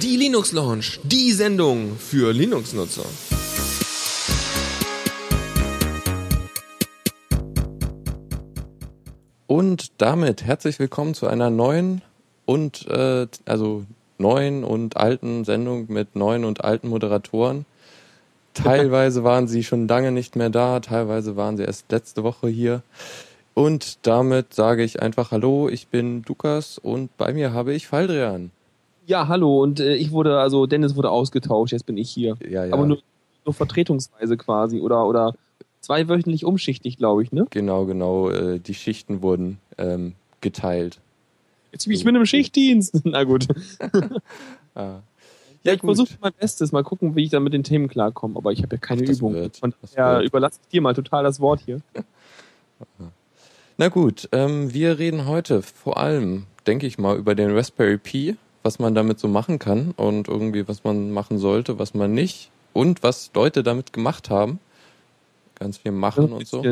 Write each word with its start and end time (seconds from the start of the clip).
Die 0.00 0.16
Linux 0.16 0.52
Launch, 0.52 1.00
die 1.02 1.32
Sendung 1.32 1.96
für 1.96 2.32
Linux-Nutzer. 2.32 3.04
Und 9.48 9.90
damit 9.98 10.44
herzlich 10.44 10.78
willkommen 10.78 11.14
zu 11.14 11.26
einer 11.26 11.50
neuen 11.50 12.02
und 12.44 12.86
äh, 12.86 13.26
also 13.44 13.84
neuen 14.18 14.62
und 14.62 14.96
alten 14.96 15.44
Sendung 15.44 15.86
mit 15.88 16.14
neuen 16.14 16.44
und 16.44 16.62
alten 16.64 16.88
Moderatoren. 16.88 17.66
Teilweise 18.54 19.24
waren 19.24 19.48
sie 19.48 19.64
schon 19.64 19.88
lange 19.88 20.12
nicht 20.12 20.36
mehr 20.36 20.50
da, 20.50 20.78
teilweise 20.78 21.36
waren 21.36 21.56
sie 21.56 21.64
erst 21.64 21.90
letzte 21.90 22.22
Woche 22.22 22.48
hier. 22.48 22.82
Und 23.54 24.06
damit 24.06 24.54
sage 24.54 24.82
ich 24.82 25.02
einfach 25.02 25.30
Hallo, 25.30 25.68
ich 25.68 25.88
bin 25.88 26.22
Lukas 26.26 26.78
und 26.78 27.14
bei 27.16 27.32
mir 27.32 27.52
habe 27.52 27.74
ich 27.74 27.86
Faldrian. 27.86 28.50
Ja, 29.06 29.28
hallo 29.28 29.62
und 29.62 29.80
äh, 29.80 29.94
ich 29.94 30.12
wurde, 30.12 30.38
also 30.38 30.66
Dennis 30.66 30.96
wurde 30.96 31.10
ausgetauscht, 31.10 31.72
jetzt 31.72 31.86
bin 31.86 31.98
ich 31.98 32.10
hier. 32.10 32.36
Ja, 32.48 32.64
ja. 32.64 32.72
Aber 32.72 32.86
nur, 32.86 32.98
nur 33.44 33.52
vertretungsweise 33.52 34.36
quasi 34.36 34.80
oder 34.80 35.06
oder 35.06 35.34
zweiwöchentlich 35.80 36.44
umschichtig, 36.44 36.96
glaube 36.96 37.22
ich, 37.24 37.32
ne? 37.32 37.46
Genau, 37.50 37.84
genau. 37.84 38.30
Äh, 38.30 38.60
die 38.60 38.74
Schichten 38.74 39.20
wurden 39.20 39.58
ähm, 39.76 40.14
geteilt. 40.40 41.00
Jetzt, 41.72 41.86
ich 41.86 42.04
bin 42.04 42.14
im 42.14 42.26
Schichtdienst. 42.26 43.00
Na 43.04 43.24
gut. 43.24 43.48
Ah. 44.74 45.00
Ja, 45.64 45.74
ich 45.74 45.80
gut. 45.80 45.88
versuche 45.88 46.14
mein 46.22 46.32
Bestes. 46.32 46.72
Mal 46.72 46.82
gucken, 46.82 47.14
wie 47.14 47.24
ich 47.24 47.30
dann 47.30 47.42
mit 47.42 47.52
den 47.52 47.62
Themen 47.62 47.88
klarkomme. 47.88 48.38
Aber 48.38 48.52
ich 48.52 48.62
habe 48.62 48.76
ja 48.76 48.80
keine 48.80 49.02
Ach, 49.04 49.10
Übung. 49.10 49.34
wird, 49.34 49.58
Von 49.58 49.74
daher 49.94 50.22
überlasse 50.22 50.60
ich 50.62 50.68
dir 50.70 50.80
mal 50.80 50.94
total 50.94 51.24
das 51.24 51.40
Wort 51.40 51.60
hier. 51.66 51.82
Na 53.78 53.88
gut, 53.88 54.28
ähm, 54.32 54.72
wir 54.72 54.98
reden 54.98 55.26
heute 55.26 55.62
vor 55.62 55.96
allem, 55.96 56.44
denke 56.66 56.86
ich 56.86 56.98
mal, 56.98 57.16
über 57.16 57.34
den 57.34 57.54
Raspberry 57.56 57.98
Pi, 57.98 58.36
was 58.62 58.78
man 58.78 58.94
damit 58.94 59.18
so 59.18 59.28
machen 59.28 59.58
kann 59.58 59.92
und 59.96 60.28
irgendwie, 60.28 60.68
was 60.68 60.84
man 60.84 61.10
machen 61.10 61.38
sollte, 61.38 61.78
was 61.78 61.94
man 61.94 62.12
nicht 62.12 62.50
und 62.72 63.02
was 63.02 63.30
Leute 63.34 63.62
damit 63.62 63.92
gemacht 63.92 64.30
haben. 64.30 64.60
Ganz 65.56 65.78
viel 65.78 65.92
machen 65.92 66.32
und 66.32 66.46
so. 66.46 66.62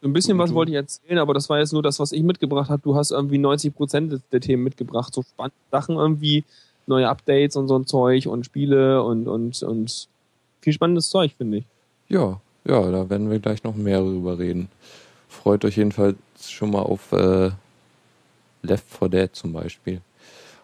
So 0.00 0.06
ein 0.06 0.12
bisschen 0.12 0.38
was 0.38 0.54
wollte 0.54 0.70
ich 0.70 0.76
erzählen, 0.76 1.18
aber 1.18 1.34
das 1.34 1.48
war 1.50 1.58
jetzt 1.58 1.72
nur 1.72 1.82
das, 1.82 1.98
was 1.98 2.12
ich 2.12 2.22
mitgebracht 2.22 2.70
habe. 2.70 2.80
Du 2.82 2.94
hast 2.94 3.10
irgendwie 3.10 3.38
90 3.38 3.74
Prozent 3.74 4.20
der 4.30 4.40
Themen 4.40 4.62
mitgebracht. 4.62 5.12
So 5.12 5.22
spannende 5.22 5.56
Sachen 5.72 5.96
irgendwie, 5.96 6.44
neue 6.86 7.08
Updates 7.08 7.56
und 7.56 7.66
so 7.66 7.76
ein 7.76 7.84
Zeug 7.84 8.26
und 8.28 8.46
Spiele 8.46 9.02
und, 9.02 9.26
und, 9.26 9.60
und 9.62 10.08
viel 10.60 10.72
spannendes 10.72 11.10
Zeug, 11.10 11.34
finde 11.36 11.58
ich. 11.58 11.64
Ja, 12.08 12.40
ja, 12.64 12.90
da 12.90 13.10
werden 13.10 13.28
wir 13.28 13.40
gleich 13.40 13.64
noch 13.64 13.74
mehr 13.74 14.00
drüber 14.00 14.38
reden. 14.38 14.68
Freut 15.28 15.64
euch 15.64 15.76
jedenfalls 15.76 16.16
schon 16.40 16.70
mal 16.70 16.82
auf 16.82 17.12
äh, 17.12 17.50
Left 18.62 18.84
4 18.98 19.08
Dead 19.08 19.36
zum 19.36 19.52
Beispiel. 19.52 20.00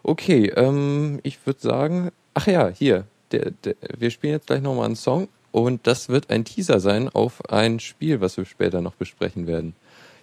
Okay, 0.02 0.52
ähm, 0.56 1.20
ich 1.22 1.44
würde 1.46 1.60
sagen, 1.60 2.10
ach 2.34 2.46
ja, 2.46 2.68
hier, 2.68 3.04
der, 3.32 3.52
der, 3.52 3.74
wir 3.96 4.10
spielen 4.10 4.34
jetzt 4.34 4.46
gleich 4.46 4.62
nochmal 4.62 4.86
einen 4.86 4.96
Song 4.96 5.28
und 5.52 5.86
das 5.86 6.08
wird 6.08 6.30
ein 6.30 6.44
Teaser 6.44 6.80
sein 6.80 7.08
auf 7.08 7.48
ein 7.50 7.80
Spiel, 7.80 8.20
was 8.20 8.36
wir 8.36 8.44
später 8.44 8.80
noch 8.80 8.94
besprechen 8.94 9.46
werden. 9.46 9.74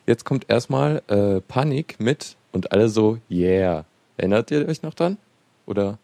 Jetzt 0.06 0.26
kommt 0.26 0.50
erstmal 0.50 1.02
äh, 1.08 1.42
Panik 1.42 2.00
mit 2.00 2.36
und 2.52 2.72
alle 2.72 2.90
so, 2.90 3.20
yeah. 3.30 3.86
Erinnert 4.18 4.52
ihr 4.52 4.68
euch 4.68 4.84
noch 4.84 4.94
dran? 4.94 5.18
Oder, 5.66 5.98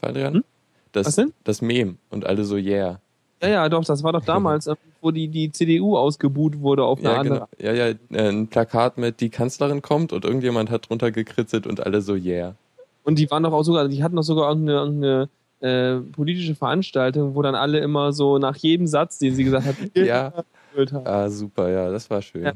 Adrian? 0.00 0.34
Hm? 0.34 0.44
Das, 0.92 1.06
Was 1.06 1.16
denn? 1.16 1.32
das 1.44 1.62
Mem 1.62 1.98
und 2.10 2.26
alle 2.26 2.44
so, 2.44 2.56
yeah. 2.56 3.00
Ja, 3.42 3.48
ja, 3.48 3.68
doch, 3.68 3.84
das 3.84 4.02
war 4.02 4.12
doch 4.12 4.24
damals, 4.26 4.66
äh, 4.66 4.76
wo 5.04 5.10
die, 5.10 5.28
die 5.28 5.52
CDU 5.52 5.96
ausgebuht 5.96 6.60
wurde 6.60 6.84
auf 6.84 6.98
eine 7.00 7.08
Ja, 7.10 7.16
andere. 7.20 7.48
genau. 7.58 7.72
Ja, 7.74 7.88
ja, 7.88 7.94
ein 8.18 8.48
Plakat 8.48 8.96
mit 8.98 9.20
die 9.20 9.28
Kanzlerin 9.28 9.82
kommt 9.82 10.12
und 10.12 10.24
irgendjemand 10.24 10.70
hat 10.70 10.88
drunter 10.88 11.12
gekritzelt 11.12 11.66
und 11.66 11.84
alle 11.84 12.00
so, 12.00 12.14
yeah. 12.14 12.54
Und 13.04 13.18
die 13.18 13.30
waren 13.30 13.42
doch 13.42 13.52
auch 13.52 13.62
sogar, 13.62 13.86
die 13.86 14.02
hatten 14.02 14.16
doch 14.16 14.22
sogar 14.22 14.48
irgendeine, 14.48 15.28
äh, 15.60 15.96
politische 16.12 16.54
Veranstaltung, 16.54 17.34
wo 17.34 17.42
dann 17.42 17.54
alle 17.54 17.78
immer 17.80 18.12
so 18.12 18.38
nach 18.38 18.56
jedem 18.56 18.86
Satz, 18.86 19.18
den 19.18 19.34
sie 19.34 19.44
gesagt 19.44 19.66
hat, 19.66 19.76
Ja. 19.94 20.32
haben. 20.76 21.06
Ah, 21.06 21.28
super, 21.30 21.70
ja, 21.70 21.90
das 21.90 22.08
war 22.10 22.20
schön. 22.22 22.44
Ja. 22.44 22.52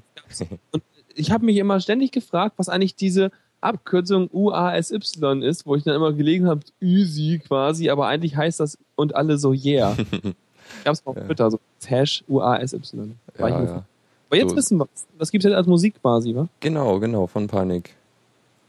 Und 0.73 0.83
ich 1.15 1.31
habe 1.31 1.45
mich 1.45 1.57
immer 1.59 1.81
ständig 1.81 2.13
gefragt, 2.13 2.55
was 2.57 2.69
eigentlich 2.69 2.97
diese 2.97 3.31
Abkürzung 3.61 4.29
UASY 4.33 4.99
ist, 5.43 5.67
wo 5.67 5.75
ich 5.75 5.85
dann 5.85 5.95
immer 5.95 6.13
gelegen 6.13 6.47
habe, 6.49 6.61
Easy 6.81 7.41
quasi, 7.45 7.91
aber 7.91 8.07
eigentlich 8.07 8.37
heißt 8.37 8.61
das 8.61 8.79
und 8.95 9.15
alle 9.15 9.37
so 9.37 9.53
yeah. 9.53 9.97
Gab's 10.85 11.05
mal 11.05 11.11
auf 11.13 11.17
Ja. 11.17 11.25
Twitter, 11.25 11.51
so 11.51 11.59
Hash 11.87 12.25
UASY. 12.29 12.77
Ich 12.83 12.93
Ja, 13.39 13.49
ja. 13.49 13.85
Aber 14.29 14.37
jetzt 14.37 14.51
So. 14.51 14.57
wissen 14.57 14.79
wir 14.79 14.89
Das 15.19 15.31
gibt's 15.31 15.45
jetzt 15.45 15.55
als 15.55 15.67
Musik 15.67 16.01
quasi, 16.01 16.35
wa? 16.35 16.49
Genau, 16.61 16.99
genau, 17.01 17.27
von 17.27 17.47
Panik. 17.47 17.95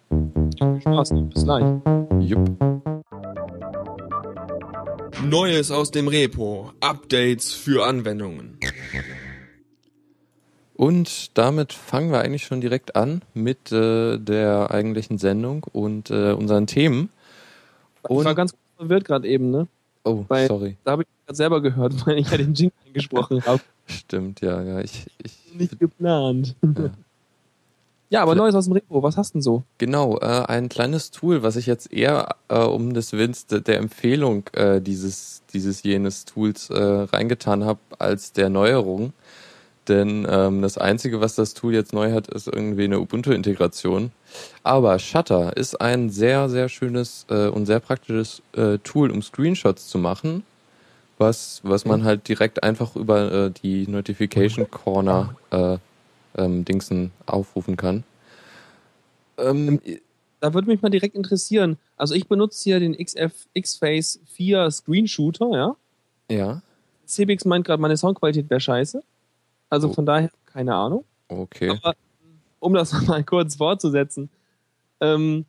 Viel 0.10 0.82
Spaß, 0.82 1.10
bis 1.34 1.44
gleich. 1.44 1.66
Jupp. 2.20 2.50
Neues 5.24 5.70
aus 5.72 5.92
dem 5.92 6.08
Repo. 6.08 6.72
Updates 6.80 7.52
für 7.54 7.86
Anwendungen. 7.86 8.58
Und 10.76 11.38
damit 11.38 11.74
fangen 11.74 12.12
wir 12.12 12.22
eigentlich 12.22 12.46
schon 12.46 12.62
direkt 12.62 12.96
an 12.96 13.22
mit 13.34 13.72
äh, 13.72 14.18
der 14.18 14.72
eigentlichen 14.72 15.18
Sendung 15.18 15.66
und 15.74 16.10
äh, 16.10 16.32
unseren 16.32 16.68
Themen. 16.68 17.10
ich 18.06 18.10
war 18.10 18.26
Und- 18.28 18.36
ganz 18.36 18.54
verwirrt 18.78 19.04
gerade 19.06 19.28
eben, 19.28 19.52
ne? 19.52 19.68
Oh, 20.04 20.26
Weil- 20.28 20.48
sorry. 20.48 20.78
Da 20.84 20.92
habe 20.92 21.04
ich 21.04 21.08
gerade 21.26 21.36
selber 21.36 21.62
gehört, 21.62 21.94
weil 22.08 22.18
ich 22.20 22.30
ja 22.32 22.38
den 22.38 22.54
Jingle 22.54 22.74
eingesprochen 22.88 23.44
habe. 23.46 23.62
Stimmt, 23.88 24.42
ja, 24.42 24.62
ja. 24.62 24.80
Ich, 24.82 25.08
ich, 25.24 25.54
Nicht 25.54 25.80
geplant. 25.80 26.56
Ja. 26.62 26.90
Ja, 28.12 28.24
aber 28.24 28.34
Neues 28.34 28.56
aus 28.56 28.66
dem 28.66 28.74
Repo, 28.74 29.04
was 29.04 29.18
hast 29.18 29.34
du 29.34 29.38
denn 29.38 29.44
so? 29.44 29.62
Genau, 29.78 30.18
äh, 30.18 30.26
ein 30.48 30.68
kleines 30.68 31.12
Tool, 31.12 31.44
was 31.44 31.56
ich 31.56 31.68
jetzt 31.68 31.94
eher 31.94 32.38
äh, 32.48 32.58
um 32.58 32.96
des 32.96 33.12
Willens 33.14 33.46
de, 33.46 33.62
der 33.62 33.78
Empfehlung 33.78 34.48
äh, 34.54 34.82
dieses, 34.82 35.44
dieses 35.54 35.84
jenes 35.84 36.26
Tools 36.26 36.72
äh, 36.72 36.76
reingetan 36.82 37.66
habe 37.66 37.78
als 38.00 38.34
der 38.34 38.50
Neuerung. 38.50 39.14
Denn 39.90 40.28
ähm, 40.30 40.62
das 40.62 40.78
Einzige, 40.78 41.20
was 41.20 41.36
das 41.36 41.54
Tool 41.54 41.74
jetzt 41.74 41.94
neu 41.94 42.12
hat, 42.14 42.28
ist 42.28 42.48
irgendwie 42.48 42.84
eine 42.86 43.00
Ubuntu-Integration. 43.00 44.12
Aber 44.64 45.00
Shutter 45.00 45.58
ist 45.58 45.82
ein 45.82 46.10
sehr, 46.10 46.48
sehr 46.48 46.70
schönes 46.70 47.26
äh, 47.30 47.48
und 47.48 47.66
sehr 47.66 47.80
praktisches 47.80 48.42
äh, 48.56 48.78
Tool, 48.78 49.12
um 49.12 49.22
Screenshots 49.22 49.88
zu 49.90 49.98
machen, 49.98 50.44
was, 51.18 51.62
was 51.64 51.86
man 51.86 52.04
halt 52.04 52.28
direkt 52.28 52.64
einfach 52.64 52.96
über 52.96 53.32
äh, 53.32 53.52
die 53.52 53.88
Notification 53.88 54.70
Corner 54.70 55.36
äh, 55.52 55.78
ähm, 56.38 56.64
Dingsen 56.64 57.12
aufrufen 57.26 57.76
kann. 57.76 58.04
Ähm, 59.38 59.82
Da 60.40 60.54
würde 60.54 60.70
mich 60.70 60.82
mal 60.82 60.90
direkt 60.90 61.16
interessieren. 61.16 61.78
Also 61.98 62.14
ich 62.14 62.28
benutze 62.28 62.64
hier 62.64 62.80
den 62.80 62.96
XF 62.96 63.48
X-Face 63.54 64.22
4 64.28 64.72
Screenshooter, 64.72 65.50
ja. 65.52 65.76
ja, 66.32 66.62
CBX 67.10 67.46
meint 67.46 67.66
gerade, 67.66 67.82
meine 67.82 67.98
Soundqualität 67.98 68.50
wäre 68.50 68.60
scheiße. 68.60 69.04
Also 69.70 69.90
Oh. 69.90 69.94
von 69.94 70.06
daher, 70.06 70.30
keine 70.46 70.76
Ahnung. 70.76 71.04
okay. 71.28 71.70
Aber 71.70 71.94
um 72.60 72.74
das 72.74 72.92
mal 73.08 73.24
kurz 73.24 73.56
fortzusetzen, 73.56 74.30
ähm, 75.00 75.46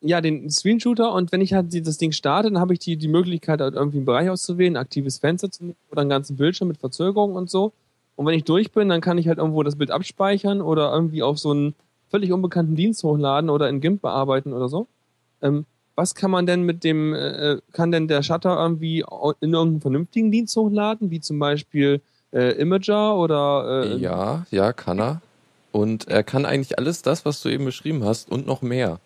ja, 0.00 0.20
den 0.20 0.48
Screenshooter 0.48 1.12
und 1.12 1.32
wenn 1.32 1.40
ich 1.40 1.54
halt 1.54 1.74
das 1.86 1.98
Ding 1.98 2.12
starte, 2.12 2.50
dann 2.50 2.60
habe 2.60 2.72
ich 2.72 2.78
die, 2.78 2.96
die 2.96 3.08
Möglichkeit, 3.08 3.60
halt 3.60 3.74
irgendwie 3.74 3.96
einen 3.98 4.06
Bereich 4.06 4.30
auszuwählen, 4.30 4.76
ein 4.76 4.80
aktives 4.80 5.18
Fenster 5.18 5.50
zu 5.50 5.64
nehmen 5.64 5.76
oder 5.90 6.02
einen 6.02 6.10
ganzen 6.10 6.36
Bildschirm 6.36 6.68
mit 6.68 6.78
Verzögerung 6.78 7.34
und 7.34 7.50
so. 7.50 7.72
Und 8.14 8.26
wenn 8.26 8.34
ich 8.34 8.44
durch 8.44 8.70
bin, 8.72 8.88
dann 8.88 9.00
kann 9.00 9.18
ich 9.18 9.26
halt 9.28 9.38
irgendwo 9.38 9.62
das 9.62 9.76
Bild 9.76 9.90
abspeichern 9.90 10.60
oder 10.60 10.92
irgendwie 10.92 11.22
auf 11.22 11.38
so 11.38 11.50
einen 11.50 11.74
völlig 12.10 12.32
unbekannten 12.32 12.74
Dienst 12.76 13.02
hochladen 13.02 13.50
oder 13.50 13.68
in 13.68 13.80
GIMP 13.80 14.02
bearbeiten 14.02 14.52
oder 14.52 14.68
so. 14.68 14.86
Ähm, 15.42 15.66
was 15.94 16.14
kann 16.14 16.30
man 16.30 16.46
denn 16.46 16.62
mit 16.62 16.84
dem, 16.84 17.12
äh, 17.14 17.58
kann 17.72 17.90
denn 17.90 18.06
der 18.08 18.22
Shutter 18.22 18.56
irgendwie 18.56 19.00
in 19.40 19.52
irgendeinen 19.52 19.80
vernünftigen 19.80 20.30
Dienst 20.30 20.56
hochladen, 20.56 21.10
wie 21.10 21.20
zum 21.20 21.38
Beispiel 21.40 22.00
äh, 22.32 22.60
Imager 22.60 23.16
oder 23.16 23.84
äh, 23.84 23.96
Ja, 23.96 24.46
ja, 24.50 24.72
kann 24.72 25.00
er. 25.00 25.20
Und 25.72 26.08
er 26.08 26.22
kann 26.22 26.46
eigentlich 26.46 26.78
alles 26.78 27.02
das, 27.02 27.24
was 27.24 27.42
du 27.42 27.48
eben 27.48 27.64
beschrieben 27.64 28.04
hast 28.04 28.30
und 28.30 28.46
noch 28.46 28.62
mehr. 28.62 29.00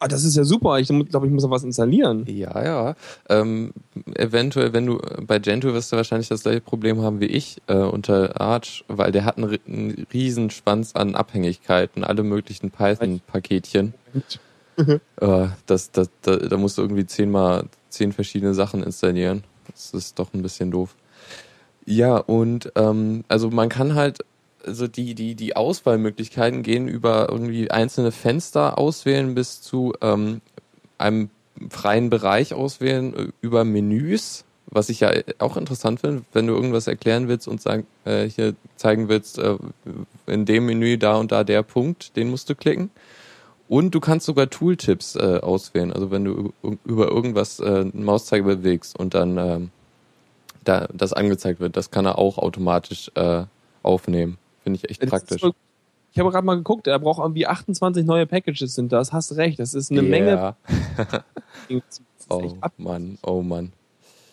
Ah, 0.00 0.08
das 0.08 0.24
ist 0.24 0.36
ja 0.36 0.44
super. 0.44 0.78
Ich 0.80 0.88
glaube, 0.88 1.26
ich 1.26 1.32
muss 1.32 1.44
noch 1.44 1.50
was 1.50 1.62
installieren. 1.64 2.26
Ja, 2.28 2.62
ja. 2.62 2.94
Ähm, 3.28 3.72
eventuell, 4.14 4.72
wenn 4.72 4.86
du 4.86 5.00
bei 5.26 5.38
Gentoo 5.38 5.72
wirst 5.72 5.92
du 5.92 5.96
wahrscheinlich 5.96 6.28
das 6.28 6.42
gleiche 6.42 6.60
Problem 6.60 7.00
haben 7.00 7.20
wie 7.20 7.26
ich 7.26 7.62
äh, 7.68 7.76
unter 7.76 8.38
Arch, 8.38 8.84
weil 8.88 9.12
der 9.12 9.24
hat 9.24 9.38
einen, 9.38 9.58
einen 9.66 10.06
riesen 10.12 10.50
Schwanz 10.50 10.94
an 10.94 11.14
Abhängigkeiten, 11.14 12.04
alle 12.04 12.22
möglichen 12.22 12.70
Python-Paketchen. 12.70 13.94
Äh, 15.20 15.46
das, 15.66 15.92
das, 15.92 16.10
da, 16.22 16.34
da 16.34 16.56
musst 16.56 16.78
du 16.78 16.82
irgendwie 16.82 17.06
zehnmal 17.06 17.66
zehn 17.90 18.12
verschiedene 18.12 18.54
Sachen 18.54 18.82
installieren. 18.82 19.44
Das 19.70 19.94
ist 19.94 20.18
doch 20.18 20.34
ein 20.34 20.42
bisschen 20.42 20.72
doof. 20.72 20.96
Ja, 21.86 22.16
und 22.16 22.72
ähm, 22.76 23.24
also 23.28 23.50
man 23.50 23.68
kann 23.68 23.94
halt, 23.94 24.24
also 24.64 24.88
die, 24.88 25.14
die, 25.14 25.34
die 25.34 25.56
Auswahlmöglichkeiten 25.56 26.62
gehen 26.62 26.88
über 26.88 27.28
irgendwie 27.30 27.70
einzelne 27.70 28.12
Fenster 28.12 28.78
auswählen 28.78 29.34
bis 29.34 29.60
zu 29.60 29.92
ähm, 30.00 30.40
einem 30.96 31.30
freien 31.70 32.10
Bereich 32.10 32.54
auswählen, 32.54 33.14
äh, 33.14 33.28
über 33.42 33.64
Menüs, 33.64 34.44
was 34.66 34.88
ich 34.88 35.00
ja 35.00 35.12
auch 35.38 35.56
interessant 35.56 36.00
finde, 36.00 36.22
wenn 36.32 36.46
du 36.46 36.54
irgendwas 36.54 36.86
erklären 36.86 37.28
willst 37.28 37.46
und 37.46 37.60
sagen, 37.60 37.86
äh, 38.04 38.28
hier 38.28 38.54
zeigen 38.76 39.08
willst, 39.08 39.38
äh, 39.38 39.56
in 40.26 40.46
dem 40.46 40.66
Menü 40.66 40.96
da 40.96 41.16
und 41.16 41.32
da 41.32 41.44
der 41.44 41.62
Punkt, 41.62 42.16
den 42.16 42.30
musst 42.30 42.48
du 42.48 42.54
klicken. 42.54 42.90
Und 43.68 43.94
du 43.94 44.00
kannst 44.00 44.26
sogar 44.26 44.50
Tooltips 44.50 45.16
äh, 45.16 45.38
auswählen. 45.40 45.92
Also 45.92 46.10
wenn 46.10 46.24
du 46.24 46.52
über 46.84 47.08
irgendwas 47.08 47.60
äh, 47.60 47.64
einen 47.64 48.04
Mauszeiger 48.04 48.44
bewegst 48.44 48.98
und 48.98 49.14
dann 49.14 49.38
ähm, 49.38 49.70
da 50.64 50.88
das 50.92 51.12
angezeigt 51.12 51.60
wird, 51.60 51.76
das 51.76 51.90
kann 51.90 52.06
er 52.06 52.18
auch 52.18 52.38
automatisch 52.38 53.10
äh, 53.14 53.44
aufnehmen. 53.82 54.38
Finde 54.62 54.78
ich 54.82 54.90
echt 54.90 55.02
Das 55.02 55.10
praktisch. 55.10 55.42
Ich 56.12 56.20
habe 56.20 56.30
gerade 56.30 56.46
mal 56.46 56.54
geguckt, 56.56 56.86
er 56.86 56.98
braucht 57.00 57.18
irgendwie 57.20 57.46
28 57.46 58.04
neue 58.06 58.24
Packages 58.26 58.74
sind 58.76 58.92
das. 58.92 59.12
Hast 59.12 59.36
recht, 59.36 59.58
das 59.58 59.74
ist 59.74 59.90
eine 59.90 60.02
Menge. 60.02 60.54
Ja. 61.08 61.22
Das 61.68 61.98
ist 61.98 62.02
Oh 62.30 62.52
Mann, 62.78 63.18
oh 63.22 63.42
Mann. 63.42 63.72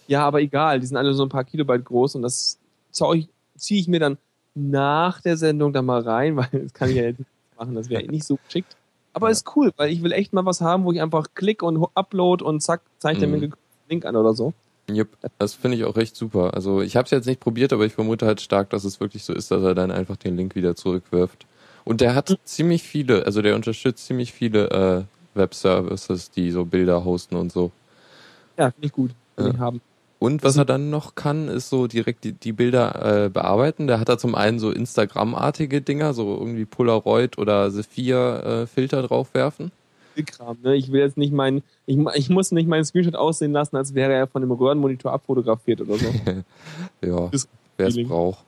Ja, 0.07 0.25
aber 0.25 0.41
egal, 0.41 0.79
die 0.79 0.85
sind 0.85 0.97
alle 0.97 1.13
so 1.13 1.23
ein 1.23 1.29
paar 1.29 1.43
Kilobyte 1.43 1.83
groß 1.85 2.15
und 2.15 2.21
das 2.21 2.57
ziehe 2.91 3.79
ich 3.79 3.87
mir 3.87 3.99
dann 3.99 4.17
nach 4.53 5.21
der 5.21 5.37
Sendung 5.37 5.73
da 5.73 5.81
mal 5.81 6.01
rein, 6.01 6.35
weil 6.37 6.47
das 6.51 6.73
kann 6.73 6.89
ich 6.89 6.95
ja 6.97 7.03
jetzt 7.03 7.19
nicht 7.19 7.29
machen, 7.57 7.75
das 7.75 7.89
wäre 7.89 8.03
nicht 8.03 8.25
so 8.25 8.37
geschickt. 8.45 8.75
Aber 9.13 9.27
Ja. 9.27 9.31
ist 9.31 9.55
cool, 9.55 9.71
weil 9.77 9.91
ich 9.91 10.01
will 10.03 10.11
echt 10.13 10.31
mal 10.33 10.45
was 10.45 10.61
haben, 10.61 10.85
wo 10.85 10.91
ich 10.91 11.01
einfach 11.01 11.27
klick 11.35 11.63
und 11.63 11.85
upload 11.95 12.43
und 12.43 12.61
zack, 12.61 12.81
zeigt 12.99 13.21
er 13.21 13.27
mir 13.27 13.37
Mhm. 13.37 13.43
einen 13.43 13.53
Link 13.89 14.05
an 14.05 14.15
oder 14.15 14.33
so. 14.33 14.53
Jupp, 14.95 15.09
das 15.37 15.53
finde 15.53 15.77
ich 15.77 15.85
auch 15.85 15.95
recht 15.95 16.15
super. 16.15 16.53
Also 16.53 16.81
ich 16.81 16.95
habe 16.95 17.05
es 17.05 17.11
jetzt 17.11 17.25
nicht 17.25 17.39
probiert, 17.39 17.73
aber 17.73 17.85
ich 17.85 17.93
vermute 17.93 18.25
halt 18.25 18.41
stark, 18.41 18.69
dass 18.69 18.83
es 18.83 18.99
wirklich 18.99 19.23
so 19.23 19.33
ist, 19.33 19.51
dass 19.51 19.63
er 19.63 19.75
dann 19.75 19.91
einfach 19.91 20.17
den 20.17 20.37
Link 20.37 20.55
wieder 20.55 20.75
zurückwirft. 20.75 21.45
Und 21.83 22.01
der 22.01 22.15
hat 22.15 22.37
ziemlich 22.43 22.83
viele, 22.83 23.25
also 23.25 23.41
der 23.41 23.55
unterstützt 23.55 24.05
ziemlich 24.05 24.33
viele 24.33 24.69
äh, 24.69 25.03
Web-Services, 25.37 26.31
die 26.31 26.51
so 26.51 26.65
Bilder 26.65 27.03
hosten 27.03 27.35
und 27.35 27.51
so. 27.51 27.71
Ja, 28.57 28.71
finde 28.71 28.87
ich 28.87 28.91
gut. 28.91 29.11
Ja. 29.39 29.57
haben. 29.57 29.81
Und 30.19 30.43
was 30.43 30.55
er 30.55 30.65
dann 30.65 30.91
noch 30.91 31.15
kann, 31.15 31.47
ist 31.47 31.69
so 31.69 31.87
direkt 31.87 32.23
die, 32.25 32.33
die 32.33 32.51
Bilder 32.51 33.25
äh, 33.25 33.29
bearbeiten. 33.29 33.87
Der 33.87 33.99
hat 33.99 34.07
da 34.07 34.19
zum 34.19 34.35
einen 34.35 34.59
so 34.59 34.69
Instagram-artige 34.69 35.81
Dinger, 35.81 36.13
so 36.13 36.37
irgendwie 36.37 36.65
Polaroid 36.65 37.39
oder 37.39 37.71
Sephir-Filter 37.71 39.01
draufwerfen. 39.01 39.71
Kram, 40.25 40.57
ne? 40.63 40.75
Ich 40.75 40.91
will 40.91 41.01
jetzt 41.01 41.17
nicht 41.17 41.33
meinen, 41.33 41.63
ich, 41.85 41.97
ich 42.15 42.29
muss 42.29 42.51
nicht 42.51 42.67
meinen 42.67 42.85
Screenshot 42.85 43.15
aussehen 43.15 43.51
lassen, 43.51 43.75
als 43.75 43.93
wäre 43.95 44.13
er 44.13 44.27
von 44.27 44.41
dem 44.41 44.51
Röhrenmonitor 44.51 45.11
abfotografiert 45.11 45.81
oder 45.81 45.97
so. 45.97 46.07
Ja, 47.03 47.31
wer 47.77 47.87
es 47.87 48.03
braucht. 48.07 48.43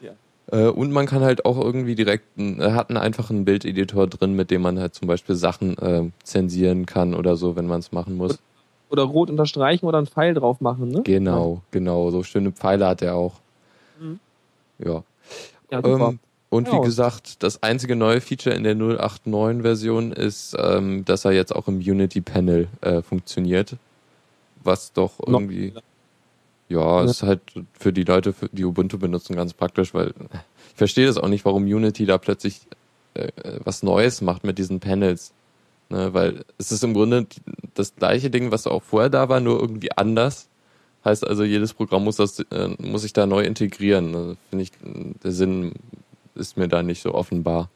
Ja. 0.00 0.12
Äh, 0.52 0.68
und 0.68 0.92
man 0.92 1.06
kann 1.06 1.22
halt 1.22 1.44
auch 1.44 1.58
irgendwie 1.58 1.96
direkt, 1.96 2.24
er 2.36 2.74
hat 2.74 2.88
einen 2.88 2.98
einfachen 2.98 3.44
Bildeditor 3.44 4.06
drin, 4.06 4.34
mit 4.34 4.50
dem 4.50 4.62
man 4.62 4.78
halt 4.78 4.94
zum 4.94 5.08
Beispiel 5.08 5.34
Sachen 5.34 5.76
äh, 5.78 6.10
zensieren 6.22 6.86
kann 6.86 7.14
oder 7.14 7.36
so, 7.36 7.56
wenn 7.56 7.66
man 7.66 7.80
es 7.80 7.90
machen 7.90 8.16
muss. 8.16 8.38
Oder 8.90 9.02
rot 9.04 9.30
unterstreichen 9.30 9.86
oder 9.86 9.98
einen 9.98 10.06
Pfeil 10.06 10.34
drauf 10.34 10.60
machen, 10.60 10.88
ne? 10.88 11.02
Genau, 11.02 11.62
genau. 11.70 12.10
So 12.10 12.22
schöne 12.22 12.52
Pfeile 12.52 12.86
hat 12.86 13.02
er 13.02 13.14
auch. 13.14 13.34
Mhm. 14.00 14.18
Ja. 14.78 15.02
Ja. 15.70 15.84
Ähm, 15.84 16.18
und 16.50 16.66
Ja, 16.66 16.74
wie 16.74 16.84
gesagt, 16.84 17.42
das 17.44 17.62
einzige 17.62 17.94
neue 17.94 18.20
Feature 18.20 18.54
in 18.54 18.64
der 18.64 18.76
089-Version 18.76 20.10
ist, 20.10 20.56
ähm, 20.58 21.04
dass 21.04 21.24
er 21.24 21.30
jetzt 21.30 21.54
auch 21.54 21.68
im 21.68 21.78
Unity-Panel 21.78 22.68
äh, 22.80 23.02
funktioniert. 23.02 23.76
Was 24.62 24.92
doch 24.92 25.12
irgendwie, 25.24 25.72
ja, 26.68 27.04
ist 27.04 27.22
halt 27.22 27.40
für 27.72 27.92
die 27.92 28.02
Leute, 28.02 28.34
die 28.52 28.64
Ubuntu 28.64 28.98
benutzen, 28.98 29.36
ganz 29.36 29.54
praktisch, 29.54 29.94
weil 29.94 30.08
ich 30.08 30.76
verstehe 30.76 31.06
das 31.06 31.16
auch 31.16 31.28
nicht, 31.28 31.44
warum 31.44 31.62
Unity 31.62 32.04
da 32.04 32.18
plötzlich 32.18 32.60
äh, 33.14 33.28
was 33.64 33.82
Neues 33.82 34.20
macht 34.20 34.44
mit 34.44 34.58
diesen 34.58 34.80
Panels. 34.80 35.32
Ne, 35.88 36.14
weil 36.14 36.44
es 36.58 36.70
ist 36.72 36.84
im 36.84 36.94
Grunde 36.94 37.26
das 37.74 37.94
gleiche 37.96 38.30
Ding, 38.30 38.52
was 38.52 38.66
auch 38.66 38.82
vorher 38.82 39.10
da 39.10 39.28
war, 39.28 39.40
nur 39.40 39.60
irgendwie 39.60 39.90
anders. 39.92 40.48
Heißt 41.04 41.26
also, 41.26 41.44
jedes 41.44 41.74
Programm 41.74 42.04
muss 42.04 42.16
das, 42.16 42.40
äh, 42.40 42.68
muss 42.78 43.02
sich 43.02 43.12
da 43.12 43.26
neu 43.26 43.42
integrieren. 43.42 44.14
Also, 44.14 44.36
Finde 44.50 44.62
ich, 44.62 44.72
der 45.24 45.32
Sinn 45.32 45.72
ist 46.34 46.56
mir 46.56 46.68
da 46.68 46.82
nicht 46.82 47.02
so 47.02 47.14
offenbar. 47.14 47.70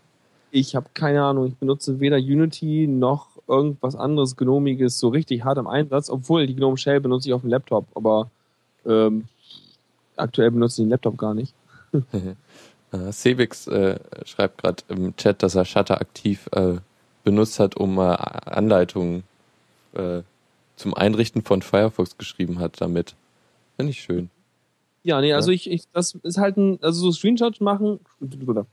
Ich 0.50 0.76
habe 0.76 0.86
keine 0.94 1.22
Ahnung. 1.24 1.46
Ich 1.46 1.56
benutze 1.56 2.00
weder 2.00 2.16
Unity 2.16 2.86
noch 2.86 3.28
irgendwas 3.48 3.96
anderes 3.96 4.36
Gnomiges 4.36 4.98
so 4.98 5.08
richtig 5.08 5.44
hart 5.44 5.58
im 5.58 5.66
Einsatz, 5.66 6.08
obwohl 6.08 6.46
die 6.46 6.54
Gnome 6.54 6.76
Shell 6.76 7.00
benutze 7.00 7.28
ich 7.28 7.34
auf 7.34 7.42
dem 7.42 7.50
Laptop, 7.50 7.86
aber 7.94 8.30
ähm, 8.86 9.24
aktuell 10.16 10.50
benutze 10.50 10.82
ich 10.82 10.86
den 10.86 10.90
Laptop 10.90 11.18
gar 11.18 11.34
nicht. 11.34 11.54
Äh, 12.92 13.10
Sebix 13.10 13.66
äh, 13.66 13.98
schreibt 14.24 14.62
gerade 14.62 14.84
im 14.86 15.16
Chat, 15.16 15.42
dass 15.42 15.56
er 15.56 15.64
Shutter 15.64 16.00
aktiv 16.00 16.48
äh, 16.52 16.76
benutzt 17.24 17.58
hat, 17.58 17.76
um 17.76 17.98
äh, 17.98 18.02
Anleitungen 18.02 19.24
äh, 19.94 20.22
zum 20.76 20.94
Einrichten 20.94 21.42
von 21.42 21.62
Firefox 21.62 22.16
geschrieben 22.18 22.60
hat 22.60 22.80
damit. 22.80 23.16
Finde 23.76 23.90
ich 23.90 24.00
schön. 24.00 24.30
Ja, 25.04 25.20
nee, 25.20 25.32
also 25.34 25.50
Ja. 25.50 25.54
ich, 25.54 25.70
ich, 25.70 25.84
das 25.92 26.14
ist 26.22 26.38
halt 26.38 26.56
ein, 26.56 26.78
also 26.82 27.02
so 27.02 27.12
Screenshots 27.12 27.60
machen, 27.60 28.00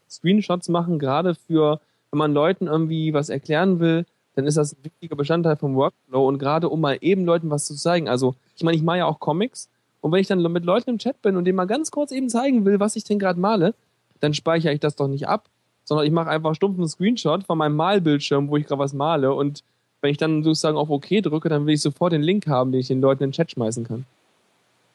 Screenshots 0.09 0.69
machen, 0.69 0.97
gerade 0.97 1.35
für, 1.35 1.81
wenn 2.09 2.17
man 2.17 2.33
Leuten 2.33 2.67
irgendwie 2.67 3.13
was 3.13 3.29
erklären 3.29 3.79
will, 3.79 4.05
dann 4.35 4.47
ist 4.47 4.55
das 4.55 4.73
ein 4.73 4.83
wichtiger 4.83 5.17
Bestandteil 5.17 5.57
vom 5.57 5.75
Workflow 5.75 6.25
und 6.25 6.39
gerade 6.39 6.69
um 6.69 6.79
mal 6.79 6.97
eben 7.01 7.25
Leuten 7.25 7.49
was 7.49 7.65
zu 7.65 7.75
zeigen. 7.75 8.07
Also, 8.07 8.35
ich 8.55 8.63
meine, 8.63 8.77
ich 8.77 8.83
mache 8.83 8.99
ja 8.99 9.05
auch 9.05 9.19
Comics 9.19 9.69
und 9.99 10.13
wenn 10.13 10.21
ich 10.21 10.27
dann 10.27 10.41
mit 10.41 10.63
Leuten 10.63 10.91
im 10.91 10.97
Chat 10.99 11.21
bin 11.21 11.35
und 11.35 11.43
denen 11.43 11.57
mal 11.57 11.67
ganz 11.67 11.91
kurz 11.91 12.11
eben 12.11 12.29
zeigen 12.29 12.63
will, 12.65 12.79
was 12.79 12.95
ich 12.95 13.03
denn 13.03 13.19
gerade 13.19 13.39
male, 13.39 13.75
dann 14.21 14.33
speichere 14.33 14.73
ich 14.73 14.79
das 14.79 14.95
doch 14.95 15.09
nicht 15.09 15.27
ab, 15.27 15.49
sondern 15.83 16.05
ich 16.05 16.13
mache 16.13 16.29
einfach 16.29 16.55
stumpf 16.55 16.77
einen 16.77 16.87
Screenshot 16.87 17.43
von 17.43 17.57
meinem 17.57 17.75
Malbildschirm, 17.75 18.47
wo 18.47 18.55
ich 18.55 18.65
gerade 18.65 18.79
was 18.79 18.93
male 18.93 19.33
und 19.33 19.63
wenn 19.99 20.11
ich 20.11 20.17
dann 20.17 20.43
sozusagen 20.43 20.77
auf 20.77 20.89
OK 20.89 21.07
drücke, 21.21 21.49
dann 21.49 21.65
will 21.65 21.73
ich 21.73 21.81
sofort 21.81 22.13
den 22.13 22.23
Link 22.23 22.47
haben, 22.47 22.71
den 22.71 22.79
ich 22.79 22.87
den 22.87 23.01
Leuten 23.01 23.23
in 23.23 23.29
den 23.29 23.33
Chat 23.33 23.51
schmeißen 23.51 23.83
kann. 23.83 24.05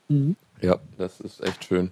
Mhm. 0.08 0.36
Ja, 0.60 0.78
das 0.98 1.20
ist 1.20 1.42
echt 1.42 1.64
schön. 1.64 1.90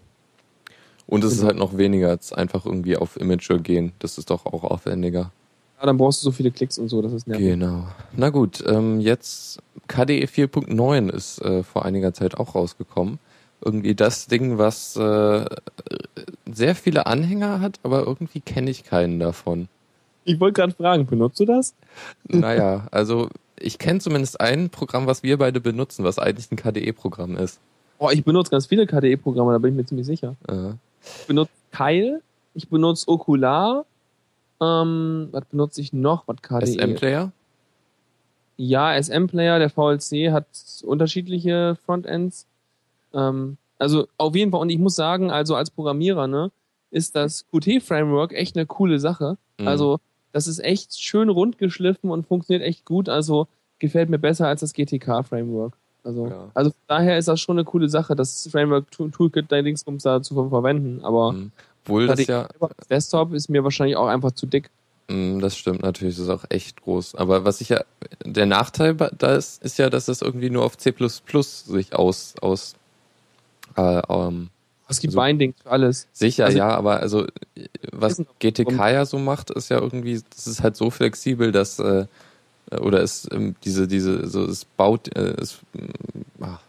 Und 1.07 1.23
es 1.23 1.33
ist 1.33 1.39
Genau. 1.41 1.49
halt 1.49 1.59
noch 1.59 1.77
weniger 1.77 2.09
als 2.09 2.33
einfach 2.33 2.65
irgendwie 2.65 2.97
auf 2.97 3.21
Imagure 3.21 3.61
gehen. 3.61 3.93
Das 3.99 4.17
ist 4.17 4.31
doch 4.31 4.47
auch 4.47 4.65
aufwendiger. 4.65 5.33
Ja, 5.79 5.87
dann 5.87 5.99
brauchst 5.99 6.23
du 6.23 6.25
so 6.25 6.33
viele 6.33 6.51
Klicks 6.51 6.79
und 6.79 6.89
so, 6.89 7.03
das 7.03 7.13
ist 7.13 7.27
nervig. 7.27 7.45
Genau. 7.47 7.87
Na 8.17 8.31
gut, 8.31 8.65
ähm, 8.67 9.01
jetzt 9.01 9.59
KDE 9.89 10.25
4.9 10.27 11.11
ist 11.11 11.43
äh, 11.43 11.63
vor 11.63 11.85
einiger 11.85 12.15
Zeit 12.15 12.39
auch 12.39 12.55
rausgekommen. 12.55 13.19
Irgendwie 13.63 13.95
das 13.95 14.27
Ding, 14.27 14.57
was 14.57 14.97
äh, 14.97 15.45
sehr 16.51 16.75
viele 16.75 17.07
Anhänger 17.07 17.61
hat, 17.61 17.81
aber 17.83 18.07
irgendwie 18.07 18.41
kenne 18.41 18.71
ich 18.71 18.85
keinen 18.85 19.19
davon. 19.21 19.69
Ich 20.25 20.41
wollte 20.41 20.61
gerade 20.63 20.73
fragen, 20.75 21.05
benutzt 21.07 21.39
du 21.41 21.45
das? 21.45 21.75
Naja, 22.29 22.87
also 22.91 23.29
ich 23.59 23.79
kenne 23.79 24.01
zumindest 24.01 24.41
ein 24.41 24.71
Programm, 24.71 25.07
was 25.07 25.23
wir 25.23 25.37
beide 25.39 25.61
benutzen, 25.61 26.03
was 26.05 26.19
eigentlich 26.19 26.51
ein 26.51 26.57
KDE-Programm 26.57 27.37
ist. 27.37 27.61
Oh, 28.05 28.11
ich 28.11 28.23
benutze 28.23 28.51
ganz 28.51 28.67
viele 28.67 28.87
KDE-Programme, 28.87 29.53
da 29.53 29.59
bin 29.59 29.71
ich 29.73 29.77
mir 29.77 29.87
ziemlich 29.87 30.06
sicher. 30.06 30.37
Äh, 30.47 30.73
Ich 31.21 31.27
benutze 31.27 31.51
Keil, 31.71 32.21
ich 32.55 32.69
benutze 32.69 33.09
Okular, 33.09 33.87
ähm, 34.61 35.29
was 35.33 35.45
benutze 35.47 35.81
ich 35.81 35.93
noch? 35.95 36.29
Was 36.29 36.43
KDE? 36.43 36.67
SM-Player? 36.67 37.33
Ja, 38.56 38.95
SM-Player, 38.95 39.58
der 39.58 39.70
VLC 39.70 40.31
hat 40.32 40.46
unterschiedliche 40.82 41.77
Frontends. 41.87 42.46
Ähm, 43.15 43.56
also 43.79 44.06
auf 44.19 44.37
jeden 44.37 44.51
Fall, 44.51 44.61
und 44.61 44.69
ich 44.70 44.79
muss 44.79 44.94
sagen, 44.96 45.31
also 45.31 45.56
als 45.56 45.70
Programmierer, 45.70 46.27
ne, 46.27 46.51
ist 46.91 47.17
das 47.17 47.46
Qt-Framework 47.53 48.32
echt 48.34 48.55
eine 48.56 48.67
coole 48.67 48.99
Sache. 49.01 49.39
Mhm. 49.58 49.67
Also, 49.67 49.99
das 50.32 50.46
ist 50.46 50.58
echt 50.58 51.01
schön 51.01 51.29
rund 51.31 51.56
geschliffen 51.58 52.11
und 52.11 52.27
funktioniert 52.27 52.67
echt 52.67 52.84
gut. 52.84 53.08
Also, 53.08 53.49
gefällt 53.79 54.11
mir 54.11 54.19
besser 54.19 54.46
als 54.46 54.61
das 54.61 54.75
GTK-Framework. 54.75 55.73
Also, 56.05 56.27
Ja. 56.29 56.51
also 56.55 56.70
von 56.70 56.79
daher 56.87 57.19
ist 57.19 57.29
das 57.29 57.41
schon 57.41 57.56
eine 57.58 57.65
coole 57.65 57.89
Sache, 57.89 58.15
das 58.15 58.46
Framework 58.53 58.91
Tool- 58.91 59.11
Toolkit 59.11 59.46
da 59.51 59.61
Dingsbums 59.63 60.03
da 60.03 60.23
zu 60.23 60.34
ver- 60.34 60.51
verwenden. 60.51 61.03
Aber 61.05 61.32
Mhm. 61.32 61.51
Obwohl 61.87 62.06
das 62.06 62.27
ja, 62.27 62.49
Desktop 62.89 63.34
ist 63.34 63.49
mir 63.51 63.63
wahrscheinlich 63.65 63.96
auch 63.96 64.06
einfach 64.06 64.32
zu 64.32 64.46
dick. 64.46 64.70
Mm, 65.08 65.41
Das 65.41 65.55
stimmt 65.56 65.82
natürlich, 65.82 66.17
das 66.17 66.25
ist 66.25 66.31
auch 66.31 66.44
echt 66.49 66.81
groß. 66.82 67.15
Aber 67.15 67.44
was 67.44 67.61
ich 67.61 67.69
ja, 67.70 67.84
der 68.25 68.46
Nachteil 68.46 68.94
da 68.94 69.34
ist, 69.34 69.63
ist 69.63 69.79
ja, 69.79 69.91
dass 69.91 70.08
es 70.08 70.23
irgendwie 70.23 70.49
nur 70.49 70.65
auf 70.65 70.79
C 70.79 70.94
sich 70.99 71.94
aus, 71.94 72.34
aus, 72.41 72.75
äh, 73.77 74.01
ähm, 74.08 74.49
Es 74.89 75.01
gibt 75.01 75.13
So. 75.15 75.20
Bindings 75.20 75.56
für 75.63 75.70
alles. 75.70 76.06
sicher, 76.13 76.44
Also- 76.46 76.58
ja, 76.58 76.69
aber 76.69 77.01
also, 77.01 77.27
was 77.93 78.23
GTK 78.39 78.91
ja 78.91 79.05
so 79.06 79.19
macht, 79.19 79.51
ist 79.51 79.69
ja 79.70 79.79
irgendwie, 79.81 80.23
das 80.34 80.46
ist 80.46 80.63
halt 80.63 80.77
so 80.77 80.91
flexibel, 80.91 81.53
dass, 81.53 81.79
äh, 81.79 82.06
oder 82.71 83.03
es, 83.03 83.29
ähm, 83.33 83.55
diese, 83.65 83.87
diese, 83.87 84.29
so, 84.29 84.44
es 84.44 84.65
baut, 84.65 85.15
äh, 85.17 85.35
es, 85.41 85.61
mm, 85.73 86.43
ach, 86.43 86.61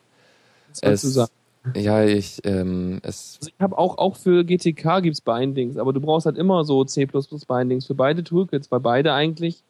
es, 0.82 1.30
ja, 1.76 2.04
ich, 2.04 2.42
ähm, 2.44 3.00
es, 3.02 3.38
Also 3.42 3.52
ich 3.56 3.62
habe 3.62 3.78
auch, 3.78 3.98
auch 3.98 4.16
für 4.16 4.44
GTK 4.44 5.02
gibt's 5.02 5.22
Bindings, 5.22 5.78
aber 5.78 5.94
du 5.94 6.02
brauchst 6.02 6.26
halt 6.26 6.38
immer 6.38 6.64
so 6.64 6.84
C 6.84 7.06
Bindings 7.06 7.88
für 7.88 7.96
beide 7.96 8.24
Toolkits, 8.24 8.70
weil 8.72 8.82
beide 8.82 9.14
eigentlich 9.14 9.64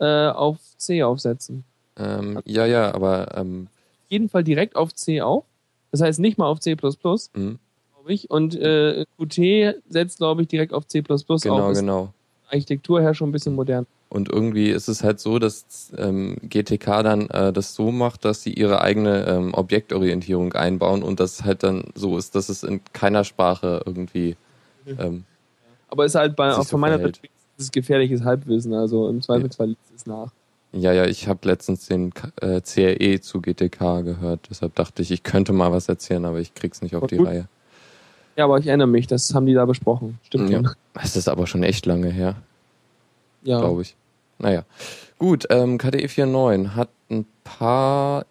äh, 0.00 0.28
auf 0.28 0.58
C 0.76 1.02
aufsetzen. 1.02 1.64
ähm, 1.98 2.40
ja, 2.44 2.66
ja, 2.66 2.94
aber, 2.94 3.36
ähm, 3.36 3.68
Auf 4.04 4.10
jeden 4.10 4.28
Fall 4.28 4.44
direkt 4.44 4.76
auf 4.76 4.94
C 4.94 5.20
auf. 5.20 5.44
Das 5.92 6.00
heißt 6.00 6.18
nicht 6.20 6.36
mal 6.36 6.46
auf 6.46 6.60
C, 6.60 6.74
mh, 6.74 6.78
glaube 6.82 7.58
ich. 8.08 8.28
Und 8.30 8.56
äh, 8.56 9.06
Qt 9.18 9.76
setzt, 9.88 10.18
glaube 10.18 10.42
ich, 10.42 10.48
direkt 10.48 10.72
auf 10.72 10.86
C 10.86 11.02
genau, 11.02 11.66
auf. 11.66 11.72
Ist 11.72 11.80
genau. 11.80 12.12
Architektur 12.48 13.00
her 13.00 13.14
schon 13.14 13.28
ein 13.28 13.32
bisschen 13.32 13.54
modern. 13.54 13.86
Und 14.08 14.28
irgendwie 14.28 14.70
ist 14.70 14.88
es 14.88 15.02
halt 15.02 15.18
so, 15.18 15.38
dass 15.38 15.92
ähm, 15.98 16.36
GTK 16.42 17.02
dann 17.02 17.28
äh, 17.28 17.52
das 17.52 17.74
so 17.74 17.90
macht, 17.90 18.24
dass 18.24 18.42
sie 18.42 18.52
ihre 18.52 18.80
eigene 18.80 19.26
ähm, 19.26 19.52
Objektorientierung 19.52 20.52
einbauen 20.52 21.02
und 21.02 21.18
das 21.18 21.44
halt 21.44 21.62
dann 21.64 21.84
so 21.94 22.16
ist, 22.16 22.34
dass 22.34 22.48
es 22.48 22.62
in 22.62 22.80
keiner 22.92 23.24
Sprache 23.24 23.82
irgendwie 23.84 24.36
ähm, 24.98 25.24
Aber 25.88 26.04
ist 26.04 26.14
halt 26.14 26.36
bei, 26.36 26.52
auch 26.52 26.58
so 26.58 26.64
von 26.64 26.80
meiner 26.80 26.96
verhält. 26.96 27.16
Seite 27.16 27.28
Das 27.56 27.66
ist 27.66 27.72
gefährliches 27.72 28.22
Halbwissen, 28.22 28.74
also 28.74 29.08
im 29.08 29.22
Zweifelsfall 29.22 29.68
liest 29.68 29.92
es 29.96 30.06
nach. 30.06 30.30
Ja, 30.72 30.92
ja, 30.92 31.06
ich 31.06 31.26
habe 31.26 31.48
letztens 31.48 31.86
den 31.86 32.12
äh, 32.40 32.60
CRE 32.60 33.20
zu 33.20 33.40
GTK 33.40 34.02
gehört, 34.02 34.48
deshalb 34.50 34.74
dachte 34.74 35.02
ich, 35.02 35.10
ich 35.10 35.22
könnte 35.22 35.52
mal 35.52 35.72
was 35.72 35.88
erzählen, 35.88 36.24
aber 36.24 36.38
ich 36.38 36.54
krieg's 36.54 36.82
nicht 36.82 36.94
auf 36.94 37.04
Aber 37.04 37.08
die 37.08 37.16
gut. 37.16 37.26
Reihe. 37.26 37.48
Ja, 38.36 38.44
aber 38.44 38.58
ich 38.58 38.66
erinnere 38.66 38.88
mich, 38.88 39.06
das 39.06 39.34
haben 39.34 39.46
die 39.46 39.54
da 39.54 39.64
besprochen. 39.64 40.18
Stimmt 40.22 40.50
Ja. 40.50 40.62
Es 41.02 41.16
ist 41.16 41.28
aber 41.28 41.46
schon 41.46 41.62
echt 41.62 41.86
lange 41.86 42.10
her, 42.10 42.36
Ja. 43.42 43.60
glaube 43.60 43.82
ich. 43.82 43.96
Naja. 44.38 44.64
Gut, 45.18 45.46
ähm, 45.50 45.78
KDE 45.78 46.06
4.9 46.08 46.74
hat 46.74 46.88
ein 47.10 47.26
paar 47.44 48.26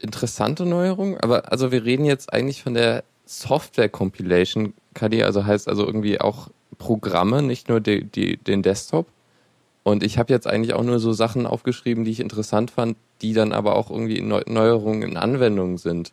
interessante 0.00 0.66
Neuerungen, 0.66 1.18
aber 1.20 1.50
also 1.50 1.72
wir 1.72 1.84
reden 1.84 2.04
jetzt 2.04 2.32
eigentlich 2.32 2.62
von 2.62 2.74
der 2.74 3.02
Software 3.26 3.88
Compilation 3.88 4.74
KDE, 4.94 5.24
also 5.24 5.44
heißt 5.44 5.68
also 5.68 5.84
irgendwie 5.86 6.20
auch 6.20 6.48
Programme, 6.78 7.42
nicht 7.42 7.68
nur 7.68 7.80
die, 7.80 8.04
die, 8.04 8.36
den 8.36 8.62
Desktop. 8.62 9.06
Und 9.82 10.02
ich 10.02 10.18
habe 10.18 10.32
jetzt 10.32 10.46
eigentlich 10.46 10.74
auch 10.74 10.82
nur 10.82 10.98
so 10.98 11.12
Sachen 11.12 11.46
aufgeschrieben, 11.46 12.04
die 12.04 12.10
ich 12.10 12.20
interessant 12.20 12.70
fand, 12.70 12.96
die 13.22 13.32
dann 13.32 13.52
aber 13.52 13.74
auch 13.76 13.90
irgendwie 13.90 14.20
Neu 14.20 14.42
Neuerungen 14.46 15.02
in 15.02 15.16
Anwendungen 15.16 15.78
sind. 15.78 16.12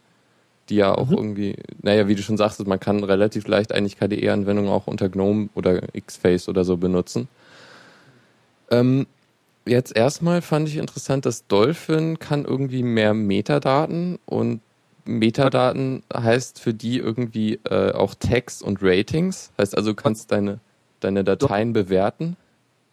Die 0.70 0.76
ja 0.76 0.96
auch 0.96 1.10
Mhm. 1.10 1.18
irgendwie, 1.18 1.56
naja, 1.82 2.08
wie 2.08 2.16
du 2.16 2.24
schon 2.24 2.38
sagst, 2.38 2.66
man 2.66 2.80
kann 2.80 3.04
relativ 3.04 3.48
leicht 3.48 3.72
eigentlich 3.72 3.98
KDE-Anwendungen 4.00 4.72
auch 4.72 4.88
unter 4.88 5.10
GNOME 5.10 5.50
oder 5.54 5.82
Xface 6.00 6.48
oder 6.50 6.64
so 6.64 6.78
benutzen. 6.78 7.28
Ähm, 8.72 9.08
jetzt 9.66 9.96
erstmal 9.96 10.42
fand 10.42 10.68
ich 10.68 10.78
interessant, 10.78 11.26
dass 11.26 11.48
Dolphin 11.48 12.20
kann 12.20 12.46
irgendwie 12.46 12.84
mehr 12.84 13.14
Metadaten 13.14 14.20
und 14.26 14.62
Metadaten 15.06 16.04
heißt 16.14 16.60
für 16.60 16.74
die 16.74 16.98
irgendwie 16.98 17.60
äh, 17.66 17.92
auch 17.94 18.16
Text 18.16 18.64
und 18.64 18.80
Ratings. 18.82 19.52
Heißt 19.58 19.78
also, 19.78 19.92
du 19.92 19.96
kannst 19.96 20.32
deine, 20.32 20.60
deine 21.00 21.24
Dateien 21.24 21.74
bewerten. 21.74 22.38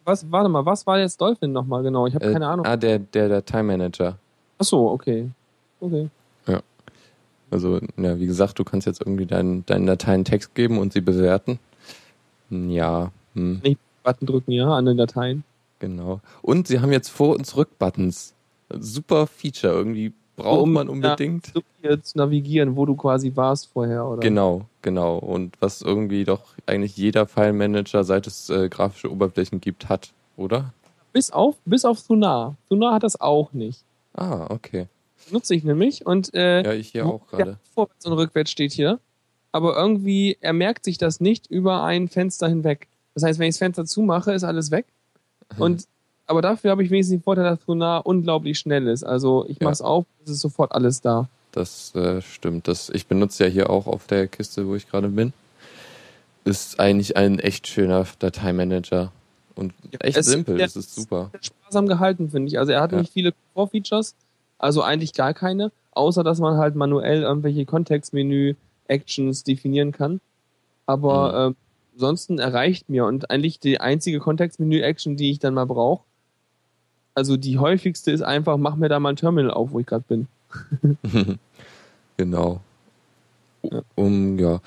Was, 0.05 0.31
warte 0.31 0.49
mal, 0.49 0.67
was 0.67 0.87
war 0.87 0.99
jetzt 0.99 1.21
Dolphin 1.21 1.53
nochmal 1.53 1.83
genau? 1.83 2.07
Ich 2.07 2.15
habe 2.15 2.25
Äh, 2.27 2.33
keine 2.33 2.49
Ahnung. 2.49 2.67
Ah, 2.67 2.77
der, 2.77 2.99
der 2.99 3.29
Dateimanager. 3.29 4.19
Ach 4.59 4.65
so, 4.65 4.91
okay. 4.91 5.31
Okay. 5.81 6.09
Also, 7.53 7.81
ja, 7.99 8.19
wie 8.19 8.27
gesagt, 8.27 8.59
du 8.59 8.65
kannst 8.65 8.87
jetzt 8.87 9.03
irgendwie 9.03 9.27
deinen, 9.27 9.67
deinen 9.67 9.87
Dateien 9.87 10.25
Text 10.25 10.55
geben 10.55 10.79
und 10.79 10.95
sie 10.95 11.03
bewerten. 11.03 11.59
Hm, 12.49 12.71
Ja, 12.71 13.13
hm, 13.35 13.61
Button 14.03 14.27
drücken, 14.27 14.53
ja, 14.53 14.69
an 14.69 14.87
den 14.87 14.97
Dateien. 14.97 15.45
Genau. 15.83 16.21
Und 16.41 16.69
sie 16.69 16.81
haben 16.81 16.93
jetzt 16.93 17.09
Vor- 17.11 17.37
und 17.37 17.45
Zurück-Buttons. 17.45 18.33
Super 18.79 19.27
Feature. 19.27 19.75
Irgendwie 19.75 20.13
braucht 20.37 20.63
Um- 20.63 20.73
man 20.73 20.87
ja. 20.87 20.93
unbedingt. 20.93 21.51
So 21.53 21.61
hier 21.83 22.03
zu 22.03 22.17
navigieren, 22.17 22.77
wo 22.77 22.87
du 22.87 22.95
quasi 22.97 23.33
warst 23.35 23.67
vorher, 23.73 24.07
oder? 24.07 24.21
Genau, 24.21 24.63
genau. 24.81 25.19
Und 25.19 25.57
was 25.61 25.83
irgendwie 25.83 26.25
doch 26.25 26.55
eigentlich 26.67 26.97
jeder 26.97 27.27
File-Manager, 27.27 28.05
seit 28.05 28.27
es 28.27 28.49
äh, 28.49 28.69
grafische 28.71 29.11
Oberflächen 29.13 29.61
gibt, 29.61 29.89
hat, 29.91 30.13
oder? 30.39 30.73
Bis 31.13 31.31
auf, 31.31 31.57
bis 31.67 31.85
auf 31.85 32.03
Thunar. 32.07 32.57
Thunar 32.71 32.95
hat 32.95 33.03
das 33.03 33.21
auch 33.21 33.53
nicht. 33.53 33.81
Ah, 34.15 34.47
okay. 34.49 34.87
Nutze 35.31 35.55
ich 35.55 35.65
nämlich 35.65 36.07
und 36.07 36.33
äh, 36.35 36.63
Ja, 36.63 36.73
ich 36.73 36.89
hier 36.89 37.07
auch 37.07 37.21
Ja, 37.33 37.39
gerade. 37.39 37.59
vorwärts 37.75 38.07
und 38.07 38.13
rückwärts 38.15 38.51
steht 38.51 38.73
hier. 38.73 38.99
Aber 39.53 39.77
irgendwie, 39.77 40.39
er 40.41 40.55
merkt 40.55 40.85
sich 40.87 40.97
das 40.97 41.21
nicht 41.21 41.47
über 41.49 41.83
ein 41.83 42.09
Fenster 42.09 42.49
hinweg. 42.49 42.89
Das 43.15 43.23
heißt, 43.23 43.39
wenn 43.39 43.49
ich 43.49 43.55
das 43.57 43.59
Fenster 43.59 43.85
zumache, 43.85 44.33
ist 44.33 44.45
alles 44.45 44.71
weg. 44.71 44.87
Mhm. 45.57 45.63
Und, 45.63 45.85
aber 46.27 46.43
dafür 46.43 46.71
habe 46.71 46.83
ich 46.83 46.91
wenigstens 46.91 47.19
den 47.19 47.23
Vorteil, 47.23 47.45
dass 47.45 47.61
Thunar 47.65 48.07
unglaublich 48.07 48.59
schnell 48.59 48.87
ist. 48.89 49.05
Also 49.05 49.45
ich 49.49 49.59
Ja. 49.61 49.65
mache 49.65 49.73
es 49.73 49.83
auf, 49.83 50.05
es 50.25 50.31
ist 50.31 50.41
sofort 50.41 50.73
alles 50.73 51.01
da. 51.01 51.29
Das 51.53 51.95
äh, 51.95 52.23
stimmt. 52.23 52.67
Das, 52.69 52.89
ich 52.91 53.07
benutze 53.07 53.45
ja 53.45 53.51
hier 53.51 53.69
auch 53.71 53.87
auf 53.87 54.07
der 54.07 54.27
Kiste, 54.29 54.67
wo 54.67 54.75
ich 54.75 54.89
gerade 54.89 55.09
bin. 55.09 55.33
Ist 56.45 56.81
eigentlich 56.81 57.17
ein 57.17 57.39
echt 57.39 57.67
schöner 57.69 58.07
Dateimanager. 58.19 59.13
Und 59.55 59.75
Ja, 59.93 60.01
echt 60.01 60.17
es- 60.17 60.27
simpel, 60.27 60.57
der 60.57 60.67
das 60.67 60.77
ist 60.77 60.95
super. 60.95 61.31
Sparsam 61.41 61.87
gehalten, 61.87 62.31
finde 62.31 62.49
ich. 62.49 62.59
Also 62.59 62.73
er 62.73 62.81
hat 62.81 62.93
Ja. 62.93 62.99
nicht 62.99 63.13
viele 63.13 63.35
Core-Features, 63.55 64.15
also 64.59 64.83
eigentlich 64.83 65.13
gar 65.13 65.35
keine, 65.35 65.71
außer 65.93 66.25
dass 66.25 66.39
man 66.41 66.57
halt 66.57 66.75
manuell 66.75 67.21
irgendwelche 67.23 67.67
Kontextmenü-Actions 67.67 69.45
definieren 69.45 69.93
kann. 69.93 70.21
Aber 70.87 71.49
ähm, 71.49 71.57
ansonsten 71.95 72.39
erreicht 72.39 72.89
mir 72.89 73.05
und 73.07 73.31
eigentlich 73.31 73.61
die 73.61 73.81
einzige 73.81 74.19
Kontextmenü-Action, 74.19 75.17
die 75.17 75.31
ich 75.31 75.39
dann 75.39 75.55
mal 75.55 75.67
brauche, 75.67 76.05
also 77.15 77.37
die 77.37 77.59
häufigste 77.59 78.11
ist 78.11 78.23
einfach, 78.23 78.57
mach 78.57 78.77
mir 78.77 78.89
da 78.89 78.99
mal 78.99 79.11
ein 79.11 79.17
Terminal 79.17 79.51
auf, 79.51 79.73
wo 79.73 79.81
ich 79.81 79.87
gerade 79.87 80.05
bin. 80.09 80.29
genau. 82.17 82.61
Ja. 83.63 83.83
Um, 83.95 84.39
ja. 84.39 84.61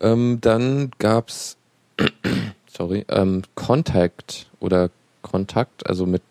Ähm, 0.00 0.38
dann 0.40 0.90
gab's, 0.98 1.56
sorry, 2.68 3.04
ähm, 3.08 3.42
Contact 3.54 4.46
oder 4.60 4.90
Kontakt, 5.22 5.86
also 5.86 6.06
mit 6.06 6.22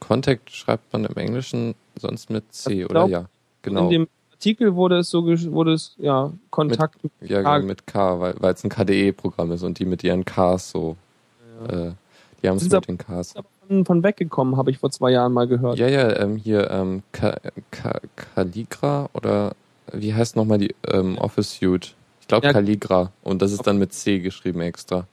Contact 0.00 0.50
schreibt 0.50 0.92
man 0.92 1.06
im 1.06 1.16
Englischen 1.16 1.74
sonst 1.98 2.28
mit 2.28 2.52
C, 2.52 2.80
Ich 2.82 2.84
oder? 2.84 3.06
glaub, 3.06 3.10
Ja, 3.10 3.18
In 3.20 3.26
genau. 3.62 3.88
dem 3.88 4.08
Artikel 4.38 4.74
wurde 4.74 4.98
es 4.98 5.08
so, 5.10 5.24
wurde 5.26 5.72
es, 5.72 5.94
ja, 5.98 6.30
Kontakt. 6.50 6.98
Ja, 7.22 7.42
K- 7.42 7.56
genau, 7.58 7.66
mit 7.66 7.86
K, 7.86 8.20
weil 8.20 8.34
weil 8.38 8.52
es 8.54 8.62
ein 8.64 8.70
KDE-Programm 8.70 9.50
ist 9.52 9.62
und 9.62 9.78
die 9.78 9.86
mit 9.86 10.04
ihren 10.04 10.24
Ks 10.24 10.70
so. 10.70 10.96
Äh, 11.68 11.92
die 12.42 12.48
haben 12.48 12.56
es 12.58 12.64
mit 12.64 12.74
aber- 12.74 12.86
den 12.86 12.98
Ks. 12.98 13.34
von, 13.66 13.84
von 13.86 14.02
weggekommen, 14.02 14.56
habe 14.58 14.70
ich 14.70 14.78
vor 14.78 14.90
zwei 14.90 15.10
Jahren 15.12 15.32
mal 15.32 15.46
gehört. 15.46 15.78
Ja, 15.78 15.88
ja, 15.88 16.14
ähm, 16.20 16.36
hier 16.36 16.70
ähm, 16.70 17.02
Ka 17.12 17.36
Ka 17.70 17.98
Caligra 18.34 19.08
oder 19.14 19.54
wie 19.92 20.12
heißt 20.14 20.36
nochmal 20.36 20.58
die 20.58 20.74
ähm, 20.88 21.16
Office 21.18 21.52
Suite? 21.58 21.94
Ich 22.20 22.28
glaube 22.28 22.46
Ja. 22.46 22.52
Caligra 22.52 23.12
und 23.22 23.40
das 23.40 23.52
ist 23.52 23.66
dann 23.66 23.78
mit 23.78 23.92
C 23.94 24.18
geschrieben 24.18 24.60
extra. 24.60 25.06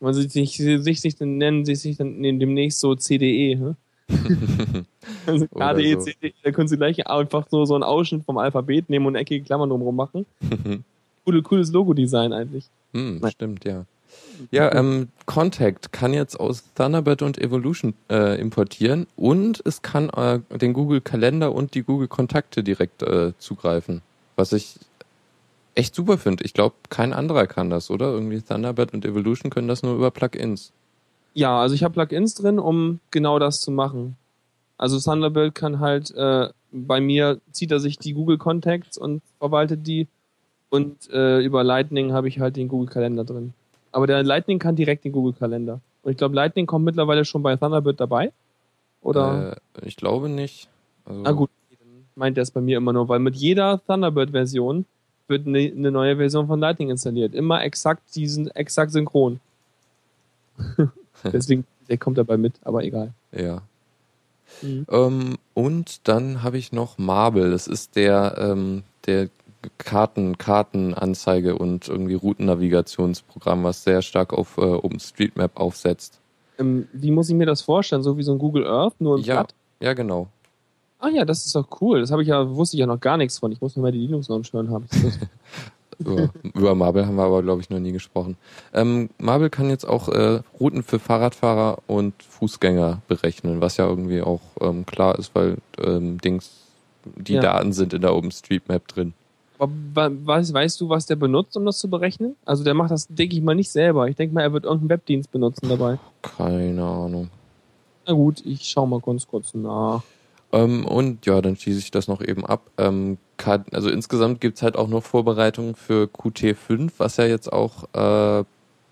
Man 0.00 0.14
sieht 0.14 0.30
sich, 0.32 0.56
sich, 0.56 1.00
sich 1.00 1.16
dann 1.16 1.38
nennen 1.38 1.64
sie 1.64 1.74
sich 1.74 1.96
dann 1.96 2.22
demnächst 2.22 2.80
so 2.80 2.94
CDE, 2.94 3.56
ne? 3.56 3.76
Also 5.26 5.46
KDE, 5.46 5.94
so. 5.94 6.00
CDE, 6.00 6.32
da 6.42 6.50
können 6.50 6.68
sie 6.68 6.76
gleich 6.76 7.06
einfach 7.06 7.46
so, 7.48 7.64
so 7.64 7.74
einen 7.74 7.84
Ausschnitt 7.84 8.24
vom 8.24 8.38
Alphabet 8.38 8.88
nehmen 8.90 9.06
und 9.06 9.14
eckige 9.14 9.44
Klammern 9.44 9.68
drumherum 9.68 9.96
machen. 9.96 10.26
Coole, 11.24 11.42
cooles 11.42 11.72
Logo-Design 11.72 12.32
eigentlich. 12.32 12.64
hm, 12.92 13.20
stimmt, 13.30 13.64
ja. 13.64 13.84
Ja, 14.50 14.74
ähm, 14.74 15.08
Contact 15.26 15.92
kann 15.92 16.12
jetzt 16.12 16.38
aus 16.38 16.64
Thunderbird 16.74 17.22
und 17.22 17.38
Evolution 17.38 17.94
äh, 18.10 18.40
importieren 18.40 19.06
und 19.16 19.62
es 19.64 19.82
kann 19.82 20.10
äh, 20.10 20.40
den 20.58 20.72
Google 20.72 21.00
Kalender 21.00 21.52
und 21.52 21.74
die 21.74 21.82
Google 21.82 22.08
Kontakte 22.08 22.62
direkt 22.62 23.02
äh, 23.02 23.32
zugreifen. 23.38 24.02
Was 24.36 24.52
ich 24.52 24.76
echt 25.74 25.94
super 25.94 26.18
finde. 26.18 26.44
Ich 26.44 26.54
glaube, 26.54 26.74
kein 26.90 27.12
anderer 27.12 27.46
kann 27.46 27.70
das, 27.70 27.90
oder? 27.90 28.06
Irgendwie 28.06 28.40
Thunderbird 28.40 28.92
und 28.92 29.04
Evolution 29.04 29.50
können 29.50 29.68
das 29.68 29.82
nur 29.82 29.94
über 29.94 30.10
Plugins. 30.10 30.72
Ja, 31.34 31.60
also 31.60 31.74
ich 31.74 31.82
habe 31.82 31.94
Plugins 31.94 32.34
drin, 32.34 32.58
um 32.58 33.00
genau 33.10 33.38
das 33.38 33.60
zu 33.60 33.70
machen. 33.70 34.16
Also 34.76 34.98
Thunderbird 34.98 35.54
kann 35.54 35.80
halt, 35.80 36.10
äh, 36.12 36.48
bei 36.72 37.00
mir 37.00 37.40
zieht 37.52 37.70
er 37.70 37.80
sich 37.80 37.98
die 37.98 38.12
Google 38.12 38.38
Contacts 38.38 38.98
und 38.98 39.22
verwaltet 39.38 39.86
die. 39.86 40.08
Und 40.70 41.08
äh, 41.10 41.40
über 41.40 41.62
Lightning 41.64 42.12
habe 42.12 42.28
ich 42.28 42.40
halt 42.40 42.56
den 42.56 42.68
Google 42.68 42.88
Kalender 42.88 43.24
drin. 43.24 43.52
Aber 43.92 44.06
der 44.06 44.22
Lightning 44.22 44.58
kann 44.58 44.74
direkt 44.74 45.04
den 45.04 45.12
Google 45.12 45.34
Kalender. 45.34 45.80
Und 46.02 46.10
ich 46.10 46.16
glaube, 46.16 46.34
Lightning 46.34 46.66
kommt 46.66 46.84
mittlerweile 46.84 47.24
schon 47.24 47.42
bei 47.42 47.56
Thunderbird 47.56 48.00
dabei. 48.00 48.32
Oder? 49.02 49.56
Äh, 49.76 49.86
ich 49.86 49.96
glaube 49.96 50.28
nicht. 50.28 50.68
Also, 51.04 51.22
Na 51.22 51.32
gut, 51.32 51.50
dann 51.70 52.06
meint 52.14 52.38
er 52.38 52.42
es 52.42 52.50
bei 52.50 52.60
mir 52.60 52.78
immer 52.78 52.92
nur, 52.92 53.08
weil 53.08 53.18
mit 53.18 53.36
jeder 53.36 53.80
Thunderbird-Version 53.86 54.86
wird 55.28 55.46
eine, 55.46 55.58
eine 55.58 55.90
neue 55.90 56.16
Version 56.16 56.46
von 56.46 56.58
Lightning 56.58 56.90
installiert. 56.90 57.34
Immer 57.34 57.62
exakt 57.62 58.14
diesen, 58.14 58.50
exakt 58.50 58.92
synchron. 58.92 59.40
Deswegen, 61.24 61.66
der 61.88 61.98
kommt 61.98 62.18
dabei 62.18 62.36
mit, 62.36 62.54
aber 62.62 62.82
egal. 62.84 63.12
Ja. 63.32 63.62
Mhm. 64.62 64.86
Ähm, 64.90 65.38
und 65.54 66.08
dann 66.08 66.42
habe 66.42 66.58
ich 66.58 66.72
noch 66.72 66.98
Marble. 66.98 67.50
Das 67.50 67.66
ist 67.66 67.96
der, 67.96 68.36
ähm, 68.38 68.82
der 69.06 69.28
Karten, 69.78 70.38
Kartenanzeige 70.38 71.56
und 71.56 71.88
irgendwie 71.88 72.14
Routennavigationsprogramm, 72.14 73.62
was 73.64 73.84
sehr 73.84 74.02
stark 74.02 74.32
auf 74.32 74.58
äh, 74.58 74.62
OpenStreetMap 74.62 75.58
aufsetzt. 75.58 76.18
Ähm, 76.58 76.88
wie 76.92 77.10
muss 77.10 77.28
ich 77.28 77.34
mir 77.34 77.46
das 77.46 77.62
vorstellen? 77.62 78.02
So 78.02 78.18
wie 78.18 78.22
so 78.22 78.32
ein 78.32 78.38
Google 78.38 78.66
Earth, 78.66 79.00
nur 79.00 79.18
im 79.18 79.22
Ja, 79.24 79.34
Blatt? 79.42 79.54
ja, 79.80 79.94
genau. 79.94 80.28
Ah 80.98 81.08
ja, 81.08 81.24
das 81.24 81.46
ist 81.46 81.54
doch 81.54 81.66
cool. 81.80 82.00
Das 82.00 82.10
habe 82.10 82.22
ich 82.22 82.28
ja, 82.28 82.54
wusste 82.54 82.76
ich 82.76 82.80
ja 82.80 82.86
noch 82.86 83.00
gar 83.00 83.16
nichts 83.16 83.38
von. 83.38 83.50
Ich 83.50 83.60
muss 83.60 83.74
mir 83.76 83.82
mal 83.82 83.92
die 83.92 83.98
Linux 83.98 84.28
Launch 84.28 84.52
hören 84.52 84.70
haben. 84.70 84.86
Über, 85.98 86.30
über 86.54 86.74
Marble 86.74 87.06
haben 87.06 87.16
wir 87.16 87.24
aber, 87.24 87.42
glaube 87.42 87.60
ich, 87.60 87.70
noch 87.70 87.78
nie 87.78 87.92
gesprochen. 87.92 88.36
Ähm, 88.72 89.10
Marble 89.18 89.50
kann 89.50 89.68
jetzt 89.70 89.84
auch 89.86 90.08
äh, 90.08 90.40
Routen 90.58 90.82
für 90.82 90.98
Fahrradfahrer 90.98 91.78
und 91.86 92.14
Fußgänger 92.22 93.02
berechnen, 93.08 93.60
was 93.60 93.76
ja 93.76 93.86
irgendwie 93.88 94.22
auch 94.22 94.40
ähm, 94.60 94.86
klar 94.86 95.18
ist, 95.18 95.34
weil 95.34 95.58
ähm, 95.84 96.18
Dings, 96.20 96.50
die 97.04 97.34
Ja. 97.34 97.40
Daten 97.40 97.72
sind 97.72 97.92
in 97.94 98.00
der 98.02 98.14
OpenStreetMap 98.14 98.86
drin. 98.88 99.12
Wa- 99.58 100.10
weißt, 100.12 100.52
weißt 100.52 100.80
du, 100.80 100.88
was 100.88 101.06
der 101.06 101.14
benutzt, 101.16 101.56
um 101.56 101.64
das 101.64 101.78
zu 101.78 101.88
berechnen? 101.88 102.34
Also 102.44 102.64
der 102.64 102.74
macht 102.74 102.90
das, 102.90 103.06
denke 103.08 103.36
ich 103.36 103.42
mal, 103.42 103.54
nicht 103.54 103.70
selber. 103.70 104.08
Ich 104.08 104.16
denke 104.16 104.34
mal, 104.34 104.40
er 104.42 104.52
wird 104.52 104.64
irgendeinen 104.64 104.90
Webdienst 104.90 105.30
benutzen 105.30 105.68
dabei. 105.68 105.98
Keine 106.22 106.82
Ahnung. 106.82 107.28
Na 108.06 108.12
gut, 108.14 108.44
ich 108.44 108.64
schau 108.64 108.86
mal 108.86 109.00
ganz 109.00 109.26
kurz 109.28 109.54
nach. 109.54 110.02
Ähm, 110.52 110.84
und 110.84 111.24
ja, 111.26 111.40
dann 111.40 111.56
schieße 111.56 111.78
ich 111.78 111.90
das 111.90 112.08
noch 112.08 112.20
eben 112.20 112.44
ab. 112.44 112.70
Ähm, 112.78 113.18
also 113.72 113.90
insgesamt 113.90 114.40
gibt's 114.40 114.62
halt 114.62 114.76
auch 114.76 114.86
noch 114.86 115.02
Vorbereitungen 115.02 115.74
für 115.74 116.04
Qt5, 116.04 116.92
was 116.98 117.16
ja 117.16 117.24
jetzt 117.24 117.52
auch 117.52 117.84
äh, 117.94 118.44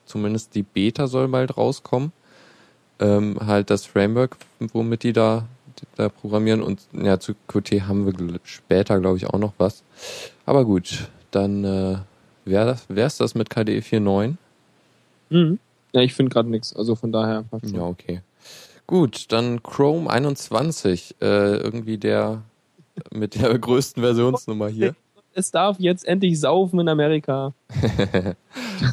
zumindest 0.07 0.55
die 0.55 0.63
Beta 0.63 1.07
soll 1.07 1.29
bald 1.29 1.57
rauskommen. 1.57 2.13
Ähm, 2.99 3.39
halt 3.47 3.71
das 3.71 3.87
Framework, 3.87 4.37
womit 4.59 5.05
die 5.05 5.13
da, 5.13 5.47
die 5.79 5.87
da 5.97 6.09
programmieren 6.09 6.63
und 6.63 6.81
ja, 6.93 7.21
zu 7.21 7.35
Qt 7.47 7.83
haben 7.83 8.07
wir 8.07 8.41
später, 8.43 8.99
glaube 9.01 9.19
ich, 9.19 9.27
auch 9.27 9.39
noch 9.39 9.53
was. 9.59 9.85
Aber 10.47 10.65
gut, 10.65 11.09
dann 11.31 11.65
äh, 11.65 11.99
wäre 12.45 12.67
das, 12.67 12.87
wär's 12.89 13.17
das 13.17 13.35
mit 13.35 13.51
KDE 13.51 13.79
4.9. 13.81 14.35
Mhm. 15.31 15.59
Ja, 15.93 16.03
ich 16.03 16.15
finde 16.15 16.31
gerade 16.31 16.51
nichts. 16.51 16.75
Also 16.75 16.95
von 16.95 17.13
daher. 17.13 17.45
Ja, 17.63 17.83
okay. 17.83 18.23
Gut, 18.91 19.27
dann 19.31 19.63
Chrome 19.63 20.11
21, 20.11 21.15
äh, 21.21 21.25
irgendwie 21.59 21.97
der 21.97 22.43
mit 23.13 23.41
der 23.41 23.57
größten 23.57 24.03
Versionsnummer 24.03 24.67
hier. 24.67 24.97
Es 25.33 25.53
darf 25.53 25.79
jetzt 25.79 26.05
endlich 26.05 26.41
saufen 26.41 26.81
in 26.81 26.89
Amerika. 26.89 27.55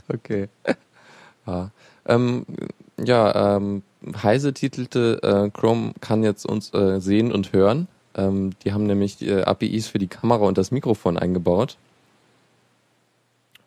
Okay. 0.08 0.50
Ja, 1.48 1.72
ähm, 2.06 2.46
ja 3.04 3.56
ähm, 3.58 3.82
Heise 4.22 4.54
titelte, 4.54 5.20
äh, 5.24 5.50
Chrome 5.50 5.94
kann 6.00 6.22
jetzt 6.22 6.46
uns 6.46 6.72
äh, 6.76 7.02
sehen 7.02 7.32
und 7.32 7.52
hören. 7.52 7.88
Ähm, 8.14 8.52
die 8.64 8.74
haben 8.74 8.86
nämlich 8.86 9.20
äh, 9.24 9.42
APIs 9.42 9.88
für 9.88 9.98
die 9.98 10.08
Kamera 10.08 10.46
und 10.46 10.60
das 10.60 10.70
Mikrofon 10.70 11.18
eingebaut. 11.18 11.76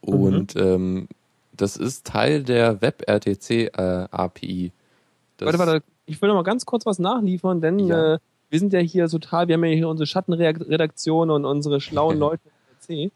Und 0.01 0.55
ähm, 0.55 1.09
das 1.57 1.77
ist 1.77 2.07
Teil 2.07 2.45
der 2.45 2.81
WebRTC 2.81 3.51
äh, 3.51 4.07
Warte, 4.13 5.59
warte, 5.59 5.83
ich 6.11 6.21
will 6.21 6.29
noch 6.29 6.37
mal 6.37 6.43
ganz 6.43 6.67
kurz 6.67 6.85
was 6.87 6.99
nachliefern, 6.99 7.61
denn 7.61 7.79
Ja. 7.79 8.15
äh, 8.15 8.19
wir 8.51 8.59
sind 8.59 8.73
ja 8.73 8.81
hier 8.81 9.07
total, 9.09 9.47
wir 9.49 9.55
haben 9.55 9.65
ja 9.65 9.71
hier 9.71 9.89
unsere 9.89 10.07
Schattenredaktion 10.07 11.31
und 11.31 11.45
unsere 11.45 11.81
schlauen 11.81 12.19
Leute 12.19 12.43
im 12.89 13.07
PC. 13.09 13.13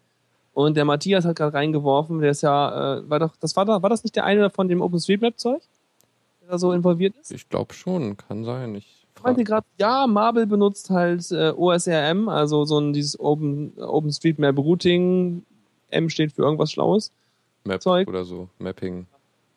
Und 0.52 0.76
der 0.76 0.84
Matthias 0.84 1.24
hat 1.24 1.36
gerade 1.36 1.54
reingeworfen, 1.54 2.20
der 2.20 2.30
ist 2.30 2.42
ja, 2.42 2.98
äh, 2.98 3.10
war 3.10 3.18
doch, 3.18 3.34
das 3.40 3.56
war 3.56 3.64
da, 3.64 3.82
war 3.82 3.90
das 3.90 4.04
nicht 4.04 4.14
der 4.14 4.24
eine 4.24 4.50
von 4.50 4.68
dem 4.68 4.80
OpenStreetMap-Zeug, 4.80 5.60
der 6.42 6.48
da 6.50 6.58
so 6.58 6.72
involviert 6.72 7.16
ist? 7.20 7.32
Ich 7.32 7.48
glaube 7.48 7.74
schon, 7.74 8.16
kann 8.16 8.44
sein. 8.44 8.76
Ich 8.76 9.04
Ich 9.16 9.22
meinte 9.24 9.42
gerade, 9.42 9.66
ja, 9.80 10.06
Marble 10.06 10.46
benutzt 10.46 10.90
halt 10.90 11.28
äh, 11.32 11.50
OSRM, 11.50 12.28
also 12.28 12.64
so 12.64 12.78
ein 12.78 12.92
dieses 12.92 13.18
Open, 13.18 13.72
OpenStreetMap 13.78 14.56
Routing. 14.58 15.44
M 15.90 16.08
steht 16.08 16.30
für 16.32 16.42
irgendwas 16.42 16.70
Schlaues. 16.70 17.10
Map 17.64 17.82
Zeug. 17.82 18.06
oder 18.06 18.24
so, 18.24 18.48
Mapping. 18.58 19.06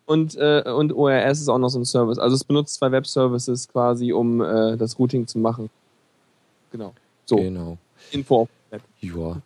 Und, 0.08 0.36
äh, 0.38 0.64
und 0.66 0.94
ORS 0.94 1.42
ist 1.42 1.50
auch 1.50 1.58
noch 1.58 1.68
so 1.70 1.80
ein 1.80 1.86
Service. 1.86 2.18
Also 2.18 2.34
es 2.36 2.46
benutzt 2.46 2.76
zwei 2.76 2.92
Web-Services 2.92 3.68
quasi, 3.68 4.14
um 4.14 4.42
äh, 4.42 4.78
das 4.78 4.98
Routing 4.98 5.28
zu 5.28 5.38
machen. 5.38 5.70
Genau. 6.72 6.94
So, 7.26 7.36
Genau. 7.36 7.78
Info. 8.12 8.48
Ja. 9.02 9.42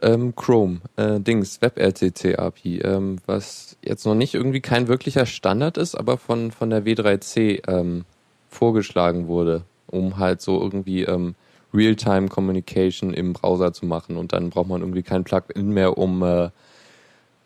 Ähm, 0.00 0.34
Chrome, 0.34 0.80
äh, 0.96 1.20
Dings, 1.20 1.60
WebRTC 1.60 2.38
API, 2.38 2.78
ähm, 2.78 3.18
was 3.26 3.76
jetzt 3.82 4.06
noch 4.06 4.14
nicht 4.14 4.34
irgendwie 4.34 4.60
kein 4.60 4.88
wirklicher 4.88 5.26
Standard 5.26 5.76
ist, 5.78 5.94
aber 5.94 6.18
von, 6.18 6.50
von 6.50 6.70
der 6.70 6.84
W3C 6.84 7.62
ähm, 7.68 8.04
vorgeschlagen 8.48 9.26
wurde, 9.26 9.62
um 9.86 10.18
halt 10.18 10.40
so 10.40 10.60
irgendwie 10.60 11.04
ähm, 11.04 11.34
Real-Time 11.74 12.28
Communication 12.28 13.12
im 13.12 13.34
Browser 13.34 13.72
zu 13.72 13.86
machen 13.86 14.16
und 14.16 14.32
dann 14.32 14.50
braucht 14.50 14.68
man 14.68 14.80
irgendwie 14.80 15.02
kein 15.02 15.24
Plugin 15.24 15.70
mehr, 15.70 15.98
um, 15.98 16.22
äh, 16.22 16.50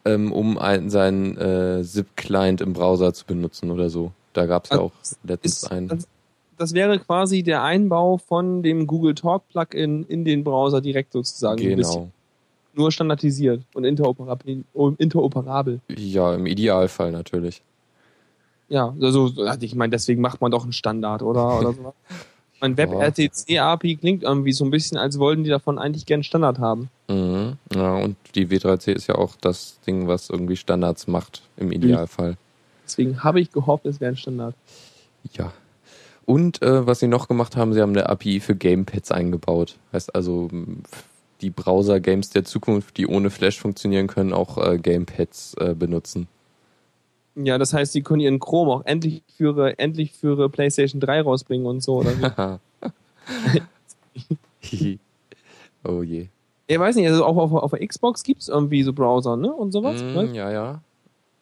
ähm, 0.04 0.32
um 0.32 0.58
einen, 0.58 0.90
seinen 0.90 1.36
äh, 1.36 1.82
ZIP-Client 1.82 2.60
im 2.60 2.72
Browser 2.72 3.12
zu 3.12 3.26
benutzen 3.26 3.70
oder 3.70 3.90
so. 3.90 4.12
Da 4.32 4.46
gab 4.46 4.64
es 4.64 4.70
ja 4.70 4.76
Also, 4.76 4.86
auch 4.86 4.92
letztens 5.24 5.62
Ist, 5.62 5.72
einen. 5.72 5.88
das, 5.88 6.08
das 6.56 6.74
wäre 6.74 6.98
quasi 6.98 7.42
der 7.42 7.62
Einbau 7.62 8.18
von 8.18 8.62
dem 8.62 8.86
Google 8.86 9.14
Talk 9.14 9.48
Plugin 9.48 10.04
in 10.04 10.24
den 10.24 10.44
Browser 10.44 10.80
direkt 10.80 11.12
sozusagen. 11.12 11.60
Genau. 11.60 12.10
Nur 12.72 12.92
standardisiert 12.92 13.62
und 13.74 13.84
interoperabel. 13.84 14.64
interoperabel. 14.98 15.80
Ja, 15.88 16.34
im 16.34 16.46
Idealfall 16.46 17.10
natürlich. 17.10 17.62
Ja, 18.68 18.94
also 19.00 19.32
also 19.38 19.58
ich 19.62 19.74
meine, 19.74 19.90
deswegen 19.90 20.20
macht 20.20 20.40
man 20.40 20.52
doch 20.52 20.62
einen 20.62 20.72
Standard, 20.72 21.22
oder? 21.22 21.58
oder 21.58 21.72
so. 21.74 21.92
Mein 22.60 22.76
WebRTC-API 22.76 23.96
klingt 23.96 24.22
irgendwie 24.22 24.52
so 24.52 24.64
ein 24.64 24.70
bisschen, 24.70 24.98
als 24.98 25.18
wollten 25.18 25.44
die 25.44 25.50
davon 25.50 25.78
eigentlich 25.78 26.06
gern 26.06 26.22
Standard 26.22 26.58
haben. 26.58 26.90
Mhm. 27.08 27.54
Ja, 27.74 27.96
und 27.96 28.16
die 28.34 28.48
W3C 28.48 28.92
ist 28.92 29.06
ja 29.06 29.14
auch 29.14 29.36
das 29.40 29.78
Ding, 29.86 30.08
was 30.08 30.28
irgendwie 30.28 30.56
Standards 30.56 31.06
macht, 31.06 31.42
im 31.56 31.72
Idealfall. 31.72 32.36
Deswegen 32.84 33.22
habe 33.22 33.40
ich 33.40 33.52
gehofft, 33.52 33.86
es 33.86 34.00
wäre 34.00 34.12
ein 34.12 34.16
Standard. 34.16 34.54
Ja. 35.32 35.52
Und 36.26 36.62
äh, 36.62 36.86
was 36.86 37.00
sie 37.00 37.08
noch 37.08 37.28
gemacht 37.28 37.56
haben, 37.56 37.72
sie 37.72 37.80
haben 37.80 37.90
eine 37.90 38.08
API 38.08 38.40
für 38.40 38.54
Gamepads 38.54 39.10
eingebaut. 39.10 39.76
Heißt 39.92 40.14
also, 40.14 40.48
die 41.40 41.50
Browser-Games 41.50 42.30
der 42.30 42.44
Zukunft, 42.44 42.96
die 42.98 43.06
ohne 43.06 43.30
Flash 43.30 43.58
funktionieren 43.58 44.06
können, 44.06 44.32
auch 44.32 44.58
äh, 44.58 44.78
Gamepads 44.78 45.54
äh, 45.54 45.74
benutzen. 45.74 46.28
Ja, 47.36 47.58
das 47.58 47.72
heißt, 47.72 47.92
sie 47.92 48.02
können 48.02 48.20
ihren 48.20 48.40
Chrome 48.40 48.72
auch 48.72 48.84
endlich 48.84 49.22
für, 49.36 49.78
endlich 49.78 50.12
für 50.12 50.48
PlayStation 50.48 51.00
3 51.00 51.22
rausbringen 51.22 51.66
und 51.66 51.82
so, 51.82 51.98
oder 51.98 52.10
wie? 52.18 52.20
Oh 55.84 56.02
je. 56.02 56.28
Ich 56.66 56.78
weiß 56.78 56.96
nicht, 56.96 57.08
also 57.08 57.24
auch 57.24 57.36
auf, 57.36 57.52
auf 57.52 57.70
der 57.70 57.86
Xbox 57.86 58.22
gibt 58.22 58.42
es 58.42 58.48
irgendwie 58.48 58.82
so 58.82 58.92
Browser, 58.92 59.36
ne? 59.36 59.52
Und 59.52 59.72
sowas. 59.72 60.02
Mm, 60.02 60.14
ne? 60.14 60.30
ja, 60.34 60.50
ja. 60.50 60.80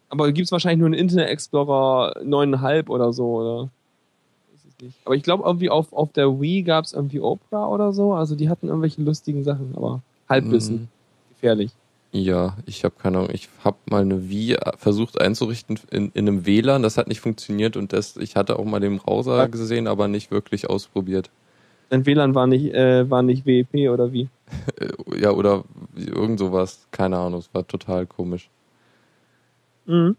Aber 0.08 0.32
gibt 0.32 0.46
es 0.46 0.52
wahrscheinlich 0.52 0.78
nur 0.78 0.86
einen 0.86 0.94
Internet 0.94 1.28
Explorer 1.28 2.14
9,5 2.22 2.88
oder 2.88 3.12
so, 3.12 3.40
oder? 3.40 3.62
Weiß 3.64 4.64
ich 4.68 4.84
nicht. 4.84 4.98
Aber 5.04 5.16
ich 5.16 5.22
glaube, 5.22 5.44
irgendwie 5.44 5.70
auf, 5.70 5.92
auf 5.92 6.12
der 6.12 6.40
Wii 6.40 6.62
gab 6.62 6.84
es 6.84 6.92
irgendwie 6.92 7.20
Opera 7.20 7.66
oder 7.66 7.92
so. 7.92 8.14
Also 8.14 8.36
die 8.36 8.48
hatten 8.48 8.68
irgendwelche 8.68 9.02
lustigen 9.02 9.44
Sachen, 9.44 9.74
aber 9.76 10.00
Halbwissen. 10.28 10.76
Mm, 10.76 10.88
Gefährlich. 11.30 11.72
Ja, 12.10 12.56
ich 12.64 12.84
habe 12.84 12.94
keine 12.98 13.18
Ahnung. 13.18 13.30
Ich 13.32 13.48
habe 13.64 13.76
mal 13.90 14.00
eine 14.00 14.30
Wii 14.30 14.56
versucht 14.76 15.20
einzurichten 15.20 15.78
in, 15.90 16.10
in 16.14 16.26
einem 16.26 16.46
WLAN. 16.46 16.82
Das 16.82 16.96
hat 16.96 17.06
nicht 17.06 17.20
funktioniert 17.20 17.76
und 17.76 17.92
das, 17.92 18.16
ich 18.16 18.34
hatte 18.34 18.58
auch 18.58 18.64
mal 18.64 18.80
den 18.80 18.98
Browser 18.98 19.48
gesehen, 19.48 19.86
aber 19.86 20.08
nicht 20.08 20.30
wirklich 20.30 20.70
ausprobiert. 20.70 21.30
Dein 21.90 22.06
WLAN 22.06 22.34
war 22.34 22.46
nicht, 22.46 22.74
äh, 22.74 23.08
war 23.10 23.22
nicht 23.22 23.46
WEP 23.46 23.90
oder 23.90 24.12
wie? 24.12 24.28
Ja, 25.20 25.32
oder 25.32 25.64
irgend 25.96 26.38
sowas. 26.38 26.86
Keine 26.90 27.18
Ahnung. 27.18 27.40
Es 27.40 27.52
war 27.52 27.66
total 27.66 28.06
komisch. 28.06 28.48
Mhm. 29.86 30.16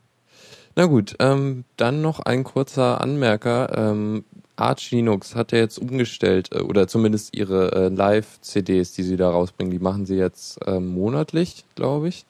Na 0.76 0.86
gut, 0.86 1.16
ähm, 1.20 1.64
dann 1.78 2.02
noch 2.02 2.20
ein 2.20 2.44
kurzer 2.44 3.02
Anmerker. 3.02 3.78
Ähm, 3.78 4.26
Arch 4.60 4.92
Linux 4.92 5.36
hat 5.36 5.52
ja 5.52 5.60
jetzt 5.60 5.78
umgestellt, 5.78 6.50
äh, 6.52 6.60
oder 6.60 6.88
zumindest 6.88 7.36
ihre 7.36 7.72
äh, 7.72 7.90
Live-CDs, 7.90 8.94
die 8.94 9.04
sie 9.04 9.18
da 9.18 9.30
rausbringen, 9.30 9.72
die 9.72 9.80
machen 9.80 10.06
sie 10.06 10.16
jetzt 10.16 10.60
ähm, 10.66 10.88
monatlich, 10.88 11.66
glaube 11.76 12.10
ich. 12.10 12.26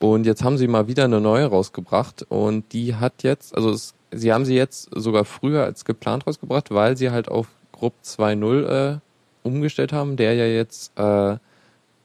Und 0.00 0.26
jetzt 0.26 0.44
haben 0.44 0.58
sie 0.58 0.68
mal 0.68 0.86
wieder 0.86 1.04
eine 1.04 1.20
neue 1.20 1.46
rausgebracht 1.46 2.24
und 2.28 2.72
die 2.72 2.94
hat 2.94 3.24
jetzt, 3.24 3.54
also 3.56 3.70
es, 3.70 3.94
sie 4.12 4.32
haben 4.32 4.44
sie 4.44 4.54
jetzt 4.54 4.88
sogar 4.94 5.24
früher 5.24 5.64
als 5.64 5.84
geplant 5.84 6.26
rausgebracht, 6.26 6.70
weil 6.70 6.96
sie 6.96 7.10
halt 7.10 7.28
auf 7.28 7.48
Grupp 7.72 7.94
2.0 8.04 8.94
äh, 8.94 8.98
umgestellt 9.42 9.92
haben, 9.92 10.16
der 10.16 10.34
ja 10.34 10.46
jetzt 10.46 10.96
äh, 10.98 11.36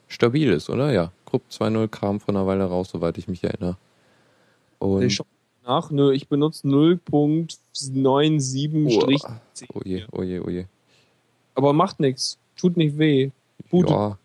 stabil 0.07 0.51
ist, 0.51 0.69
oder? 0.69 0.91
Ja, 0.91 1.11
Grupp 1.25 1.43
2.0 1.51 1.87
kam 1.87 2.19
vor 2.19 2.33
einer 2.33 2.47
Weile 2.47 2.65
raus, 2.65 2.89
soweit 2.91 3.17
ich 3.17 3.27
mich 3.27 3.43
erinnere. 3.43 3.77
Und 4.79 5.23
nach. 5.65 5.89
Nö, 5.91 6.11
ich 6.13 6.27
benutze 6.27 6.67
0.97 6.67 9.25
Oh 9.73 9.81
je, 9.83 10.03
oh 10.11 10.23
je, 10.23 10.39
oh 10.39 10.49
je. 10.49 10.65
Aber 11.55 11.73
macht 11.73 11.99
nichts. 11.99 12.37
Tut 12.55 12.77
nicht 12.77 12.97
weh. 12.97 13.31
Bootet. 13.69 13.91
Ja. 13.91 14.17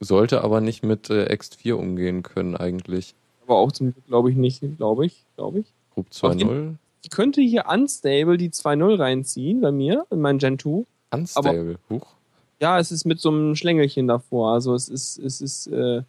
Sollte 0.00 0.42
aber 0.44 0.60
nicht 0.60 0.82
mit 0.82 1.08
äh, 1.10 1.26
Ext4 1.32 1.74
umgehen 1.74 2.22
können 2.22 2.56
eigentlich. 2.56 3.14
Aber 3.42 3.56
auch 3.56 3.72
zum 3.72 3.92
Glück 3.92 4.06
glaube 4.06 4.30
ich 4.30 4.36
nicht, 4.36 4.62
glaube 4.76 5.06
ich, 5.06 5.24
glaube 5.36 5.60
ich. 5.60 5.66
Group 5.94 6.06
Auf 6.22 6.34
jeden- 6.34 6.50
2.0. 6.50 6.74
Ich 7.02 7.10
könnte 7.10 7.40
hier 7.42 7.66
unstable 7.70 8.38
die 8.38 8.50
2.0 8.50 8.98
reinziehen 8.98 9.60
bei 9.60 9.70
mir 9.72 10.06
in 10.10 10.20
mein 10.20 10.38
Gen 10.38 10.58
2. 10.58 10.84
Unstable. 11.12 11.78
Huch. 11.90 12.06
Ja, 12.60 12.78
es 12.78 12.90
ist 12.90 13.04
mit 13.04 13.20
so 13.20 13.28
einem 13.28 13.54
Schlängelchen 13.56 14.08
davor. 14.08 14.52
Also 14.52 14.74
es 14.74 14.88
ist, 14.88 15.18
es 15.18 15.42
ist 15.42 15.66
äh, 15.66 16.02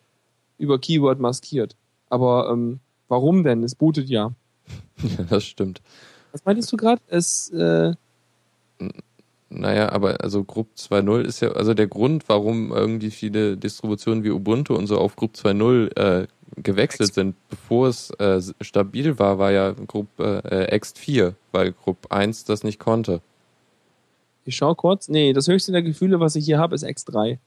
über 0.57 0.79
Keyword 0.79 1.19
maskiert. 1.19 1.75
Aber 2.09 2.49
ähm, 2.49 2.79
warum 3.07 3.43
denn? 3.43 3.63
Es 3.63 3.75
bootet 3.75 4.09
ja. 4.09 4.33
Ja, 5.01 5.23
das 5.29 5.43
stimmt. 5.45 5.81
Was 6.31 6.43
meintest 6.45 6.71
du 6.71 6.77
gerade? 6.77 7.01
Es, 7.07 7.49
äh, 7.51 7.93
Naja, 9.49 9.91
aber 9.91 10.21
also 10.21 10.43
Group 10.43 10.69
2.0 10.77 11.21
ist 11.21 11.39
ja, 11.41 11.51
also 11.51 11.73
der 11.73 11.87
Grund, 11.87 12.27
warum 12.27 12.71
irgendwie 12.71 13.11
viele 13.11 13.57
Distributionen 13.57 14.23
wie 14.23 14.31
Ubuntu 14.31 14.75
und 14.75 14.87
so 14.87 14.97
auf 14.97 15.15
Group 15.15 15.35
2.0 15.35 15.95
äh, 15.97 16.27
gewechselt 16.57 17.13
sind, 17.13 17.35
bevor 17.49 17.87
es 17.87 18.09
äh, 18.11 18.41
stabil 18.61 19.19
war, 19.19 19.37
war 19.37 19.51
ja 19.51 19.71
Group 19.71 20.07
äh, 20.19 20.75
Ext4, 20.75 21.33
weil 21.51 21.71
Group 21.73 22.11
1 22.11 22.45
das 22.45 22.63
nicht 22.63 22.79
konnte. 22.79 23.21
ich 24.45 24.55
schau 24.55 24.75
kurz. 24.75 25.07
Nee, 25.09 25.33
das 25.33 25.47
höchste 25.47 25.71
der 25.71 25.81
Gefühle, 25.83 26.19
was 26.19 26.35
ich 26.35 26.45
hier 26.45 26.59
habe, 26.59 26.75
ist 26.75 26.83
X3. 26.85 27.37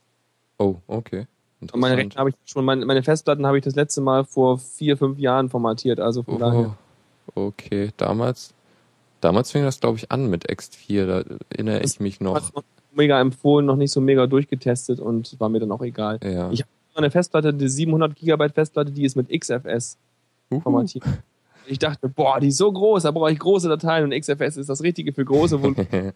Oh, 0.57 0.75
okay. 0.87 1.27
Meine. 1.75 1.97
Rechner 1.97 2.19
habe 2.19 2.29
ich 2.29 2.35
schon, 2.45 2.63
meine, 2.65 2.85
meine 2.85 3.03
Festplatten 3.03 3.45
habe 3.45 3.57
ich 3.57 3.63
das 3.63 3.75
letzte 3.75 4.01
Mal 4.01 4.23
vor 4.23 4.57
vier, 4.59 4.95
fünf 4.97 5.19
Jahren 5.19 5.49
formatiert. 5.49 5.99
Also 5.99 6.23
von 6.23 6.39
daher. 6.39 6.75
Oh, 7.35 7.47
okay, 7.47 7.89
damals, 7.97 8.53
damals 9.21 9.51
fing 9.51 9.63
das 9.63 9.79
glaube 9.79 9.97
ich 9.97 10.11
an 10.11 10.29
mit 10.29 10.49
Ext4, 10.49 11.05
da 11.05 11.23
erinnere 11.49 11.81
Das 11.81 11.93
ich 11.93 11.99
mich 11.99 12.21
noch. 12.21 12.51
Mega 12.93 13.19
empfohlen, 13.21 13.65
noch 13.65 13.75
nicht 13.75 13.91
so 13.91 14.01
mega 14.01 14.25
durchgetestet 14.25 14.99
und 14.99 15.39
war 15.39 15.47
mir 15.49 15.59
dann 15.59 15.71
auch 15.71 15.81
egal. 15.81 16.19
Ja. 16.23 16.49
Ich- 16.51 16.63
Eine 16.95 17.11
Festplatte, 17.11 17.53
die 17.53 17.69
700 17.69 18.15
Gigabyte 18.15 18.53
Festplatte, 18.53 18.91
die 18.91 19.03
ist 19.05 19.15
mit 19.15 19.29
XFS 19.29 19.97
Uhu. 20.51 20.59
formatiert. 20.59 21.03
Ich 21.67 21.77
dachte, 21.79 22.09
boah, 22.09 22.39
die 22.39 22.47
ist 22.47 22.57
so 22.57 22.69
groß, 22.71 23.03
da 23.03 23.11
brauche 23.11 23.31
ich 23.31 23.37
große 23.39 23.69
Dateien 23.69 24.03
und 24.05 24.19
XFS 24.19 24.57
ist 24.57 24.69
das 24.69 24.81
Richtige 24.81 25.13
für 25.13 25.23
große. 25.23 25.59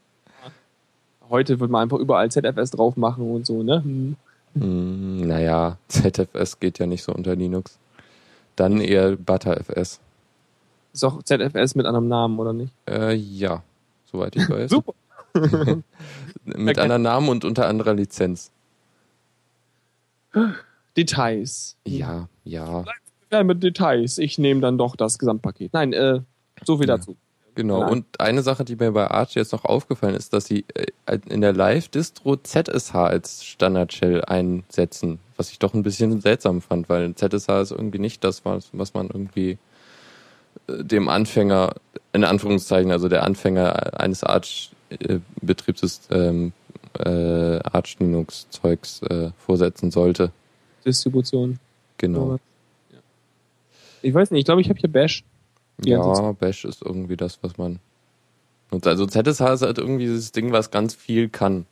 Heute 1.30 1.60
wird 1.60 1.72
man 1.72 1.84
einfach 1.84 2.00
überall 2.00 2.30
ZFS 2.32 2.72
drauf 2.72 2.98
machen 2.98 3.30
und 3.32 3.46
so, 3.46 3.62
ne? 3.64 3.84
Hm. 3.84 4.16
Hm, 4.56 5.28
naja, 5.28 5.78
ZFS 5.88 6.60
geht 6.60 6.80
ja 6.80 6.86
nicht 6.86 7.04
so 7.04 7.14
unter 7.14 7.36
Linux. 7.36 7.78
Dann 8.56 8.80
eher 8.82 9.16
ButterFS. 9.16 10.00
Ist 10.94 11.04
auch 11.04 11.24
ZFS 11.24 11.74
mit 11.76 11.86
anderem 11.88 12.08
Namen, 12.08 12.38
oder 12.38 12.54
nicht? 12.54 12.72
Äh, 12.88 13.14
ja, 13.16 13.64
soweit 14.06 14.36
ich 14.36 14.48
weiß. 14.50 14.70
Super. 14.70 14.94
Mit 16.46 16.78
anderen 16.78 17.02
Namen 17.02 17.30
und 17.30 17.44
unter 17.44 17.68
anderer 17.68 17.96
Lizenz. 17.96 18.52
Details. 20.96 21.76
Ja, 21.88 22.28
ja, 22.44 22.84
Ja, 23.32 23.44
mit 23.44 23.64
Details. 23.64 24.20
Ich 24.20 24.38
nehme 24.38 24.62
dann 24.62 24.78
doch 24.78 24.96
das 24.96 25.18
Gesamtpaket. 25.18 25.74
Nein, 25.74 25.94
äh, 25.94 26.20
so 26.64 26.78
viel 26.78 26.88
Ja. 26.88 26.98
dazu. 26.98 27.16
Genau. 27.56 27.82
Nein. 27.82 27.92
Und 27.92 28.20
eine 28.20 28.42
Sache, 28.42 28.66
die 28.66 28.76
mir 28.76 28.92
bei 28.92 29.10
Arch 29.10 29.36
jetzt 29.36 29.52
noch 29.52 29.66
aufgefallen 29.66 30.16
ist, 30.16 30.34
dass 30.34 30.46
sie 30.46 30.66
äh, 30.74 30.88
in 31.30 31.42
der 31.42 31.54
Live-Distro 31.54 32.38
ZSH 32.38 32.96
als 32.96 33.44
Standard-Shell 33.44 34.24
einsetzen, 34.26 35.20
was 35.38 35.52
ich 35.52 35.60
doch 35.60 35.74
ein 35.74 35.84
bisschen 35.84 36.22
seltsam 36.22 36.62
fand, 36.62 36.90
weil 36.90 37.14
ZSH 37.16 37.50
ist 37.62 37.72
irgendwie 37.72 38.00
nicht 38.00 38.24
das, 38.24 38.46
was, 38.46 38.94
man 38.94 39.08
irgendwie 39.08 39.58
äh, 40.68 40.84
dem 40.84 41.10
Anfänger, 41.10 41.74
in 42.14 42.24
Anführungszeichen, 42.24 42.92
also 42.92 43.10
der 43.10 43.24
Anfänger 43.24 44.00
eines 44.00 44.24
Arch-Betriebssystems, 44.24 46.54
äh, 47.00 47.60
Arch 47.64 47.98
Linux-Zeugs 48.00 49.02
äh, 49.04 49.32
vorsetzen 49.38 49.92
sollte. 49.92 50.32
Distribution. 50.86 51.60
Genau. 51.98 52.38
Ich 54.02 54.14
weiß 54.14 54.32
nicht, 54.32 54.42
ich 54.42 54.46
glaube, 54.46 54.62
ich 54.62 54.70
habe 54.70 54.80
hier 54.80 54.92
Bash. 54.92 55.24
Ja, 55.90 56.32
Bash 56.34 56.66
ist 56.66 56.82
irgendwie 56.82 57.18
das, 57.18 57.40
was 57.42 57.58
man 57.58 57.80
nutzt. 58.72 58.88
Also 58.88 59.06
ZSH 59.06 59.42
ist 59.42 59.62
halt 59.62 59.78
irgendwie 59.78 60.06
dieses 60.06 60.32
Ding, 60.32 60.52
was 60.52 60.72
ganz 60.72 60.94
viel 60.96 61.30
kann. 61.30 61.66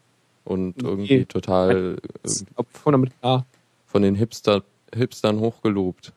Und 0.43 0.77
Nee. 0.81 0.89
irgendwie 0.89 1.25
total 1.25 1.97
äh, 2.23 2.29
Ob 2.55 2.67
von 2.73 4.01
den 4.01 4.15
Hipster, 4.15 4.63
Hipstern 4.93 5.39
hochgelobt. 5.39 6.13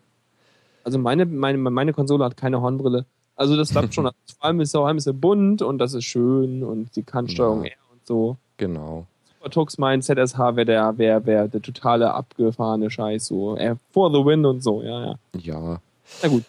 Also 0.83 0.99
meine, 0.99 1.27
meine, 1.27 1.59
meine 1.59 1.93
Konsole 1.93 2.25
hat 2.25 2.37
keine 2.37 2.61
Hornbrille. 2.61 3.05
Also 3.37 3.57
das 3.57 3.71
klappt 3.71 3.95
schon. 3.95 4.05
Vor 4.39 4.45
allem 4.49 4.61
ist 4.61 4.73
vor 4.73 4.87
allem 4.87 4.97
ist 4.99 5.05
sie 5.05 5.13
bunt 5.13 5.63
und 5.63 5.79
das 5.79 5.95
ist 5.95 6.05
schön 6.05 6.63
und 6.63 6.95
die 6.97 7.03
kann 7.03 7.29
Steuerung 7.29 7.65
Ja. 7.65 7.71
R 7.71 7.77
und 7.93 8.07
so. 8.07 8.37
Genau. 8.57 9.07
Supertux 9.39 9.77
meint 9.79 10.05
ZSH 10.05 10.39
wäre 10.39 10.65
der, 10.65 10.97
wär, 10.99 11.27
wär 11.27 11.49
der 11.49 11.61
totale 11.63 12.13
abgefahrene 12.15 12.91
Scheiß, 12.91 13.27
so. 13.27 13.57
Er 13.57 13.77
for 13.93 14.11
the 14.11 14.25
win 14.25 14.45
und 14.47 14.63
so, 14.63 14.83
ja, 14.83 15.05
ja. 15.07 15.15
Ja. 15.39 15.81
Na 16.23 16.29
gut. 16.29 16.45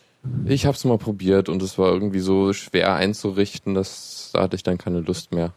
Ich 0.47 0.65
hab's 0.65 0.85
mal 0.85 0.97
probiert 0.97 1.49
und 1.49 1.61
es 1.63 1.77
war 1.79 1.91
irgendwie 1.91 2.19
so 2.19 2.53
schwer 2.53 2.93
einzurichten, 2.95 3.73
dass 3.73 4.29
da 4.33 4.41
hatte 4.43 4.55
ich 4.55 4.63
dann 4.63 4.77
keine 4.77 4.99
Lust 4.99 5.31
mehr. 5.31 5.51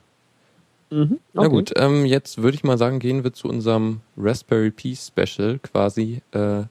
Mhm. 0.91 1.19
Na 1.35 1.43
okay. 1.43 1.51
gut, 1.51 1.73
ähm, 1.77 2.07
jetzt 2.07 2.39
würde 2.43 2.55
ich 2.55 2.65
mal 2.65 2.79
sagen, 2.79 2.99
gehen 2.99 3.23
wir 3.23 3.35
zu 3.35 3.49
unserem 3.49 4.01
Raspberry 4.17 4.71
Pi 4.71 4.97
Special 4.97 5.59
quasi 5.59 6.23
äh, 6.33 6.63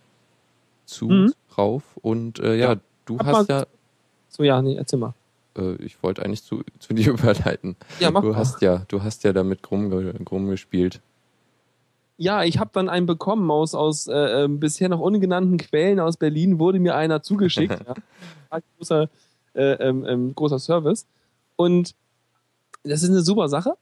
zu 0.86 1.08
Mhm. 1.10 1.34
drauf. 1.54 1.84
Und 2.02 2.40
äh, 2.40 2.56
ja, 2.56 2.74
Ja. 2.74 2.80
du 3.06 3.20
hast 3.20 3.50
ja, 3.50 3.66
So, 4.30 4.44
ja, 4.44 4.62
nee, 4.62 4.76
erzähl 4.76 4.98
mal. 5.00 5.14
äh, 5.58 5.76
ich 5.76 6.02
wollte 6.02 6.24
eigentlich 6.26 6.44
zu, 6.44 6.64
zu 6.80 6.94
dir 6.96 7.12
überleiten. 7.12 7.76
Ja, 8.00 8.10
mach 8.10 8.22
Du 8.22 8.30
mal. 8.30 8.38
hast 8.38 8.62
ja, 8.62 8.84
du 8.88 9.04
hast 9.04 9.24
ja 9.24 9.34
damit 9.34 9.70
rumge 9.70 10.16
rumgespielt. 10.32 11.02
Ja, 12.18 12.44
ich 12.44 12.58
habe 12.58 12.72
dann 12.74 12.90
einen 12.90 13.06
bekommen 13.06 13.50
aus, 13.52 13.76
aus 13.76 14.08
äh, 14.08 14.46
äh, 14.46 14.48
bisher 14.48 14.90
noch 14.90 15.00
ungenannten 15.00 15.58
Quellen 15.58 16.00
aus 16.00 16.18
Berlin, 16.18 16.60
wurde 16.60 16.80
mir 16.80 16.96
einer 16.96 17.22
zugeschickt. 17.22 17.80
ja. 17.88 17.94
Ein 18.50 18.64
großer, 18.78 19.10
äh, 19.54 19.74
ähm, 19.74 20.04
ähm, 20.06 20.34
großer 20.34 20.58
Service. 20.58 21.06
Und 21.56 21.96
das 22.84 23.04
ist 23.04 23.10
eine 23.10 23.22
super 23.22 23.50
Sache, 23.50 23.78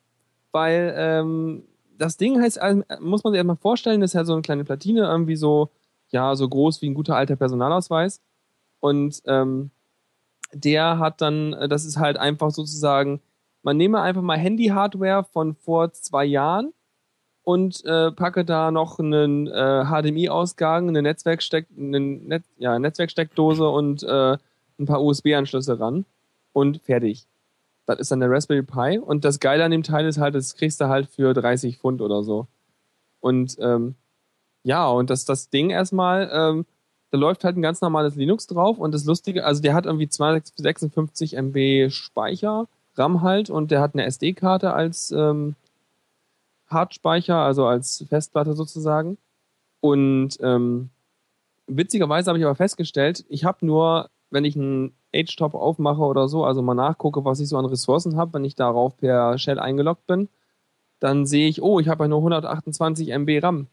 weil 0.51 0.93
ähm, 0.97 1.63
das 1.97 2.17
Ding 2.17 2.41
heißt, 2.41 2.61
also, 2.61 2.83
muss 2.99 3.23
man 3.23 3.31
sich 3.31 3.37
erstmal 3.37 3.55
vorstellen, 3.55 4.01
das 4.01 4.11
ist 4.11 4.15
halt 4.15 4.27
so 4.27 4.33
eine 4.33 4.41
kleine 4.41 4.65
Platine, 4.65 5.05
irgendwie 5.05 5.37
so, 5.37 5.69
ja, 6.09 6.35
so 6.35 6.47
groß 6.47 6.81
wie 6.81 6.89
ein 6.89 6.93
guter 6.93 7.15
alter 7.15 7.37
Personalausweis. 7.37 8.21
Und 8.81 9.21
ähm, 9.25 9.71
der 10.51 10.99
hat 10.99 11.21
dann, 11.21 11.51
das 11.69 11.85
ist 11.85 11.97
halt 11.97 12.17
einfach 12.17 12.51
sozusagen, 12.51 13.21
man 13.63 13.77
nehme 13.77 14.01
einfach 14.01 14.21
mal 14.21 14.37
Handy-Hardware 14.37 15.23
von 15.23 15.55
vor 15.55 15.91
zwei 15.93 16.25
Jahren 16.25 16.73
und 17.45 17.85
äh, 17.85 18.11
packe 18.11 18.43
da 18.43 18.71
noch 18.71 18.99
einen 18.99 19.47
äh, 19.47 19.85
HDMI-Ausgang, 19.85 20.89
eine 20.89 21.03
Netzwerksteck, 21.03 21.67
eine 21.77 21.99
Net 21.99 22.43
ja, 22.57 22.77
Netzwerksteckdose 22.77 23.69
und 23.69 24.03
äh, 24.03 24.37
ein 24.79 24.85
paar 24.85 25.01
USB-Anschlüsse 25.01 25.79
ran 25.79 26.05
und 26.53 26.81
fertig. 26.81 27.27
Das 27.85 27.99
ist 27.99 28.11
dann 28.11 28.19
der 28.19 28.31
Raspberry 28.31 28.63
Pi 28.63 28.97
und 28.97 29.23
das 29.23 29.39
Geile 29.39 29.63
an 29.63 29.69
dem 29.69 29.83
Teil 29.83 30.07
ist 30.07 30.17
halt, 30.17 30.33
das 30.33 30.55
kriegst 30.55 30.81
du 30.81 30.87
halt 30.89 31.07
für 31.07 31.35
30 31.35 31.77
Pfund 31.77 32.01
oder 32.01 32.23
so. 32.23 32.47
Und 33.21 33.57
ähm, 33.59 33.93
ja, 34.63 34.87
und 34.87 35.11
das, 35.11 35.25
das 35.25 35.51
Ding 35.51 35.69
erstmal, 35.69 36.29
ähm, 36.33 36.65
da 37.11 37.19
läuft 37.19 37.43
halt 37.43 37.57
ein 37.57 37.61
ganz 37.61 37.79
normales 37.79 38.15
Linux 38.15 38.47
drauf 38.47 38.79
und 38.79 38.91
das 38.91 39.05
Lustige, 39.05 39.45
also 39.45 39.61
der 39.61 39.75
hat 39.75 39.85
irgendwie 39.85 40.09
256 40.09 41.35
MB 41.37 41.91
Speicher, 41.91 42.67
RAM 42.95 43.21
halt 43.21 43.51
und 43.51 43.69
der 43.69 43.81
hat 43.81 43.93
eine 43.93 44.05
SD-Karte 44.05 44.73
als 44.73 45.11
ähm, 45.11 45.55
Hardspeicher, 46.67 47.37
also 47.37 47.65
als 47.65 48.05
Festplatte 48.09 48.53
sozusagen. 48.53 49.17
Und 49.81 50.37
ähm, 50.41 50.89
witzigerweise 51.67 52.29
habe 52.29 52.39
ich 52.39 52.45
aber 52.45 52.55
festgestellt, 52.55 53.25
ich 53.29 53.45
habe 53.45 53.65
nur, 53.65 54.09
wenn 54.29 54.45
ich 54.45 54.55
einen 54.55 54.95
H-Top 55.15 55.53
aufmache 55.53 56.01
oder 56.01 56.27
so, 56.27 56.43
also 56.43 56.61
mal 56.61 56.73
nachgucke, 56.73 57.23
was 57.25 57.39
ich 57.39 57.49
so 57.49 57.57
an 57.57 57.65
Ressourcen 57.65 58.17
habe, 58.17 58.33
wenn 58.33 58.45
ich 58.45 58.55
darauf 58.55 58.97
per 58.97 59.37
Shell 59.37 59.59
eingeloggt 59.59 60.07
bin, 60.07 60.29
dann 60.99 61.25
sehe 61.25 61.47
ich, 61.47 61.61
oh, 61.61 61.79
ich 61.79 61.87
habe 61.87 62.05
ja 62.05 62.07
nur 62.07 62.19
128 62.19 63.09
MB 63.09 63.43
RAM. 63.43 63.67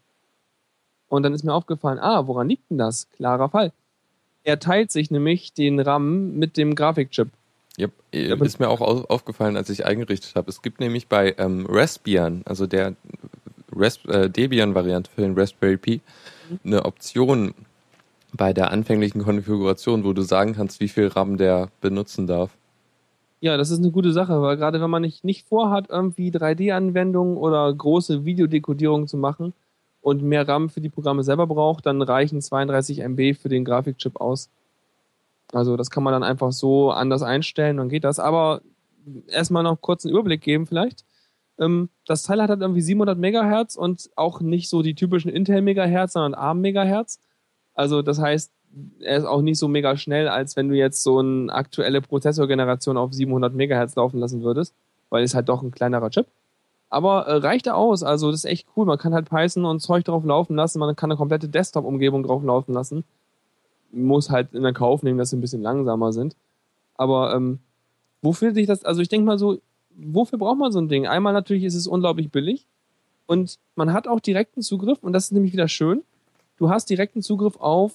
Und 1.09 1.23
dann 1.23 1.35
ist 1.35 1.45
mir 1.45 1.55
aufgefallen, 1.55 1.99
ah, 1.99 2.27
woran 2.27 2.49
liegt 2.49 2.71
denn 2.71 2.79
das? 2.79 3.11
Klarer 3.11 3.49
Fall. 3.49 3.73
Er 4.45 4.59
teilt 4.59 4.91
sich 4.91 5.11
nämlich 5.11 5.53
den 5.53 5.79
RAM 5.79 6.33
mit 6.33 6.57
dem 6.57 6.75
Grafikchip. 6.75 7.29
Yep. 7.79 7.93
Ja, 8.13 8.33
aber- 8.35 8.45
ist 8.45 8.61
mir 8.61 8.69
auch 8.69 8.81
au 8.81 9.05
aufgefallen, 9.09 9.57
als 9.57 9.71
ich 9.71 9.87
eingerichtet 9.87 10.35
habe. 10.35 10.51
Es 10.51 10.63
gibt 10.63 10.81
nämlich 10.81 11.09
bei 11.09 11.35
ähm, 11.39 11.67
Raspbian, 11.69 12.43
also 12.45 12.67
der 12.67 12.95
Rasp 13.75 14.07
äh, 14.09 14.29
Debian-Variante 14.29 15.11
für 15.15 15.23
den 15.23 15.39
Raspberry 15.39 15.79
Pi, 15.79 16.01
eine 16.65 16.85
Option 16.85 17.55
bei 18.35 18.53
der 18.53 18.71
anfänglichen 18.71 19.23
Konfiguration, 19.23 20.05
wo 20.05 20.13
du 20.13 20.23
sagen 20.23 20.55
kannst, 20.55 20.81
wie 20.81 20.89
viel 20.89 21.09
RAM 21.09 21.37
der 21.37 21.69
benutzen 21.81 22.27
darf. 22.27 22.51
Ja, 23.41 23.57
das 23.57 23.71
ist 23.71 23.81
eine 23.81 23.91
gute 23.91 24.13
Sache, 24.13 24.41
weil 24.41 24.57
gerade 24.57 24.81
wenn 24.81 24.91
man 24.91 25.03
nicht, 25.03 25.25
nicht 25.25 25.49
vorhat, 25.49 25.87
irgendwie 25.91 26.31
3D-Anwendungen 26.31 27.37
oder 27.37 27.73
große 27.73 28.25
Videodekodierungen 28.25 29.09
zu 29.09 29.17
machen 29.17 29.53
und 30.01 30.23
mehr 30.23 30.47
RAM 30.47 30.69
für 30.71 30.81
die 30.81 30.89
Programme 30.89 31.25
selber 31.25 31.47
braucht, 31.47 31.87
dann 31.87 32.01
reichen 32.03 32.41
32 32.41 33.01
MB 33.01 33.35
für 33.35 33.49
den 33.49 33.65
Grafikchip 33.65 34.21
aus. 34.21 34.49
Also 35.53 35.77
das 35.77 35.91
kann 35.91 36.03
man 36.03 36.13
dann 36.13 36.23
einfach 36.23 36.53
so 36.53 36.91
anders 36.91 37.23
einstellen, 37.23 37.77
dann 37.77 37.89
geht 37.89 38.05
das. 38.05 38.19
Aber 38.19 38.63
erstmal 39.29 39.63
noch 39.63 39.81
kurz 39.81 40.05
einen 40.05 40.15
Überblick 40.15 40.41
geben 40.41 40.67
vielleicht. 40.67 41.05
Ähm, 41.59 41.91
das 42.07 42.23
Teil 42.23 42.43
hat 42.43 42.51
halt 42.51 42.61
irgendwie 42.61 42.81
700 42.81 43.19
Megahertz 43.19 43.77
und 43.77 44.11
auch 44.17 44.41
nicht 44.41 44.69
so 44.69 44.83
die 44.83 44.95
typischen 44.95 45.31
Intel-Megahertz, 45.31 46.15
sondern 46.15 46.35
ARM-Megahertz. 46.35 47.21
Also 47.75 48.03
das 48.03 48.19
heißt, 48.19 48.53
er 49.01 49.19
ist 49.19 49.25
auch 49.25 49.43
nicht 49.43 49.59
so 49.59 49.69
mega 49.69 49.97
schnell, 49.97 50.29
als 50.29 50.57
wenn 50.57 50.69
du 50.69 50.75
jetzt 50.75 51.03
so 51.03 51.19
eine 51.19 51.53
aktuelle 51.53 52.01
Prozessorgeneration 52.01 52.97
auf 52.97 53.13
700 53.13 53.55
Megahertz 53.55 53.95
laufen 53.97 54.19
lassen 54.19 54.43
würdest, 54.43 54.75
weil 55.11 55.23
es 55.23 55.35
halt 55.35 55.49
doch 55.49 55.63
ein 55.63 55.71
kleinerer 55.71 56.11
Chip. 56.11 56.27
Aber 56.89 57.27
äh, 57.27 57.37
reicht 57.37 57.67
er 57.67 57.77
aus, 57.77 58.03
also 58.03 58.31
das 58.31 58.45
ist 58.45 58.51
echt 58.51 58.67
cool. 58.77 58.87
Man 58.87 58.99
kann 58.99 59.15
halt 59.15 59.29
Python 59.29 59.65
und 59.65 59.81
Zeug 59.81 60.05
drauf 60.05 60.25
laufen 60.25 60.57
lassen, 60.57 60.79
man 60.79 60.97
kann 60.97 61.11
eine 61.11 61.19
komplette 61.19 61.49
Desktop-Umgebung 61.49 62.23
drauf 62.23 62.43
laufen 62.43 62.73
lassen. 62.73 63.05
Muss 63.93 64.31
halt 64.31 64.55
in 64.55 64.63
der 64.63 64.73
Kauf 64.73 65.03
nehmen, 65.03 65.19
dass 65.19 65.31
sie 65.31 65.37
ein 65.37 65.41
bisschen 65.41 65.63
langsamer 65.63 66.13
sind. 66.13 66.35
Aber 66.95 67.35
ähm, 67.35 67.59
wofür 68.23 68.55
sich 68.55 68.67
das, 68.67 68.85
also 68.85 69.03
ich 69.03 69.09
denke 69.09 69.27
mal 69.27 69.39
so, 69.39 69.61
wofür 69.95 70.39
braucht 70.39 70.59
man 70.59 70.73
so 70.73 70.81
ein 70.81 70.89
Ding? 70.89 71.07
Einmal 71.07 71.33
natürlich 71.33 71.65
ist 71.65 71.75
es 71.75 71.87
unglaublich 71.87 72.31
billig 72.31 72.67
und 73.27 73.59
man 73.75 73.93
hat 73.93 74.09
auch 74.09 74.21
direkten 74.21 74.63
Zugriff 74.63 75.03
und 75.03 75.13
das 75.13 75.25
ist 75.25 75.33
nämlich 75.33 75.53
wieder 75.53 75.69
schön. 75.69 76.03
Du 76.57 76.71
hast 76.71 76.91
direkten 76.91 77.23
Zugriff 77.23 77.57
auf, 77.57 77.95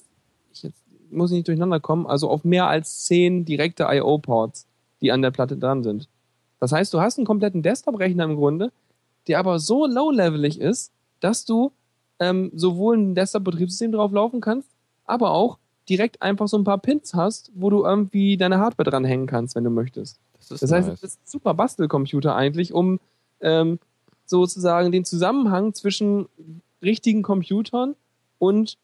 ich 0.52 0.62
jetzt 0.62 0.82
muss 1.10 1.30
ich 1.30 1.36
nicht 1.36 1.48
durcheinander 1.48 1.80
kommen, 1.80 2.06
also 2.06 2.28
auf 2.28 2.44
mehr 2.44 2.66
als 2.66 3.04
zehn 3.04 3.44
direkte 3.44 3.84
I.O.-Ports, 3.84 4.66
die 5.00 5.12
an 5.12 5.22
der 5.22 5.30
Platte 5.30 5.56
dran 5.56 5.82
sind. 5.82 6.08
Das 6.60 6.72
heißt, 6.72 6.92
du 6.92 7.00
hast 7.00 7.18
einen 7.18 7.26
kompletten 7.26 7.62
Desktop-Rechner 7.62 8.24
im 8.24 8.36
Grunde, 8.36 8.72
der 9.26 9.38
aber 9.38 9.58
so 9.58 9.86
low-levelig 9.86 10.60
ist, 10.60 10.92
dass 11.20 11.44
du 11.44 11.72
ähm, 12.18 12.50
sowohl 12.54 12.96
ein 12.96 13.14
Desktop-Betriebssystem 13.14 13.92
drauf 13.92 14.12
laufen 14.12 14.40
kannst, 14.40 14.68
aber 15.04 15.30
auch 15.30 15.58
direkt 15.88 16.22
einfach 16.22 16.48
so 16.48 16.58
ein 16.58 16.64
paar 16.64 16.78
Pins 16.78 17.14
hast, 17.14 17.50
wo 17.54 17.70
du 17.70 17.84
irgendwie 17.84 18.36
deine 18.36 18.58
Hardware 18.58 18.88
dranhängen 18.88 19.26
kannst, 19.26 19.54
wenn 19.54 19.64
du 19.64 19.70
möchtest. 19.70 20.20
Das 20.36 20.50
ist 20.50 20.62
Das 20.62 20.72
heißt, 20.72 20.88
nice. 20.88 21.00
das 21.00 21.10
ist 21.10 21.20
ein 21.20 21.26
super 21.26 21.54
Bastelcomputer 21.54 22.34
eigentlich, 22.34 22.72
um 22.72 23.00
ähm, 23.40 23.78
sozusagen 24.26 24.92
den 24.92 25.04
Zusammenhang 25.04 25.74
zwischen 25.74 26.26
richtigen 26.82 27.22
Computern 27.22 27.94
und 28.38 28.78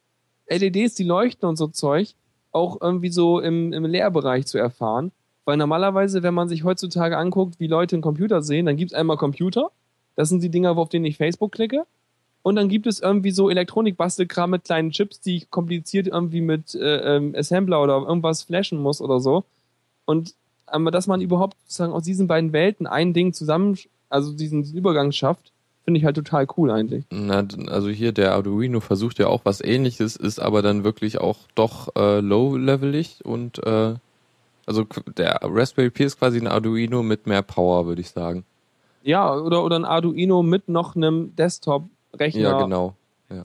LEDs, 0.48 0.94
die 0.94 1.04
leuchten 1.04 1.48
und 1.48 1.56
so 1.56 1.68
Zeug, 1.68 2.14
auch 2.52 2.80
irgendwie 2.80 3.10
so 3.10 3.40
im, 3.40 3.72
im 3.72 3.84
Lehrbereich 3.84 4.46
zu 4.46 4.58
erfahren. 4.58 5.12
Weil 5.44 5.56
normalerweise, 5.56 6.22
wenn 6.22 6.34
man 6.34 6.48
sich 6.48 6.64
heutzutage 6.64 7.18
anguckt, 7.18 7.60
wie 7.60 7.66
Leute 7.66 7.96
einen 7.96 8.02
Computer 8.02 8.42
sehen, 8.42 8.66
dann 8.66 8.76
gibt 8.76 8.92
es 8.92 8.98
einmal 8.98 9.16
Computer. 9.16 9.70
Das 10.16 10.28
sind 10.28 10.42
die 10.42 10.48
Dinger, 10.48 10.76
auf 10.76 10.88
denen 10.88 11.04
ich 11.04 11.16
Facebook 11.16 11.52
klicke. 11.52 11.84
Und 12.44 12.56
dann 12.56 12.68
gibt 12.68 12.86
es 12.86 13.00
irgendwie 13.00 13.30
so 13.30 13.48
Elektronikbastelkram 13.48 14.50
mit 14.50 14.64
kleinen 14.64 14.90
Chips, 14.90 15.18
die 15.18 15.38
ich 15.38 15.50
kompliziert 15.50 16.08
irgendwie 16.08 16.42
mit 16.42 16.74
äh, 16.74 17.16
ähm, 17.16 17.34
Assembler 17.34 17.82
oder 17.82 17.94
irgendwas 18.06 18.42
flashen 18.42 18.78
muss 18.78 19.00
oder 19.00 19.18
so. 19.18 19.44
Und 20.04 20.34
aber 20.66 20.90
dass 20.90 21.06
man 21.06 21.22
überhaupt 21.22 21.56
sozusagen 21.62 21.94
aus 21.94 22.04
diesen 22.04 22.26
beiden 22.26 22.52
Welten 22.52 22.86
ein 22.86 23.14
Ding 23.14 23.32
zusammen, 23.32 23.78
also 24.10 24.34
diesen 24.34 24.62
Übergang 24.74 25.10
schafft, 25.10 25.52
finde 25.86 25.98
ich 25.98 26.04
halt 26.04 26.16
total 26.16 26.46
cool 26.58 26.70
eigentlich. 26.70 27.04
Na, 27.10 27.46
also 27.68 27.88
hier 27.88 28.12
der 28.12 28.34
Arduino 28.34 28.80
versucht 28.80 29.18
ja 29.18 29.28
auch 29.28 29.40
was 29.44 29.62
ähnliches, 29.62 30.16
ist 30.16 30.38
aber 30.38 30.60
dann 30.60 30.84
wirklich 30.84 31.18
auch 31.22 31.38
doch 31.54 31.96
äh, 31.96 32.20
low-levelig 32.20 33.24
und 33.24 33.64
äh, 33.64 33.94
also 34.66 34.86
der 35.16 35.40
Raspberry 35.42 35.88
Pi 35.88 36.04
ist 36.04 36.18
quasi 36.18 36.38
ein 36.38 36.46
Arduino 36.46 37.02
mit 37.02 37.26
mehr 37.26 37.42
Power, 37.42 37.86
würde 37.86 38.02
ich 38.02 38.10
sagen. 38.10 38.44
Ja, 39.02 39.34
oder, 39.34 39.64
oder 39.64 39.76
ein 39.76 39.84
Arduino 39.86 40.42
mit 40.42 40.68
noch 40.68 40.94
einem 40.94 41.34
Desktop-Rechner. 42.18 42.40
Ja, 42.40 42.62
genau. 42.62 42.94
Ja. 43.30 43.42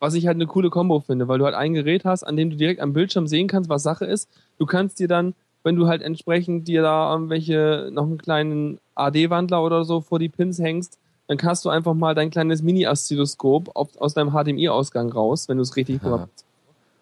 Was 0.00 0.14
ich 0.14 0.26
halt 0.26 0.36
eine 0.36 0.46
coole 0.46 0.70
Kombo 0.70 1.00
finde, 1.00 1.28
weil 1.28 1.38
du 1.38 1.44
halt 1.44 1.54
ein 1.54 1.72
Gerät 1.74 2.04
hast, 2.04 2.24
an 2.24 2.36
dem 2.36 2.50
du 2.50 2.56
direkt 2.56 2.80
am 2.80 2.92
Bildschirm 2.92 3.26
sehen 3.26 3.48
kannst, 3.48 3.70
was 3.70 3.82
Sache 3.82 4.04
ist. 4.04 4.28
Du 4.58 4.66
kannst 4.66 4.98
dir 4.98 5.08
dann, 5.08 5.34
wenn 5.62 5.76
du 5.76 5.86
halt 5.86 6.02
entsprechend 6.02 6.68
dir 6.68 6.82
da 6.82 7.12
irgendwelche, 7.12 7.88
noch 7.92 8.04
einen 8.04 8.18
kleinen 8.18 8.78
AD-Wandler 8.96 9.62
oder 9.62 9.84
so 9.84 10.00
vor 10.00 10.18
die 10.18 10.28
Pins 10.28 10.58
hängst, 10.58 10.98
dann 11.26 11.38
kannst 11.38 11.64
du 11.64 11.70
einfach 11.70 11.94
mal 11.94 12.14
dein 12.14 12.28
kleines 12.30 12.62
Mini-Oszilloskop 12.62 13.70
aus 13.74 14.12
deinem 14.12 14.32
HDMI-Ausgang 14.32 15.10
raus, 15.10 15.48
wenn 15.48 15.56
du 15.56 15.62
es 15.62 15.74
richtig 15.76 16.02
Ja. 16.02 16.10
machst. 16.10 16.44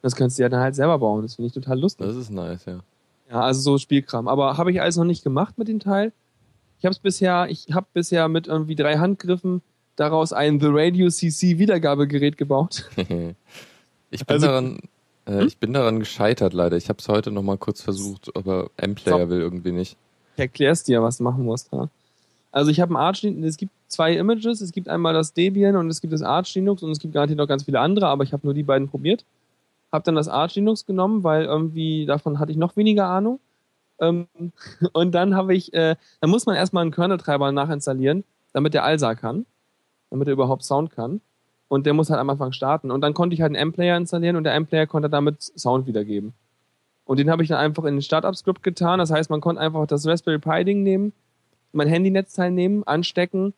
Das 0.01 0.15
kannst 0.15 0.39
du 0.39 0.43
ja 0.43 0.49
dann 0.49 0.61
halt 0.61 0.75
selber 0.77 0.99
bauen. 0.99 1.23
Das 1.23 1.35
finde 1.37 1.49
ich 1.49 1.53
total 1.53 1.81
lustig. 1.81 2.07
Das 2.07 2.15
ist 2.17 2.31
nice, 2.31 2.65
ja. 2.67 2.81
Ja, 3.31 3.41
also 3.41 3.61
so 3.61 3.79
Spielkram. 3.79 4.29
Aber 4.29 4.59
habe 4.59 4.71
ich 4.71 4.81
alles 4.81 4.97
noch 4.97 5.05
nicht 5.05 5.25
gemacht 5.25 5.59
mit 5.59 5.67
dem 5.69 5.81
Teil. 5.81 6.13
Ich 6.79 6.85
habe 6.85 6.93
es 6.93 6.99
bisher, 6.99 7.47
ich 7.49 7.69
habe 7.73 7.87
bisher 7.93 8.29
mit 8.29 8.47
irgendwie 8.47 8.75
drei 8.75 8.99
Handgriffen 8.99 9.63
daraus 9.97 10.33
ein 10.33 10.61
The 10.61 10.69
Radio 10.71 11.09
CC 11.09 11.59
Wiedergabegerät 11.59 12.37
gebaut. 12.37 12.89
ich 12.97 13.07
bin 13.07 13.37
Also- 14.27 14.47
daran, 14.47 14.79
äh, 15.27 15.45
ich 15.45 15.59
bin 15.59 15.73
daran 15.73 15.99
gescheitert 15.99 16.53
leider. 16.53 16.77
Ich 16.77 16.89
habe 16.89 16.99
es 16.99 17.09
heute 17.09 17.31
noch 17.31 17.43
mal 17.43 17.59
kurz 17.59 17.83
versucht, 17.83 18.35
aber 18.37 18.71
M-Player 18.77 19.25
So. 19.27 19.29
will 19.31 19.41
irgendwie 19.41 19.73
nicht. 19.73 19.97
Ich 20.37 20.41
erklär's 20.41 20.83
dir, 20.85 21.03
was 21.03 21.19
du 21.19 21.25
machen 21.25 21.45
musst. 21.45 21.73
Ja. 21.73 21.89
Also 22.51 22.71
ich 22.71 22.81
habe 22.81 22.93
ein 22.93 22.97
Arch, 22.97 23.25
es 23.25 23.57
gibt 23.57 23.73
zwei 23.89 24.15
Images, 24.15 24.61
es 24.61 24.73
gibt 24.73 24.89
einmal 24.89 25.15
das 25.15 25.33
Debian 25.33 25.77
und 25.77 25.89
es 25.89 26.01
gibt 26.01 26.13
das 26.13 26.23
Arch 26.23 26.55
Linux 26.55 26.83
und 26.83 26.91
es 26.91 26.99
gibt 26.99 27.15
garantiert 27.15 27.39
noch 27.39 27.49
ganz 27.49 27.65
viele 27.65 27.81
andere, 27.81 28.07
aber 28.09 28.25
ich 28.25 28.33
habe 28.33 28.47
nur 28.47 28.55
die 28.55 28.63
beiden 28.63 28.89
probiert. 28.89 29.25
Habe 29.91 30.05
dann 30.05 30.15
das 30.15 30.29
Arch 30.29 30.55
Linux 30.55 30.87
genommen, 30.87 31.23
weil 31.25 31.45
irgendwie 31.45 32.07
davon 32.07 32.39
hatte 32.39 32.51
ich 32.53 32.59
noch 32.59 32.77
weniger 32.77 33.07
Ahnung. 33.07 33.41
Ähm, 34.01 34.27
und 34.93 35.13
dann 35.13 35.35
habe 35.35 35.55
ich, 35.55 35.73
äh, 35.75 35.97
dann 36.21 36.31
muss 36.31 36.47
man 36.47 36.57
erstmal 36.57 36.83
einen 36.83 36.91
Kernel-Treiber 36.93 37.53
nachinstallieren, 37.53 38.25
damit 38.53 38.75
der 38.75 38.85
ALSA 38.85 39.15
kann, 39.15 39.47
damit 40.13 40.29
er 40.29 40.33
überhaupt 40.35 40.63
Sound 40.63 40.91
kann. 40.91 41.21
Und 41.69 41.87
der 41.87 41.95
muss 41.95 42.11
halt 42.11 42.21
am 42.21 42.29
Anfang 42.31 42.53
starten. 42.53 42.91
Und 42.91 43.01
dann 43.01 43.15
konnte 43.15 43.35
ich 43.35 43.41
halt 43.41 43.49
einen 43.49 43.69
M-Player 43.69 43.97
installieren 43.97 44.37
und 44.37 44.45
der 44.45 44.55
M-Player 44.55 44.87
konnte 44.87 45.09
damit 45.09 45.41
Sound 45.43 45.87
wiedergeben. 45.87 46.35
Und 47.07 47.19
den 47.19 47.31
habe 47.31 47.43
ich 47.43 47.49
dann 47.49 47.59
einfach 47.59 47.85
in 47.85 47.97
den 47.97 48.03
Startup-Script 48.03 48.63
getan. 48.63 48.99
Das 48.99 49.11
heißt, 49.11 49.31
man 49.31 49.41
konnte 49.41 49.61
einfach 49.61 49.87
das 49.87 50.07
Raspberry 50.07 50.39
Pi-Ding 50.39 50.83
nehmen, 50.83 51.13
mein 51.73 51.89
Handynetzteil 51.89 52.51
nehmen, 52.51 52.85
anstecken, 52.85 53.55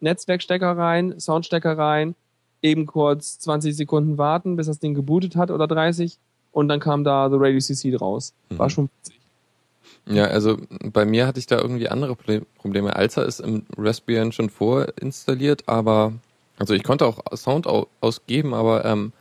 Netzwerkstecker 0.00 0.76
rein, 0.78 1.18
Soundstecker 1.18 1.76
rein, 1.76 2.14
eben 2.62 2.86
kurz 2.86 3.38
20 3.40 3.76
Sekunden 3.76 4.16
warten, 4.16 4.54
bis 4.56 4.68
das 4.68 4.78
Ding 4.78 4.94
gebootet 4.94 5.34
hat 5.34 5.50
oder 5.50 5.66
30 5.66 6.18
und 6.52 6.68
dann 6.68 6.78
kam 6.80 7.02
da 7.02 7.28
The 7.28 7.36
Radio 7.38 7.58
CC 7.58 7.94
raus. 7.96 8.32
War 8.50 8.66
Mhm. 8.66 8.70
schon 8.70 8.88
witzig. 9.02 9.15
Ja, 10.08 10.26
also 10.26 10.58
bei 10.92 11.04
mir 11.04 11.26
hatte 11.26 11.40
ich 11.40 11.46
da 11.46 11.58
irgendwie 11.58 11.88
andere 11.88 12.16
Probleme. 12.16 12.94
Alza 12.94 13.22
ist 13.22 13.40
im 13.40 13.66
Raspbian 13.76 14.32
schon 14.32 14.50
vorinstalliert, 14.50 15.64
aber 15.66 16.12
also 16.58 16.74
ich 16.74 16.84
konnte 16.84 17.06
auch 17.06 17.20
Sound 17.36 17.66
au 17.66 17.88
ausgeben, 18.00 18.54
aber 18.54 18.84
ähm, 18.84 19.12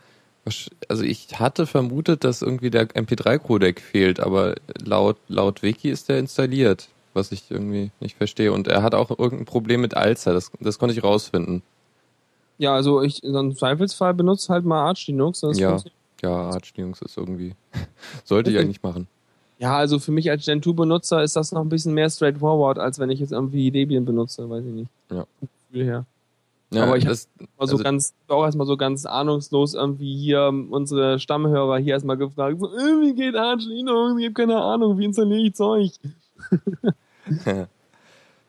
also 0.88 1.04
ich 1.04 1.39
hatte 1.39 1.65
vermutet, 1.65 2.24
dass 2.24 2.43
irgendwie 2.43 2.69
der 2.69 2.88
MP3-Codec 2.88 3.80
fehlt, 3.80 4.19
aber 4.19 4.56
laut 4.84 5.17
laut 5.28 5.63
Wiki 5.63 5.89
ist 5.89 6.08
der 6.08 6.19
installiert, 6.19 6.88
was 7.15 7.32
ich 7.32 7.50
irgendwie 7.50 7.89
nicht 8.00 8.15
verstehe. 8.15 8.54
Und 8.54 8.67
er 8.67 8.84
hat 8.84 8.93
auch 8.93 9.10
irgendein 9.10 9.45
Problem 9.45 9.82
mit 9.82 9.98
Alza, 9.98 10.34
das, 10.34 10.52
das 10.60 10.78
konnte 10.78 10.93
ich 10.93 11.04
rausfinden. 11.04 11.63
Ja, 12.60 12.76
also 12.76 13.02
ich 13.02 13.24
im 13.24 13.56
Zweifelsfall 13.58 14.13
benutze 14.13 14.54
halt 14.54 14.65
mal 14.65 14.86
Arch 14.86 15.08
Linux. 15.08 15.41
Ja. 15.56 15.78
Ja, 16.21 16.30
Arch 16.30 16.74
Linux 16.78 17.02
ist 17.02 17.17
irgendwie 17.17 17.56
sollte 18.24 18.52
ich 18.52 18.60
eigentlich 18.60 18.84
machen. 18.84 19.08
Ja, 19.60 19.76
also 19.78 20.00
für 20.00 20.12
mich 20.12 20.30
als 20.30 20.46
Gen 20.46 20.62
2 20.62 20.74
Benutzer 20.74 21.24
ist 21.24 21.36
das 21.36 21.52
noch 21.52 21.62
ein 21.62 21.70
bisschen 21.70 21.94
mehr 21.94 22.10
straightforward, 22.10 22.78
als 22.80 23.00
wenn 23.00 23.10
ich 23.10 23.20
jetzt 23.20 23.32
irgendwie 23.32 23.72
Debian 23.72 24.06
benutze, 24.06 24.50
weiß 24.50 24.65
ich 24.65 24.74
nicht. 24.74 24.89
Ja. 25.12 25.26
Vom 25.39 25.50
Gefühl 25.72 25.86
her. 25.86 26.06
Ja, 26.74 26.84
Aber 26.84 26.98
ich 26.98 27.06
das, 27.06 27.30
Mal 27.39 27.68
so 27.68 27.74
Also- 27.74 27.84
ganz, 27.84 28.13
auch 28.28 28.44
erstmal 28.44 28.68
so 28.68 28.76
ganz 28.76 29.06
ahnungslos 29.06 29.76
irgendwie 29.76 30.18
hier 30.18 30.48
ähm, 30.50 30.74
unsere 30.74 31.20
Stammhörer 31.20 31.78
hier 31.78 31.94
erstmal 31.94 32.18
gefragt, 32.18 32.60
so, 32.60 32.68
äh, 32.68 33.02
wie 33.02 33.13
geht 33.13 33.36
Arch 33.36 33.63
Linux? 33.65 34.20
Ich 34.20 34.26
habe 34.26 34.34
keine 34.34 34.58
Ahnung, 34.62 34.98
wie 34.98 35.06
installiere 35.06 35.39
ich 35.41 35.54
Zeug? 35.54 35.91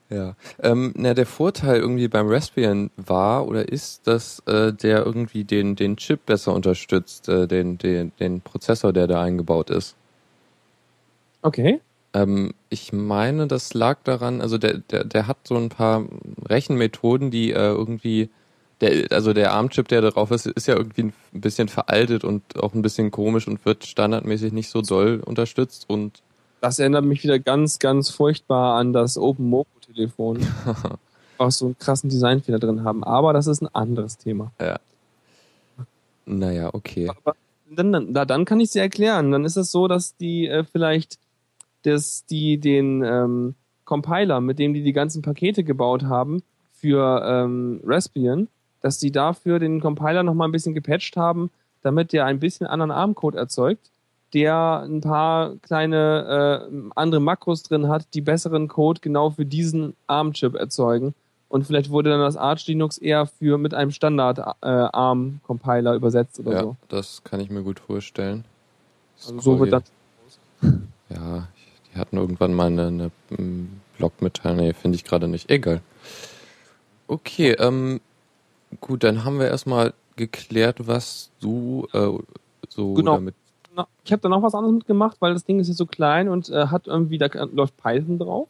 Ja. 0.09 0.37
Ähm, 0.63 0.93
na, 0.97 1.15
der 1.15 1.27
Vorteil 1.27 1.81
irgendwie 1.81 2.07
beim 2.07 2.29
Raspbian 2.29 2.91
war 2.97 3.49
oder 3.49 3.69
ist, 3.69 4.07
dass 4.07 4.39
äh, 4.47 4.73
der 4.73 5.05
irgendwie 5.05 5.43
den, 5.43 5.75
den 5.75 5.97
Chip 5.97 6.27
besser 6.27 6.55
unterstützt, 6.55 7.29
äh, 7.29 7.49
den, 7.49 7.77
den, 7.79 8.13
den 8.21 8.41
Prozessor, 8.41 8.93
der 8.93 9.09
da 9.09 9.21
eingebaut 9.21 9.69
ist. 9.71 9.97
Okay. 11.47 11.81
Ähm, 12.13 12.55
ich 12.71 12.93
meine, 12.93 13.47
das 13.47 13.73
lag 13.75 13.99
daran, 14.05 14.41
also 14.41 14.59
der, 14.59 14.79
der, 14.79 15.05
der 15.05 15.27
hat 15.27 15.39
so 15.47 15.57
ein 15.57 15.69
paar 15.69 16.05
Rechenmethoden, 16.49 17.31
die 17.31 17.53
äh, 17.53 17.55
irgendwie, 17.69 18.31
der, 18.81 19.07
also 19.13 19.33
der 19.33 19.53
ARM-Chip, 19.53 19.87
der 19.89 20.01
darauf 20.01 20.31
ist, 20.31 20.47
ist 20.47 20.67
ja 20.67 20.77
irgendwie 20.77 21.05
ein 21.05 21.13
bisschen 21.41 21.69
veraltet 21.69 22.25
und 22.25 22.43
auch 22.61 22.75
ein 22.75 22.83
bisschen 22.83 23.11
komisch 23.11 23.47
und 23.47 23.65
wird 23.65 23.85
standardmäßig 23.85 24.53
nicht 24.53 24.71
so 24.71 24.83
doll 24.83 25.23
unterstützt 25.25 25.89
und 25.89 26.23
Das 26.61 26.79
erinnert 26.79 27.05
mich 27.05 27.23
wieder 27.23 27.39
ganz, 27.39 27.79
ganz 27.79 28.11
furchtbar 28.11 28.77
an 28.79 28.93
das 28.93 29.17
Open 29.19 29.49
Mopo 29.49 29.79
Telefon. 29.81 30.39
auch 31.39 31.51
so 31.51 31.67
einen 31.67 31.79
krassen 31.79 32.11
Designfehler 32.11 32.59
drin 32.59 32.83
haben. 32.83 33.05
Aber 33.05 33.33
das 33.33 33.47
ist 33.47 33.63
ein 33.63 33.69
anderes 33.75 34.19
Thema. 34.19 34.51
naja, 36.25 36.71
okay. 36.73 37.09
Aber 37.09 37.37
dann, 37.71 37.93
dann, 37.93 38.15
da- 38.15 38.25
dann 38.25 38.45
kann 38.45 38.59
ich 38.61 38.71
sie 38.71 38.79
erklären. 38.79 39.31
Dann 39.33 39.45
ist 39.45 39.57
es 39.57 39.71
so, 39.71 39.87
dass 39.89 40.17
die 40.17 40.47
äh, 40.49 40.65
vielleicht 40.65 41.19
das, 41.87 42.27
die 42.27 42.59
den 42.59 43.03
ähm, 43.05 43.55
Compiler, 43.85 44.41
mit 44.41 44.59
dem 44.59 44.75
die 44.75 44.83
die 44.83 44.93
ganzen 44.93 45.23
Pakete 45.23 45.65
gebaut 45.65 46.05
haben 46.05 46.43
für 46.73 47.23
ähm, 47.25 47.81
Raspbian, 47.85 48.49
dass 48.81 48.99
die 48.99 49.13
dafür 49.13 49.59
den 49.59 49.81
Compiler 49.81 50.23
noch 50.23 50.35
mal 50.35 50.45
ein 50.45 50.53
bisschen 50.53 50.75
gepatcht 50.75 51.17
haben, 51.17 51.51
damit 51.83 52.13
der 52.13 52.27
ein 52.27 52.41
bisschen 52.41 52.67
anderen 52.67 52.91
ARM-Code 52.91 53.39
erzeugt, 53.39 53.91
der 54.35 54.83
ein 54.83 55.01
paar 55.01 55.57
kleine 55.63 56.69
äh, 56.69 56.91
andere 56.95 57.21
Makros 57.21 57.63
drin 57.63 57.89
hat, 57.89 58.07
die 58.13 58.21
besseren 58.21 58.69
Code 58.69 59.01
genau 59.01 59.31
für 59.31 59.47
diesen 59.47 59.95
ARM-Chip 60.09 60.55
erzeugen. 60.55 61.15
Und 61.49 61.65
vielleicht 61.65 61.91
wurde 61.91 62.11
dann 62.11 62.21
das 62.21 62.37
Arch 62.37 62.67
Linux 62.67 62.99
eher 62.99 63.27
für 63.27 63.57
mit 63.57 63.73
einem 63.73 63.93
Standard 63.93 64.39
äh, 64.39 64.67
ARM-Compiler 64.67 65.95
übersetzt 65.95 66.41
oder 66.41 66.53
Ja, 66.53 66.63
so. 66.63 66.77
das 66.89 67.23
kann 67.23 67.41
ich 67.41 67.51
mir 67.51 67.63
gut 67.63 67.79
vorstellen. 67.79 68.45
Also 69.17 69.41
so 69.41 69.61
wird 69.61 69.73
dann. 69.73 69.83
Ja, 71.97 72.01
die 72.01 72.01
hatten 72.01 72.17
irgendwann 72.17 72.55
mal 72.55 72.67
eine, 72.67 72.87
eine 72.87 73.11
ähm, 73.39 73.81
Blogmitteilung. 73.99 74.59
Nee, 74.59 74.73
finde 74.73 74.97
ich 74.97 75.05
gerade 75.05 75.29
nicht. 75.29 75.51
Egal. 75.51 75.81
Okay, 77.09 77.53
ähm, 77.59 78.01
gut, 78.81 79.05
dann 79.05 79.25
haben 79.25 79.39
wir 79.39 79.47
erstmal 79.47 79.95
geklärt, 80.17 80.87
was 80.87 81.31
du 81.41 81.87
äh, 81.93 82.09
so 82.69 82.95
Genau. 82.95 83.15
damit. 83.15 83.35
Ich 84.05 84.13
habe 84.13 84.23
da 84.23 84.29
noch 84.31 84.43
was 84.43 84.55
anderes 84.55 84.75
mitgemacht, 84.75 85.19
weil 85.21 85.35
das 85.35 85.45
Ding 85.45 85.61
ist 85.61 85.69
jetzt 85.69 85.77
so 85.77 85.85
klein 85.85 86.29
und 86.29 86.49
äh, 86.49 86.69
hat 86.69 86.87
irgendwie, 86.87 87.19
da 87.19 87.27
läuft 87.53 87.77
Python 87.77 88.19
drauf. 88.19 88.49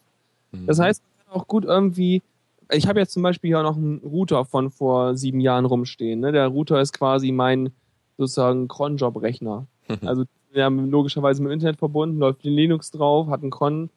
Das 0.67 0.79
Mhm. 0.79 0.83
heißt, 0.83 1.03
man 1.03 1.27
kann 1.27 1.41
auch 1.43 1.49
gut 1.49 1.65
irgendwie. 1.65 2.23
Ich 2.71 2.87
habe 2.87 3.01
jetzt 3.01 3.13
zum 3.13 3.23
Beispiel 3.25 3.49
hier 3.49 3.63
noch 3.63 3.77
einen 3.77 3.99
Router 3.99 4.45
von 4.45 4.71
vor 4.71 5.17
sieben 5.17 5.41
Jahren 5.41 5.65
rumstehen. 5.65 6.21
Ne? 6.21 6.31
Der 6.33 6.47
Router 6.49 6.81
ist 6.81 6.93
quasi 6.93 7.33
mein 7.33 7.71
sozusagen 8.19 8.69
Cronjob-Rechner. 8.69 9.67
Also 10.03 10.25
wir 10.53 10.65
haben 10.65 10.91
logischerweise 10.91 11.43
mit 11.43 11.51
dem 11.51 11.55
Internet 11.55 11.79
verbunden, 11.79 12.19
läuft 12.19 12.45
Linux 12.45 12.91
drauf, 12.91 13.29
hat 13.29 13.43
einen 13.43 13.51
Cron, 13.51 13.91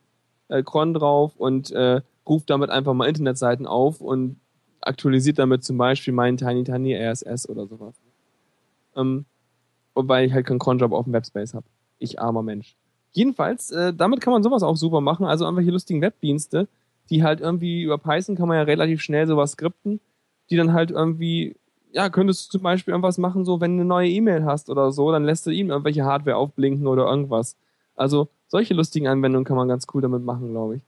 äh, 0.49 0.63
Cron 0.63 0.93
drauf 0.93 1.35
und 1.37 1.71
äh, 1.71 2.01
ruft 2.27 2.49
damit 2.49 2.69
einfach 2.69 2.93
mal 2.93 3.07
Internetseiten 3.07 3.65
auf 3.65 4.01
und 4.01 4.37
aktualisiert 4.81 5.39
damit 5.39 5.63
zum 5.63 5.77
Beispiel 5.77 6.13
meinen 6.13 6.37
Tiny 6.37 6.63
Tiny 6.63 6.95
RSS 6.95 7.49
oder 7.49 7.67
sowas. 7.67 7.95
Ähm, 8.95 9.25
wobei 9.93 10.25
ich 10.25 10.33
halt 10.33 10.45
keinen 10.45 10.59
Cronjob 10.59 10.91
auf 10.91 11.05
dem 11.05 11.13
Webspace 11.13 11.53
habe. 11.53 11.65
Ich 11.97 12.19
armer 12.19 12.43
Mensch. 12.43 12.75
Jedenfalls, 13.11 13.71
äh, 13.71 13.93
damit 13.93 14.21
kann 14.21 14.33
man 14.33 14.43
sowas 14.43 14.63
auch 14.63 14.77
super 14.77 15.01
machen, 15.01 15.25
also 15.25 15.45
irgendwelche 15.45 15.71
lustigen 15.71 16.01
Webdienste, 16.01 16.67
die 17.09 17.23
halt 17.23 17.41
irgendwie 17.41 17.81
über 17.83 17.97
Python 17.97 18.35
kann 18.35 18.47
man 18.47 18.57
ja 18.57 18.63
relativ 18.63 19.01
schnell 19.01 19.25
sowas 19.27 19.53
skripten, 19.53 19.99
die 20.49 20.57
dann 20.57 20.73
halt 20.73 20.91
irgendwie 20.91 21.55
ja, 21.91 22.09
könntest 22.09 22.47
du 22.47 22.57
zum 22.57 22.63
Beispiel 22.63 22.91
irgendwas 22.91 23.17
machen, 23.17 23.45
so 23.45 23.61
wenn 23.61 23.77
du 23.77 23.81
eine 23.81 23.87
neue 23.87 24.09
E-Mail 24.09 24.45
hast 24.45 24.69
oder 24.69 24.91
so, 24.91 25.11
dann 25.11 25.23
lässt 25.23 25.45
du 25.45 25.51
ihm 25.51 25.69
irgendwelche 25.69 26.05
Hardware 26.05 26.37
aufblinken 26.37 26.87
oder 26.87 27.05
irgendwas. 27.05 27.57
Also 27.95 28.29
solche 28.47 28.73
lustigen 28.73 29.07
Anwendungen 29.07 29.45
kann 29.45 29.57
man 29.57 29.67
ganz 29.67 29.87
cool 29.93 30.01
damit 30.01 30.23
machen, 30.23 30.51
glaube 30.51 30.77
ich. 30.77 30.83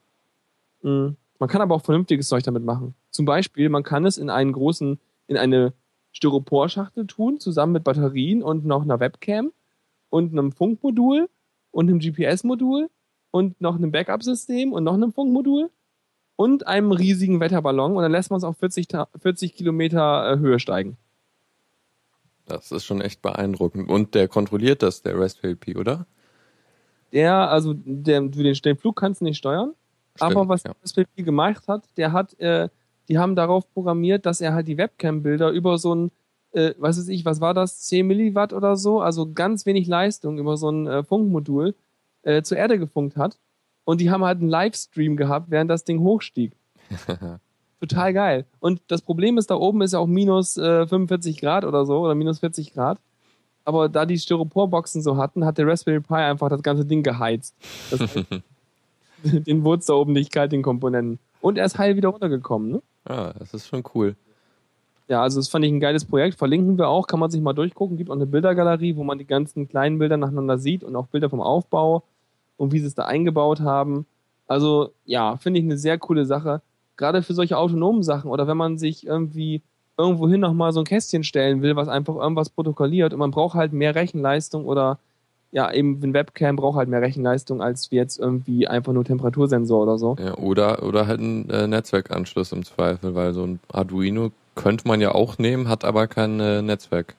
Mhm. 0.83 1.17
Man 1.39 1.49
kann 1.49 1.61
aber 1.61 1.75
auch 1.75 1.81
vernünftiges 1.81 2.27
Zeug 2.27 2.43
damit 2.43 2.63
machen. 2.63 2.93
Zum 3.09 3.25
Beispiel, 3.25 3.69
man 3.69 3.83
kann 3.83 4.05
es 4.05 4.17
in 4.17 4.29
einen 4.29 4.53
großen, 4.53 4.99
in 5.27 5.37
eine 5.37 5.73
Styroporschachtel 6.11 7.07
tun, 7.07 7.39
zusammen 7.39 7.73
mit 7.73 7.83
Batterien 7.83 8.43
und 8.43 8.65
noch 8.65 8.83
einer 8.83 8.99
Webcam 8.99 9.51
und 10.09 10.31
einem 10.31 10.51
Funkmodul 10.51 11.29
und 11.71 11.89
einem 11.89 11.99
GPS-Modul 11.99 12.89
und 13.31 13.59
noch 13.59 13.75
einem 13.75 13.91
Backup-System 13.91 14.71
und 14.71 14.83
noch 14.83 14.93
einem 14.93 15.11
Funkmodul 15.11 15.71
und 16.41 16.65
einem 16.65 16.91
riesigen 16.91 17.39
Wetterballon 17.39 17.95
und 17.95 18.01
dann 18.01 18.11
lässt 18.11 18.31
man 18.31 18.39
es 18.39 18.43
auf 18.43 18.57
40, 18.57 18.87
40 19.21 19.53
Kilometer 19.53 20.33
äh, 20.33 20.39
Höhe 20.39 20.59
steigen. 20.59 20.97
Das 22.47 22.71
ist 22.71 22.83
schon 22.83 22.99
echt 22.99 23.21
beeindruckend. 23.21 23.89
Und 23.89 24.15
der 24.15 24.27
kontrolliert 24.27 24.81
das, 24.81 25.03
der 25.03 25.19
Raspberry 25.19 25.55
Pi, 25.55 25.77
oder? 25.77 26.07
Der, 27.13 27.51
also 27.51 27.73
der, 27.75 28.21
den, 28.21 28.53
den 28.53 28.77
Flug 28.77 28.95
kannst 28.95 29.21
du 29.21 29.25
nicht 29.25 29.37
steuern. 29.37 29.75
Stimmt, 30.15 30.31
aber 30.31 30.49
was 30.49 30.63
ja. 30.63 30.71
Raspberry 30.81 31.07
Pi 31.15 31.21
gemacht 31.21 31.67
hat, 31.67 31.83
der 31.95 32.11
hat, 32.11 32.37
äh, 32.39 32.69
die 33.07 33.19
haben 33.19 33.35
darauf 33.35 33.71
programmiert, 33.71 34.25
dass 34.25 34.41
er 34.41 34.53
halt 34.53 34.67
die 34.67 34.77
Webcam-Bilder 34.77 35.51
über 35.51 35.77
so 35.77 35.93
ein, 35.93 36.11
äh, 36.53 36.73
was 36.79 36.97
weiß 36.97 37.07
ich, 37.09 37.23
was 37.23 37.39
war 37.39 37.53
das, 37.53 37.81
10 37.81 38.07
Milliwatt 38.07 38.51
oder 38.51 38.75
so, 38.77 38.99
also 38.99 39.31
ganz 39.31 39.67
wenig 39.67 39.87
Leistung 39.87 40.39
über 40.39 40.57
so 40.57 40.71
ein 40.71 40.87
äh, 40.87 41.03
Funkmodul 41.03 41.75
äh, 42.23 42.41
zur 42.41 42.57
Erde 42.57 42.79
gefunkt 42.79 43.15
hat. 43.15 43.37
Und 43.91 43.99
die 43.99 44.09
haben 44.09 44.23
halt 44.23 44.39
einen 44.39 44.47
Livestream 44.47 45.17
gehabt, 45.17 45.51
während 45.51 45.69
das 45.69 45.83
Ding 45.83 45.99
hochstieg. 45.99 46.53
Total 47.81 48.13
geil. 48.13 48.45
Und 48.61 48.79
das 48.87 49.01
Problem 49.01 49.37
ist, 49.37 49.49
da 49.49 49.55
oben 49.55 49.81
ist 49.81 49.91
ja 49.91 49.99
auch 49.99 50.07
minus 50.07 50.55
äh, 50.55 50.87
45 50.87 51.41
Grad 51.41 51.65
oder 51.65 51.85
so, 51.85 51.99
oder 51.99 52.15
minus 52.15 52.39
40 52.39 52.73
Grad. 52.73 52.99
Aber 53.65 53.89
da 53.89 54.05
die 54.05 54.17
Styroporboxen 54.17 55.01
so 55.01 55.17
hatten, 55.17 55.43
hat 55.43 55.57
der 55.57 55.67
Raspberry 55.67 55.99
Pi 55.99 56.13
einfach 56.13 56.47
das 56.47 56.63
ganze 56.63 56.85
Ding 56.85 57.03
geheizt. 57.03 57.53
Das 57.89 57.99
heißt, 57.99 58.25
den 59.45 59.63
wurde 59.65 59.83
da 59.85 59.93
oben 59.95 60.13
nicht 60.13 60.31
kalt, 60.31 60.53
den 60.53 60.61
Komponenten. 60.61 61.19
Und 61.41 61.57
er 61.57 61.65
ist 61.65 61.77
heil 61.77 61.97
wieder 61.97 62.07
runtergekommen, 62.07 62.71
ne? 62.71 62.81
ah, 63.03 63.33
das 63.37 63.53
ist 63.53 63.67
schon 63.67 63.83
cool. 63.93 64.15
Ja, 65.09 65.21
also 65.21 65.37
das 65.37 65.49
fand 65.49 65.65
ich 65.65 65.71
ein 65.73 65.81
geiles 65.81 66.05
Projekt. 66.05 66.37
Verlinken 66.37 66.77
wir 66.77 66.87
auch, 66.87 67.07
kann 67.07 67.19
man 67.19 67.29
sich 67.29 67.41
mal 67.41 67.51
durchgucken. 67.51 67.97
Gibt 67.97 68.09
auch 68.09 68.15
eine 68.15 68.25
Bildergalerie, 68.25 68.95
wo 68.95 69.03
man 69.03 69.17
die 69.17 69.27
ganzen 69.27 69.67
kleinen 69.67 69.99
Bilder 69.99 70.15
nacheinander 70.15 70.57
sieht 70.57 70.85
und 70.85 70.95
auch 70.95 71.07
Bilder 71.07 71.29
vom 71.29 71.41
Aufbau 71.41 72.03
und 72.61 72.71
wie 72.71 72.79
sie 72.79 72.85
es 72.85 72.95
da 72.95 73.05
eingebaut 73.05 73.59
haben. 73.59 74.05
Also 74.47 74.91
ja, 75.05 75.37
finde 75.37 75.59
ich 75.59 75.65
eine 75.65 75.77
sehr 75.77 75.97
coole 75.97 76.25
Sache. 76.25 76.61
Gerade 76.95 77.23
für 77.23 77.33
solche 77.33 77.57
autonomen 77.57 78.03
Sachen 78.03 78.29
oder 78.29 78.47
wenn 78.47 78.57
man 78.57 78.77
sich 78.77 79.07
irgendwie 79.07 79.63
irgendwohin 79.97 80.39
nochmal 80.39 80.71
so 80.71 80.79
ein 80.79 80.85
Kästchen 80.85 81.23
stellen 81.23 81.63
will, 81.63 81.75
was 81.75 81.87
einfach 81.87 82.15
irgendwas 82.15 82.49
protokolliert 82.49 83.13
und 83.13 83.19
man 83.19 83.31
braucht 83.31 83.55
halt 83.55 83.73
mehr 83.73 83.95
Rechenleistung 83.95 84.65
oder 84.65 84.99
ja, 85.51 85.71
eben 85.73 85.99
ein 86.03 86.13
Webcam 86.13 86.55
braucht 86.55 86.77
halt 86.77 86.87
mehr 86.87 87.01
Rechenleistung 87.01 87.61
als 87.61 87.89
jetzt 87.89 88.19
irgendwie 88.19 88.67
einfach 88.67 88.93
nur 88.93 89.03
Temperatursensor 89.03 89.81
oder 89.81 89.97
so. 89.97 90.15
Ja, 90.19 90.37
oder, 90.37 90.83
oder 90.83 91.07
halt 91.07 91.19
ein 91.19 91.49
äh, 91.49 91.67
Netzwerkanschluss 91.67 92.51
im 92.51 92.63
Zweifel, 92.63 93.15
weil 93.15 93.33
so 93.33 93.43
ein 93.43 93.59
Arduino 93.73 94.31
könnte 94.55 94.87
man 94.87 95.01
ja 95.01 95.13
auch 95.13 95.39
nehmen, 95.39 95.67
hat 95.67 95.83
aber 95.83 96.07
kein 96.07 96.39
äh, 96.39 96.61
Netzwerk. 96.61 97.15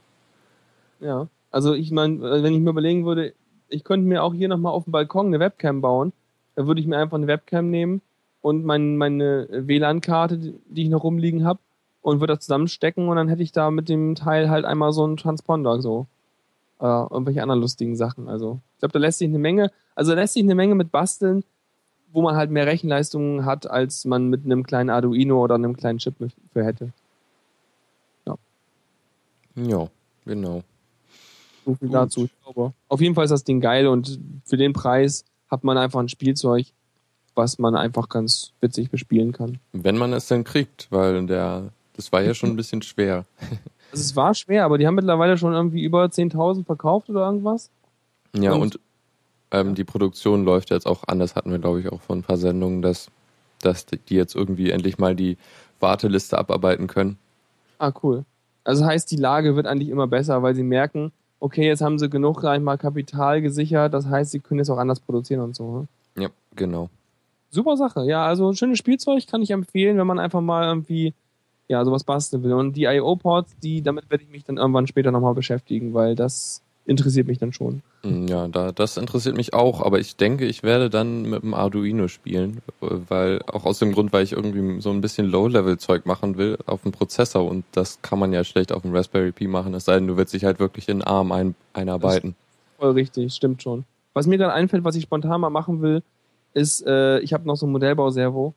Ja, 1.00 1.26
also 1.50 1.74
ich 1.74 1.90
meine, 1.90 2.20
wenn 2.20 2.54
ich 2.54 2.60
mir 2.60 2.70
überlegen 2.70 3.04
würde, 3.04 3.34
ich 3.72 3.84
könnte 3.84 4.06
mir 4.06 4.22
auch 4.22 4.34
hier 4.34 4.48
nochmal 4.48 4.72
auf 4.72 4.84
dem 4.84 4.92
Balkon 4.92 5.26
eine 5.26 5.40
Webcam 5.40 5.80
bauen, 5.80 6.12
da 6.54 6.66
würde 6.66 6.80
ich 6.80 6.86
mir 6.86 6.98
einfach 6.98 7.16
eine 7.16 7.26
Webcam 7.26 7.70
nehmen 7.70 8.02
und 8.40 8.64
mein, 8.64 8.96
meine 8.96 9.48
WLAN-Karte, 9.50 10.38
die 10.38 10.82
ich 10.82 10.88
noch 10.88 11.04
rumliegen 11.04 11.44
habe, 11.44 11.60
und 12.02 12.20
würde 12.20 12.34
das 12.34 12.44
zusammenstecken 12.44 13.08
und 13.08 13.16
dann 13.16 13.28
hätte 13.28 13.42
ich 13.42 13.52
da 13.52 13.70
mit 13.70 13.88
dem 13.88 14.16
Teil 14.16 14.50
halt 14.50 14.64
einmal 14.64 14.92
so 14.92 15.04
einen 15.04 15.16
Transponder, 15.16 15.80
so. 15.80 16.06
Äh, 16.80 16.84
irgendwelche 16.84 17.42
anderen 17.42 17.60
lustigen 17.60 17.94
Sachen. 17.94 18.28
Also, 18.28 18.58
ich 18.74 18.80
glaube, 18.80 18.92
da 18.92 18.98
lässt 18.98 19.18
sich 19.18 19.28
eine 19.28 19.38
Menge, 19.38 19.70
also 19.94 20.12
lässt 20.14 20.34
sich 20.34 20.42
eine 20.42 20.56
Menge 20.56 20.74
mit 20.74 20.90
basteln, 20.90 21.44
wo 22.12 22.22
man 22.22 22.34
halt 22.34 22.50
mehr 22.50 22.66
Rechenleistung 22.66 23.44
hat, 23.44 23.70
als 23.70 24.04
man 24.04 24.28
mit 24.28 24.44
einem 24.44 24.64
kleinen 24.64 24.90
Arduino 24.90 25.40
oder 25.42 25.54
einem 25.54 25.76
kleinen 25.76 25.98
Chip 25.98 26.14
für 26.52 26.64
hätte. 26.64 26.92
Ja, 29.54 29.88
genau. 30.24 30.62
So 31.64 31.74
viel 31.74 31.88
Gut. 31.88 31.94
dazu. 31.94 32.24
Ich 32.24 32.32
glaube, 32.42 32.72
auf 32.88 33.00
jeden 33.00 33.14
Fall 33.14 33.24
ist 33.24 33.30
das 33.30 33.44
Ding 33.44 33.60
geil 33.60 33.86
und 33.86 34.18
für 34.44 34.56
den 34.56 34.72
Preis 34.72 35.24
hat 35.50 35.64
man 35.64 35.76
einfach 35.78 36.00
ein 36.00 36.08
Spielzeug, 36.08 36.66
was 37.34 37.58
man 37.58 37.74
einfach 37.76 38.08
ganz 38.08 38.52
witzig 38.60 38.90
bespielen 38.90 39.32
kann. 39.32 39.58
Wenn 39.72 39.96
man 39.96 40.12
es 40.12 40.26
denn 40.28 40.44
kriegt, 40.44 40.88
weil 40.90 41.24
der, 41.26 41.70
das 41.94 42.10
war 42.12 42.22
ja 42.22 42.34
schon 42.34 42.50
ein 42.50 42.56
bisschen 42.56 42.82
schwer. 42.82 43.24
Also 43.90 44.02
es 44.02 44.16
war 44.16 44.34
schwer, 44.34 44.64
aber 44.64 44.78
die 44.78 44.86
haben 44.86 44.94
mittlerweile 44.94 45.36
schon 45.38 45.52
irgendwie 45.52 45.82
über 45.84 46.04
10.000 46.06 46.64
verkauft 46.64 47.08
oder 47.10 47.26
irgendwas. 47.26 47.70
Ja, 48.34 48.52
Und- 48.54 48.60
und 48.62 48.80
ähm, 49.54 49.74
die 49.74 49.84
Produktion 49.84 50.44
läuft 50.44 50.70
jetzt 50.70 50.86
auch 50.86 51.04
anders, 51.06 51.36
hatten 51.36 51.50
wir, 51.50 51.58
glaube 51.58 51.80
ich, 51.80 51.92
auch 51.92 52.00
vor 52.00 52.16
ein 52.16 52.22
paar 52.22 52.38
Sendungen, 52.38 52.80
dass, 52.80 53.08
dass 53.60 53.84
die 53.84 54.14
jetzt 54.14 54.34
irgendwie 54.34 54.70
endlich 54.70 54.96
mal 54.96 55.14
die 55.14 55.36
Warteliste 55.78 56.38
abarbeiten 56.38 56.86
können. 56.86 57.18
Ah, 57.78 57.92
cool. 58.02 58.24
Also 58.64 58.86
heißt, 58.86 59.10
die 59.10 59.16
Lage 59.16 59.54
wird 59.54 59.66
eigentlich 59.66 59.90
immer 59.90 60.06
besser, 60.06 60.42
weil 60.42 60.54
sie 60.54 60.62
merken, 60.62 61.12
okay, 61.42 61.66
jetzt 61.66 61.82
haben 61.82 61.98
sie 61.98 62.08
genug 62.08 62.40
gleich 62.40 62.60
mal 62.60 62.78
Kapital 62.78 63.42
gesichert, 63.42 63.92
das 63.92 64.06
heißt, 64.06 64.30
sie 64.30 64.38
können 64.38 64.58
jetzt 64.60 64.70
auch 64.70 64.78
anders 64.78 65.00
produzieren 65.00 65.40
und 65.40 65.56
so. 65.56 65.80
Ne? 66.14 66.22
Ja, 66.22 66.28
genau. 66.54 66.88
Super 67.50 67.76
Sache. 67.76 68.04
Ja, 68.04 68.24
also 68.24 68.48
ein 68.48 68.54
schönes 68.54 68.78
Spielzeug 68.78 69.26
kann 69.26 69.42
ich 69.42 69.50
empfehlen, 69.50 69.98
wenn 69.98 70.06
man 70.06 70.20
einfach 70.20 70.40
mal 70.40 70.64
irgendwie 70.64 71.14
ja, 71.66 71.84
sowas 71.84 72.04
basteln 72.04 72.44
will. 72.44 72.52
Und 72.52 72.76
die 72.76 72.84
IO-Ports, 72.84 73.56
die, 73.60 73.82
damit 73.82 74.08
werde 74.08 74.22
ich 74.22 74.30
mich 74.30 74.44
dann 74.44 74.56
irgendwann 74.56 74.86
später 74.86 75.10
nochmal 75.10 75.34
beschäftigen, 75.34 75.94
weil 75.94 76.14
das 76.14 76.62
interessiert 76.84 77.26
mich 77.26 77.38
dann 77.38 77.52
schon. 77.52 77.82
Mm, 78.02 78.26
Ja, 78.26 78.48
da, 78.48 78.72
das 78.72 78.96
interessiert 78.96 79.36
mich 79.36 79.54
auch, 79.54 79.80
aber 79.80 80.00
ich 80.00 80.16
denke, 80.16 80.46
ich 80.46 80.62
werde 80.62 80.90
dann 80.90 81.22
mit 81.22 81.42
dem 81.42 81.54
Arduino 81.54 82.08
spielen, 82.08 82.60
äh, 82.80 82.86
weil 83.08 83.40
auch 83.46 83.64
aus 83.64 83.78
dem 83.78 83.92
Grund, 83.92 84.12
weil 84.12 84.24
ich 84.24 84.32
irgendwie 84.32 84.80
so 84.80 84.90
ein 84.90 85.00
bisschen 85.00 85.26
Low-Level-Zeug 85.26 86.06
machen 86.06 86.36
will 86.36 86.58
auf 86.66 86.82
dem 86.82 86.92
Prozessor 86.92 87.48
und 87.48 87.64
das 87.72 88.02
kann 88.02 88.18
man 88.18 88.32
ja 88.32 88.44
schlecht 88.44 88.72
auf 88.72 88.82
dem 88.82 88.94
Raspberry 88.94 89.32
Pi 89.32 89.46
machen, 89.46 89.74
es 89.74 89.84
sei 89.84 89.94
denn, 89.94 90.06
du 90.06 90.16
willst 90.16 90.34
dich 90.34 90.44
halt 90.44 90.58
wirklich 90.58 90.88
in 90.88 91.02
ARM 91.02 91.32
ein, 91.32 91.54
einarbeiten. 91.72 92.34
Voll 92.78 92.92
richtig, 92.92 93.32
stimmt 93.34 93.62
schon. 93.62 93.84
Was 94.14 94.26
mir 94.26 94.38
gerade 94.38 94.52
einfällt, 94.52 94.84
was 94.84 94.96
ich 94.96 95.04
spontan 95.04 95.40
mal 95.40 95.50
machen 95.50 95.80
will, 95.82 96.02
ist, 96.52 96.84
äh, 96.86 97.20
ich 97.20 97.32
habe 97.32 97.46
noch 97.46 97.56
so 97.56 97.66
ein 97.66 97.72
Modellbauservo 97.72 98.54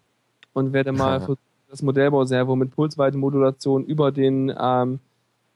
und 0.54 0.74
werde 0.74 0.92
mal 0.92 1.26
das 1.70 1.82
Modellbauservo 1.82 2.56
mit 2.56 2.72
Pulsweitenmodulation 2.76 3.86
über 3.86 4.12
den 4.12 4.54
ähm, 4.60 5.00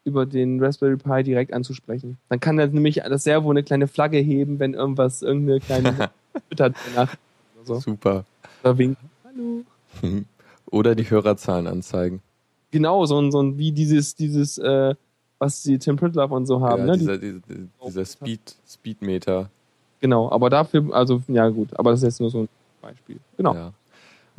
über 0.09 0.25
den 0.25 0.61
Raspberry 0.63 0.97
Pi 0.97 1.23
direkt 1.23 1.53
anzusprechen. 1.53 2.17
Dann 2.29 2.39
kann 2.39 2.57
das 2.57 2.71
nämlich 2.71 2.95
das 2.95 3.23
Servo 3.23 3.49
eine 3.49 3.63
kleine 3.63 3.87
Flagge 3.87 4.17
heben, 4.17 4.59
wenn 4.59 4.73
irgendwas 4.73 5.21
irgendeine 5.21 5.59
kleine 5.59 6.09
twittert 6.47 6.75
nach 6.95 7.15
oder 7.55 7.65
so. 7.65 7.79
Super. 7.79 8.25
Oder 8.63 8.77
winken. 8.77 9.09
Hallo. 9.23 9.63
Oder 10.71 10.93
die 10.93 11.09
Hörerzahlen 11.09 11.65
anzeigen. 11.65 12.21
Genau, 12.69 13.03
so 13.05 13.19
ein, 13.19 13.31
so 13.31 13.41
ein 13.41 13.57
wie 13.57 13.71
dieses, 13.71 14.13
dieses, 14.15 14.59
äh, 14.59 14.93
was 15.39 15.63
die 15.63 15.79
Tim 15.79 15.95
Pritlove 15.95 16.35
und 16.35 16.45
so 16.45 16.61
haben, 16.61 16.81
ja, 16.81 16.91
ne? 16.91 16.97
dieser, 16.97 17.17
dieser, 17.17 17.39
dieser 17.87 18.05
Speed, 18.05 18.55
Speedmeter. 18.67 19.49
Genau, 19.99 20.31
aber 20.31 20.51
dafür, 20.51 20.93
also 20.93 21.23
ja 21.27 21.49
gut, 21.49 21.69
aber 21.77 21.91
das 21.91 22.01
ist 22.01 22.03
jetzt 22.03 22.19
nur 22.21 22.29
so 22.29 22.41
ein 22.41 22.49
Beispiel. 22.81 23.17
Genau. 23.37 23.55
Ja. 23.55 23.73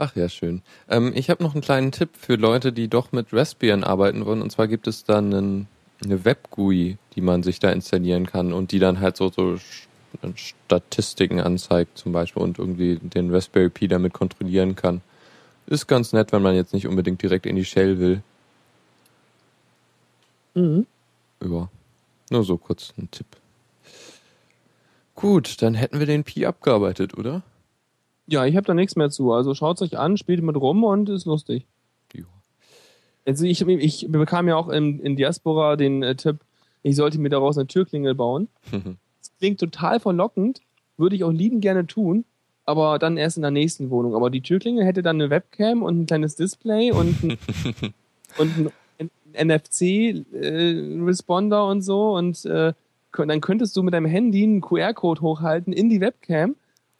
Ach 0.03 0.17
ja, 0.17 0.31
schön. 0.31 0.63
Ähm, 0.89 1.13
ich 1.15 1.29
habe 1.29 1.43
noch 1.43 1.53
einen 1.53 1.61
kleinen 1.61 1.93
Tipp 1.93 2.09
für 2.17 2.37
Leute, 2.37 2.73
die 2.73 2.89
doch 2.89 3.13
mit 3.13 3.35
Raspbian 3.35 3.85
arbeiten 3.85 4.25
wollen. 4.25 4.41
Und 4.41 4.51
zwar 4.51 4.67
gibt 4.67 4.87
es 4.87 5.05
dann 5.05 5.27
einen, 5.35 5.69
eine 6.03 6.25
Web-GUI, 6.25 6.97
die 7.15 7.21
man 7.21 7.43
sich 7.43 7.59
da 7.59 7.71
installieren 7.71 8.25
kann 8.25 8.55
und 8.55 8.73
die 8.73 8.79
dann 8.79 9.01
halt 9.01 9.19
so, 9.19 9.29
so 9.29 9.57
Sch- 9.57 9.89
Statistiken 10.37 11.39
anzeigt 11.39 11.99
zum 11.99 12.13
Beispiel 12.13 12.43
und 12.43 12.59
irgendwie 12.59 12.97
den 12.97 13.31
Raspberry 13.31 13.69
Pi 13.69 13.89
damit 13.89 14.15
kontrollieren 14.15 14.75
kann. 14.75 15.03
Ist 15.67 15.87
ganz 15.87 16.15
nett, 16.15 16.33
wenn 16.33 16.41
man 16.41 16.55
jetzt 16.55 16.73
nicht 16.73 16.87
unbedingt 16.87 17.21
direkt 17.21 17.45
in 17.45 17.57
die 17.57 17.67
Shell 17.67 17.99
will. 17.99 18.23
Mhm. 20.55 20.87
Ja, 21.45 21.69
nur 22.31 22.45
so 22.45 22.57
kurz 22.57 22.95
ein 22.97 23.11
Tipp. 23.11 23.27
Gut, 25.15 25.61
dann 25.61 25.75
hätten 25.75 25.99
wir 25.99 26.07
den 26.07 26.25
Pi 26.25 26.47
abgearbeitet, 26.47 27.19
oder? 27.19 27.43
Ja, 28.31 28.47
ich 28.47 28.57
habe 28.57 28.67
da 28.67 28.75
nichts 28.75 28.95
mehr 28.95 29.11
zu. 29.11 29.33
Also 29.33 29.55
schaut's 29.55 29.83
euch 29.83 29.99
an, 29.99 30.17
spielt 30.17 30.41
mit 30.43 30.57
rum 30.57 30.85
und 30.85 31.09
ist 31.09 31.27
lustig. 31.27 31.67
Jo. 32.15 32.27
Also 33.27 33.45
ich, 33.45 33.67
ich 33.67 34.07
bekam 34.09 34.47
ja 34.47 34.55
auch 34.57 34.69
in, 34.69 35.01
in 35.01 35.17
Diaspora 35.17 35.75
den 35.75 36.05
äh, 36.05 36.15
Tipp, 36.15 36.39
ich 36.83 36.97
sollte 36.97 37.19
mir 37.19 37.29
daraus 37.29 37.59
eine 37.59 37.67
Türklingel 37.67 38.15
bauen. 38.15 38.49
Das 39.23 39.37
klingt 39.37 39.61
total 39.61 40.01
verlockend, 40.01 40.63
würde 40.97 41.15
ich 41.15 41.25
auch 41.25 41.31
lieben 41.31 41.61
gerne 41.61 41.87
tun, 41.87 42.25
aber 42.65 42.99
dann 42.99 43.19
erst 43.19 43.37
in 43.37 43.43
der 43.43 43.51
nächsten 43.51 43.91
Wohnung. 43.91 44.15
Aber 44.15 44.31
die 44.31 44.41
Türklingel 44.41 44.83
hätte 44.85 45.03
dann 45.03 45.17
eine 45.17 45.29
Webcam 45.29 45.83
und 45.83 46.01
ein 46.01 46.07
kleines 46.07 46.37
Display 46.37 46.91
und 46.91 47.23
ein, 47.23 47.37
und 48.39 48.73
ein 48.99 49.11
NFC-Responder 49.35 51.67
und 51.67 51.83
so 51.83 52.17
und 52.17 52.47
äh, 52.47 52.73
dann 53.13 53.41
könntest 53.43 53.77
du 53.77 53.83
mit 53.83 53.93
deinem 53.93 54.07
Handy 54.07 54.43
einen 54.43 54.63
QR-Code 54.63 55.21
hochhalten 55.21 55.75
in 55.75 55.91
die 55.91 56.01
Webcam 56.01 56.57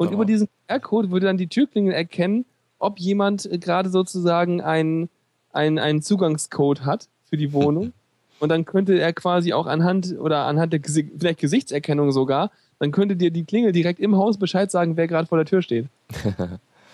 und 0.07 0.13
über 0.13 0.25
diesen 0.25 0.49
QR-Code 0.69 1.11
würde 1.11 1.27
dann 1.27 1.37
die 1.37 1.49
Türklingel 1.49 1.93
erkennen, 1.93 2.45
ob 2.79 2.99
jemand 2.99 3.51
äh, 3.51 3.59
gerade 3.59 3.91
sozusagen 3.91 4.61
einen, 4.61 5.09
einen, 5.53 5.79
einen 5.79 6.03
Zugangscode 6.03 6.85
hat 6.85 7.09
für 7.25 7.37
die 7.37 7.53
Wohnung 7.53 7.93
Und 8.41 8.49
dann 8.49 8.65
könnte 8.65 8.99
er 8.99 9.13
quasi 9.13 9.53
auch 9.53 9.67
anhand 9.67 10.19
oder 10.19 10.47
anhand 10.47 10.73
der 10.73 10.81
Gesi 10.81 11.09
vielleicht 11.17 11.41
Gesichtserkennung 11.41 12.11
sogar, 12.11 12.51
dann 12.79 12.91
könnte 12.91 13.15
dir 13.15 13.31
die 13.31 13.45
Klingel 13.45 13.73
direkt 13.73 14.01
im 14.01 14.17
Haus 14.17 14.39
Bescheid 14.39 14.71
sagen, 14.71 14.97
wer 14.97 15.07
gerade 15.07 15.29
vor 15.29 15.39
der 15.39 15.47
Tür 15.47 15.63
steht. 15.63 15.87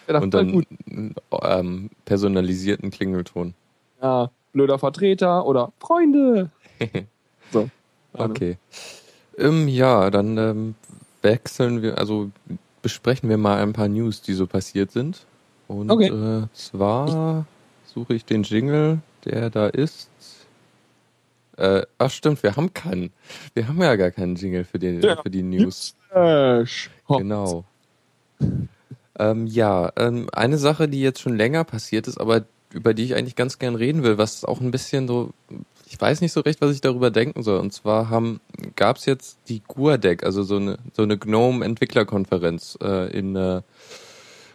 Ja, 0.08 0.20
Und 0.20 0.34
dann 0.34 0.64
ähm, 1.42 1.90
personalisierten 2.04 2.92
Klingelton. 2.92 3.54
Ja, 4.00 4.30
blöder 4.52 4.78
Vertreter 4.78 5.44
oder 5.44 5.72
Freunde. 5.80 6.50
So. 7.52 7.68
Okay. 8.12 8.56
Ähm, 9.36 9.66
ja, 9.66 10.10
dann 10.10 10.38
ähm, 10.38 10.74
wechseln 11.22 11.82
wir, 11.82 11.98
also 11.98 12.30
besprechen 12.86 13.28
wir 13.28 13.36
mal 13.36 13.60
ein 13.60 13.72
paar 13.72 13.88
News, 13.88 14.22
die 14.22 14.32
so 14.32 14.46
passiert 14.46 14.92
sind. 14.92 15.26
Und 15.66 15.90
Okay. 15.90 16.06
äh, 16.06 16.46
zwar 16.54 17.44
suche 17.92 18.14
ich 18.14 18.24
den 18.24 18.44
Jingle, 18.44 19.00
der 19.24 19.50
da 19.50 19.66
ist. 19.66 20.08
Äh, 21.56 21.82
ach 21.98 22.12
stimmt, 22.12 22.44
wir 22.44 22.54
haben 22.54 22.72
keinen. 22.74 23.12
Wir 23.54 23.66
haben 23.66 23.82
ja 23.82 23.96
gar 23.96 24.12
keinen 24.12 24.36
Jingle 24.36 24.62
für, 24.62 24.78
den, 24.78 25.02
Ja. 25.02 25.20
für 25.20 25.30
die 25.30 25.42
News. 25.42 25.96
Genau. 27.08 27.64
ähm, 29.18 29.46
ja, 29.48 29.92
ähm, 29.96 30.28
eine 30.32 30.56
Sache, 30.58 30.86
die 30.88 31.00
jetzt 31.00 31.20
schon 31.20 31.36
länger 31.36 31.64
passiert 31.64 32.06
ist, 32.06 32.18
aber 32.20 32.44
über 32.72 32.94
die 32.94 33.02
ich 33.02 33.16
eigentlich 33.16 33.34
ganz 33.34 33.58
gern 33.58 33.74
reden 33.74 34.04
will, 34.04 34.16
was 34.16 34.44
auch 34.44 34.60
ein 34.60 34.70
bisschen 34.70 35.08
so, 35.08 35.30
ich 35.88 36.00
weiß 36.00 36.20
nicht 36.20 36.32
so 36.32 36.40
recht, 36.40 36.60
was 36.60 36.74
ich 36.74 36.80
darüber 36.80 37.10
denken 37.10 37.42
soll. 37.42 37.60
Und 37.60 37.72
zwar 37.72 38.10
haben, 38.10 38.40
gab's 38.74 39.06
jetzt 39.06 39.38
die 39.48 39.62
GUADEC, 39.66 40.24
also 40.24 40.42
so 40.42 40.56
eine 40.56 40.78
so 40.92 41.02
eine 41.02 41.16
GNOME-Entwicklerkonferenz 41.16 42.78
äh, 42.82 43.16
in 43.16 43.36
äh, 43.36 43.62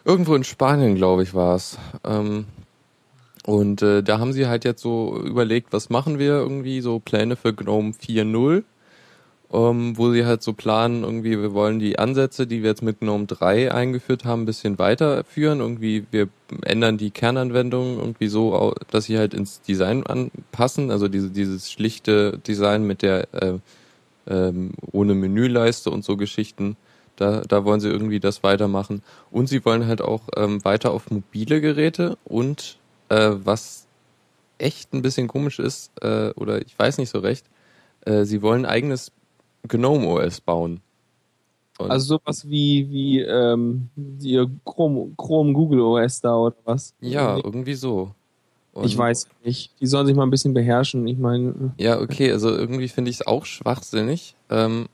irgendwo 0.04 0.36
in 0.36 0.44
Spanien, 0.44 0.96
glaube 0.96 1.24
ich, 1.24 1.34
war 1.34 1.56
es. 1.56 1.78
Ähm, 2.04 2.46
und 3.46 3.82
äh, 3.82 4.04
da 4.04 4.20
haben 4.20 4.34
sie 4.34 4.48
halt 4.48 4.66
jetzt 4.66 4.82
so 4.82 5.18
überlegt, 5.18 5.74
was 5.74 5.90
machen 5.90 6.20
wir 6.20 6.34
irgendwie, 6.34 6.82
so 6.82 7.00
Pläne 7.00 7.36
für 7.36 7.54
GNOME 7.54 7.92
4.0 7.92 8.64
ähm, 9.54 9.98
wo 9.98 10.12
sie 10.12 10.26
halt 10.26 10.42
so 10.42 10.54
planen, 10.54 11.04
irgendwie, 11.04 11.40
wir 11.40 11.54
wollen 11.54 11.80
die 11.80 12.00
Ansätze, 12.00 12.48
die 12.48 12.64
wir 12.64 12.70
jetzt 12.70 12.84
mit 12.84 13.00
GNOME 13.00 13.26
3 13.26 13.74
eingeführt 13.74 14.24
haben, 14.24 14.44
ein 14.44 14.46
bisschen 14.46 14.80
weiterführen. 14.80 15.60
Irgendwie, 15.60 16.06
wir 16.12 16.30
ändern 16.64 16.98
die 16.98 17.12
Kernanwendung 17.12 17.98
irgendwie 17.98 18.28
so, 18.28 18.74
dass 18.90 19.06
sie 19.06 19.18
halt 19.18 19.34
ins 19.34 19.62
Design 19.62 20.06
anpassen. 20.06 20.90
Also 20.90 21.08
diese, 21.10 21.30
dieses 21.30 21.70
schlichte 21.70 22.38
Design 22.40 22.88
mit 22.88 23.02
der 23.02 23.28
äh, 23.34 23.60
ähm, 24.28 24.72
ohne 24.92 25.16
Menüleiste 25.16 25.92
und 25.92 26.06
so 26.06 26.16
Geschichten. 26.16 26.78
Da, 27.18 27.42
da 27.42 27.66
wollen 27.66 27.82
sie 27.82 27.90
irgendwie 27.90 28.22
das 28.22 28.44
weitermachen. 28.44 29.04
Und 29.32 29.48
sie 29.48 29.64
wollen 29.66 29.86
halt 29.86 30.02
auch 30.02 30.22
ähm, 30.38 30.64
weiter 30.64 30.92
auf 30.92 31.12
mobile 31.12 31.60
Geräte 31.60 32.18
und 32.24 32.78
äh, 33.10 33.32
was 33.34 33.86
echt 34.60 34.94
ein 34.94 35.02
bisschen 35.02 35.28
komisch 35.28 35.60
ist, 35.60 35.92
äh, 36.02 36.30
oder 36.36 36.62
ich 36.62 36.78
weiß 36.78 37.00
nicht 37.00 37.10
so 37.10 37.20
recht, 37.20 37.46
äh, 38.06 38.24
sie 38.24 38.42
wollen 38.42 38.66
ein 38.66 38.72
eigenes 38.72 39.12
GNOME 39.68 40.08
OS 40.08 40.42
bauen. 40.42 40.82
Und 41.78 41.90
Also 41.92 42.18
sowas 42.18 42.48
wie, 42.48 42.90
wie 42.90 43.22
ähm, 43.22 43.90
die 43.96 44.46
Chrome, 44.66 45.12
Chrome 45.18 45.54
Google 45.54 45.82
OS 45.82 46.22
da 46.22 46.36
oder 46.36 46.56
was? 46.66 46.94
ja, 47.00 47.38
irgendwie 47.38 47.74
so. 47.74 48.12
Und 48.74 48.86
Ich 48.86 48.98
weiß 48.98 49.28
nicht. 49.44 49.72
Die 49.82 49.88
sollen 49.88 50.08
sich 50.08 50.16
mal 50.16 50.24
ein 50.24 50.30
bisschen 50.30 50.54
beherrschen. 50.54 51.08
Ich 51.08 51.18
meine, 51.18 51.74
Ja, 51.78 52.00
okay, 52.00 52.32
also 52.32 52.50
irgendwie 52.50 52.88
finde 52.88 53.10
ich 53.12 53.20
es 53.20 53.28
auch 53.28 53.46
schwachsinnig. 53.46 54.36
Ähm, 54.50 54.88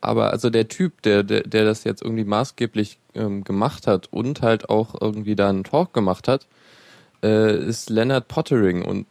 aber 0.00 0.30
also 0.30 0.50
der 0.50 0.68
Typ, 0.68 1.00
der, 1.02 1.22
der, 1.22 1.42
der 1.44 1.64
das 1.64 1.84
jetzt 1.84 2.02
irgendwie 2.02 2.24
maßgeblich 2.24 2.98
ähm, 3.14 3.44
gemacht 3.44 3.86
hat 3.86 4.08
und 4.12 4.42
halt 4.42 4.68
auch 4.68 5.00
irgendwie 5.00 5.36
da 5.36 5.48
einen 5.48 5.64
Talk 5.64 5.94
gemacht 5.94 6.28
hat, 6.28 6.46
äh, 7.22 7.56
ist 7.56 7.88
Leonard 7.88 8.28
Pottering 8.28 8.84
und 8.84 9.06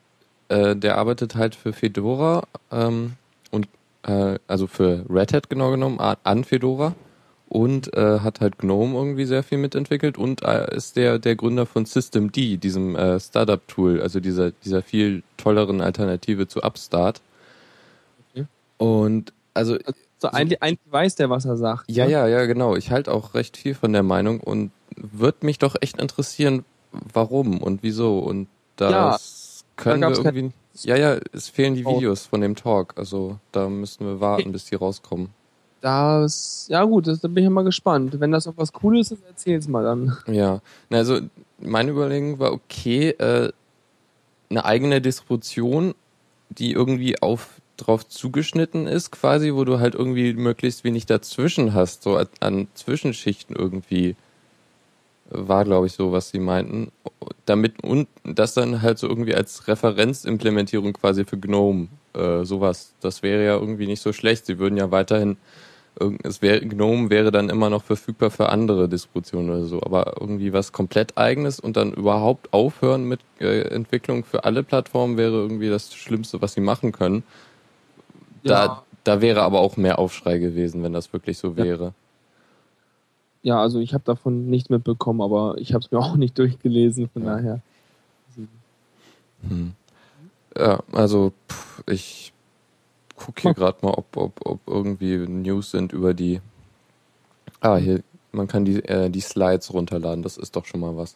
äh, 0.50 0.76
der 0.76 0.98
arbeitet 0.98 1.36
halt 1.36 1.56
für 1.56 1.74
Fedora 1.74 2.44
ähm, 2.72 3.14
und 3.52 3.68
äh, 4.04 4.40
also 4.48 4.68
für 4.68 5.06
Red 5.10 5.34
Hat 5.34 5.50
genau 5.50 5.72
genommen, 5.72 6.00
an 6.00 6.44
Fedora 6.44 6.96
und 7.50 7.96
äh, 7.96 8.20
hat 8.20 8.42
halt 8.42 8.58
GNOME 8.58 8.96
irgendwie 8.96 9.26
sehr 9.26 9.44
viel 9.44 9.60
mitentwickelt 9.60 10.18
und 10.18 10.44
äh, 10.44 10.76
ist 10.76 10.96
der 10.96 11.20
der 11.20 11.36
Gründer 11.36 11.66
von 11.66 11.86
Systemd, 11.86 12.36
diesem 12.36 12.96
äh, 12.96 13.20
Startup-Tool, 13.20 14.02
also 14.02 14.20
dieser 14.20 14.52
dieser 14.52 14.82
viel 14.82 15.24
tolleren 15.38 15.82
Alternative 15.82 16.48
zu 16.48 16.64
Upstart. 16.64 17.22
Okay. 18.32 18.46
Und 18.78 19.34
also 19.54 19.78
so 20.18 20.30
eigentlich, 20.30 20.64
eigentlich 20.64 20.92
weiß 20.92 21.16
der, 21.16 21.30
was 21.30 21.46
er 21.46 21.58
sagt. 21.58 21.92
ja, 21.92 22.06
ne? 22.06 22.12
ja, 22.12 22.28
ja, 22.28 22.46
genau. 22.46 22.76
Ich 22.76 22.92
halte 22.92 23.14
auch 23.14 23.34
recht 23.34 23.58
viel 23.58 23.76
von 23.76 23.94
der 23.94 24.04
Meinung 24.04 24.40
und 24.40 24.72
würde 24.96 25.46
mich 25.46 25.60
doch 25.60 25.76
echt 25.82 26.02
interessieren, 26.02 26.66
warum 26.92 27.62
und 27.62 27.84
wieso. 27.84 28.20
Und 28.20 28.48
das 28.78 29.43
können 29.76 30.02
wir 30.02 30.10
irgendwie. 30.10 30.52
Ja, 30.84 30.96
ja, 30.96 31.20
es 31.32 31.50
fehlen 31.50 31.76
die. 31.76 31.86
Videos 31.86 32.26
von 32.26 32.42
dem 32.42 32.56
Talk. 32.56 32.94
Also 32.98 33.38
da 33.52 33.70
müssen 33.70 34.06
wir 34.06 34.20
warten, 34.20 34.52
bis 34.52 34.66
die 34.66 34.76
rauskommen. 34.76 35.30
Das, 35.82 36.68
ja 36.70 36.84
gut, 36.86 37.08
das, 37.08 37.20
da 37.20 37.28
bin 37.28 37.40
ich 37.40 37.44
ja 37.44 37.50
mal 37.50 37.66
gespannt. 37.66 38.20
Wenn 38.20 38.32
das 38.32 38.48
auch 38.48 38.54
was 38.56 38.72
Cooles 38.72 39.12
ist, 39.12 39.26
erzähl's 39.26 39.68
mal 39.68 39.84
dann. 39.84 40.18
Ja, 40.28 40.62
na, 40.90 41.00
also 41.00 41.20
meine 41.60 41.92
Überlegung 41.92 42.40
war, 42.40 42.54
okay, 42.54 43.10
äh, 43.10 43.52
eine 44.50 44.66
eigene 44.66 45.02
Distribution, 45.02 45.94
die 46.50 46.72
irgendwie 46.72 47.22
auf 47.22 47.62
drauf 47.76 48.08
zugeschnitten 48.08 48.88
ist, 48.88 49.12
quasi, 49.12 49.54
wo 49.54 49.66
du 49.66 49.80
halt 49.80 49.96
irgendwie 49.96 50.34
möglichst 50.34 50.84
wenig 50.84 51.06
dazwischen 51.06 51.74
hast, 51.74 52.04
so 52.04 52.16
an, 52.16 52.28
an 52.40 52.68
Zwischenschichten 52.76 53.56
irgendwie, 53.56 54.16
war, 55.30 55.66
glaube 55.66 55.88
ich, 55.88 55.94
so, 55.94 56.12
was 56.12 56.30
sie 56.30 56.40
meinten. 56.40 56.92
Damit 57.46 57.84
und 57.84 58.08
das 58.24 58.54
dann 58.54 58.82
halt 58.82 59.00
so 59.00 59.08
irgendwie 59.08 59.36
als 59.36 59.68
Referenzimplementierung 59.68 60.94
quasi 60.94 61.26
für 61.26 61.38
GNOME, 61.38 61.88
äh, 62.14 62.44
sowas. 62.44 62.94
Das 63.02 63.24
wäre 63.24 63.44
ja 63.46 63.56
irgendwie 63.56 63.88
nicht 63.88 64.02
so 64.02 64.14
schlecht. 64.14 64.46
Sie 64.46 64.60
würden 64.60 64.78
ja 64.78 64.92
weiterhin 64.92 65.38
es 66.24 66.42
wäre 66.42 66.62
GNOME 66.62 67.10
wäre 67.10 67.32
dann 67.32 67.50
immer 67.50 67.70
noch 67.70 67.84
verfügbar 67.84 68.32
für 68.32 68.50
andere 68.50 68.90
Distributionen 68.90 69.50
oder 69.52 69.66
so, 69.66 69.82
aber 69.84 70.16
irgendwie 70.20 70.52
was 70.52 70.72
komplett 70.72 71.18
eigenes 71.18 71.60
und 71.60 71.78
dann 71.78 71.94
überhaupt 71.94 72.52
aufhören 72.52 73.06
mit 73.06 73.20
äh, 73.40 73.62
Entwicklung 73.70 74.24
für 74.24 74.44
alle 74.44 74.64
Plattformen 74.64 75.18
wäre 75.18 75.34
irgendwie 75.34 75.70
das 75.70 75.94
Schlimmste, 75.94 76.42
was 76.42 76.54
sie 76.54 76.62
machen 76.62 76.92
können. 76.92 77.24
Da, 78.44 78.66
Ja. 78.66 78.84
da 79.04 79.22
wäre 79.22 79.44
aber 79.44 79.60
auch 79.60 79.78
mehr 79.78 80.00
Aufschrei 80.00 80.40
gewesen, 80.40 80.82
wenn 80.84 80.94
das 80.94 81.14
wirklich 81.14 81.38
so 81.38 81.56
wäre. 81.56 81.84
Ja, 81.86 81.94
also 83.52 83.80
ich 83.80 83.94
habe 83.94 84.04
davon 84.06 84.46
nichts 84.50 84.70
mitbekommen, 84.70 85.22
aber 85.22 85.56
ich 85.58 85.74
habe 85.74 85.84
es 85.84 85.92
mir 85.92 86.00
auch 86.06 86.16
nicht 86.16 86.38
durchgelesen, 86.40 87.10
von 87.10 87.24
Ja. 87.26 87.36
daher. 87.36 87.60
Hm. 89.48 89.74
Ja, 90.58 90.80
also 90.92 91.34
pff, 91.50 91.84
ich 91.88 92.32
gucke 93.16 93.42
hier 93.42 93.54
gerade 93.54 93.78
mal, 93.82 93.92
ob, 93.94 94.16
ob, 94.16 94.46
ob 94.46 94.60
irgendwie 94.68 95.18
News 95.18 95.72
sind 95.72 95.92
über 95.94 96.14
die. 96.14 96.40
Ah, 97.60 97.76
hier, 97.78 98.02
man 98.32 98.48
kann 98.48 98.66
die, 98.66 98.84
äh, 98.86 99.10
die 99.10 99.20
Slides 99.22 99.74
runterladen, 99.74 100.24
das 100.24 100.38
ist 100.38 100.56
doch 100.56 100.66
schon 100.66 100.80
mal 100.80 100.96
was. 100.96 101.16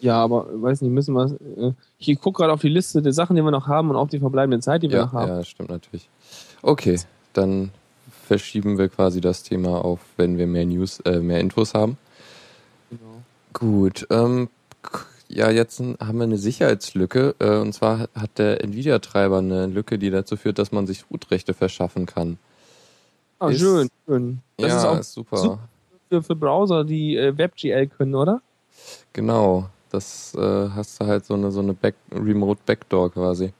Ja, 0.00 0.22
aber 0.22 0.46
weiß 0.62 0.82
nicht, 0.82 0.90
müssen 0.90 1.14
wir. 1.14 1.36
Äh, 1.56 1.72
ich 1.98 2.20
gucke 2.20 2.38
gerade 2.42 2.52
auf 2.52 2.60
die 2.60 2.68
Liste 2.68 3.00
der 3.02 3.12
Sachen, 3.12 3.36
die 3.36 3.42
wir 3.42 3.50
noch 3.50 3.66
haben 3.66 3.90
und 3.90 3.96
auf 3.96 4.10
die 4.10 4.18
verbleibende 4.18 4.60
Zeit, 4.60 4.82
die 4.82 4.90
wir 4.90 4.98
Ja, 4.98 5.04
noch 5.06 5.12
haben. 5.12 5.28
ja, 5.28 5.44
stimmt 5.44 5.70
natürlich. 5.70 6.08
Okay, 6.62 7.00
dann 7.32 7.70
verschieben 8.24 8.78
wir 8.78 8.88
quasi 8.88 9.20
das 9.20 9.42
Thema 9.42 9.84
auf, 9.84 10.00
wenn 10.16 10.38
wir 10.38 10.46
mehr 10.46 10.64
News, 10.66 11.00
äh, 11.00 11.20
mehr 11.20 11.40
Infos 11.40 11.74
haben. 11.74 11.96
Genau. 12.90 13.22
Gut, 13.52 14.06
ähm, 14.10 14.48
ja, 15.28 15.50
jetzt 15.50 15.80
haben 15.80 16.18
wir 16.18 16.24
eine 16.24 16.38
Sicherheitslücke, 16.38 17.34
äh, 17.38 17.56
und 17.58 17.72
zwar 17.72 18.08
hat- 18.14 18.38
der 18.38 18.62
Nvidia-Treiber 18.64 19.38
eine 19.38 19.66
Lücke, 19.66 19.98
die 19.98 20.10
dazu 20.10 20.36
führt, 20.36 20.58
dass 20.58 20.72
man 20.72 20.86
sich 20.86 21.04
Root-Rechte 21.10 21.54
verschaffen 21.54 22.06
kann. 22.06 22.38
Ah, 23.38 23.48
Ist- 23.48 23.60
schön, 23.60 23.88
schön. 24.06 24.40
Das 24.56 24.68
ja, 24.70 24.78
ist 24.78 24.84
auch 24.84 24.98
ist 25.00 25.12
super. 25.12 25.36
super. 25.38 25.68
für, 26.08 26.22
für 26.22 26.36
Browser, 26.36 26.84
die 26.84 27.16
äh, 27.16 27.36
WebGL 27.36 27.86
können, 27.88 28.14
oder? 28.14 28.40
Genau, 29.12 29.68
das 29.90 30.34
äh, 30.34 30.68
hast 30.70 31.00
du 31.00 31.06
halt 31.06 31.24
so 31.24 31.34
eine 31.34 31.50
so 31.50 31.60
eine 31.60 31.72
Back 31.74 31.94
Remote 32.12 32.60
Backdoor 32.66 33.10
quasi. 33.12 33.52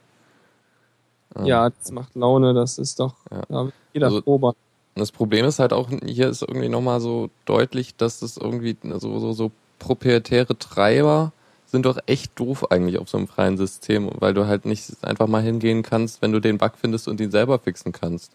Ähm, 1.35 1.45
Ja, 1.45 1.69
das 1.69 1.91
macht 1.91 2.15
Laune, 2.15 2.53
das 2.53 2.77
ist 2.77 2.99
doch 2.99 3.15
Ja. 3.49 3.69
Jeder 3.95 4.07
Also- 4.07 4.53
das 4.95 5.11
Problem 5.11 5.45
ist 5.45 5.59
halt 5.59 5.73
auch, 5.73 5.89
hier 6.05 6.29
ist 6.29 6.41
irgendwie 6.43 6.69
nochmal 6.69 7.01
so 7.01 7.29
deutlich, 7.45 7.95
dass 7.95 8.19
das 8.19 8.37
irgendwie 8.37 8.77
so, 8.97 9.19
so, 9.19 9.33
so 9.33 9.51
proprietäre 9.79 10.57
Treiber 10.57 11.31
sind 11.65 11.85
doch 11.85 11.97
echt 12.05 12.39
doof 12.39 12.71
eigentlich 12.71 12.99
auf 12.99 13.09
so 13.09 13.17
einem 13.17 13.27
freien 13.27 13.57
System, 13.57 14.09
weil 14.19 14.33
du 14.33 14.45
halt 14.47 14.65
nicht 14.65 15.03
einfach 15.03 15.27
mal 15.27 15.41
hingehen 15.41 15.83
kannst, 15.83 16.21
wenn 16.21 16.31
du 16.31 16.39
den 16.39 16.57
Bug 16.57 16.73
findest 16.79 17.07
und 17.07 17.19
ihn 17.19 17.31
selber 17.31 17.59
fixen 17.59 17.91
kannst. 17.91 18.31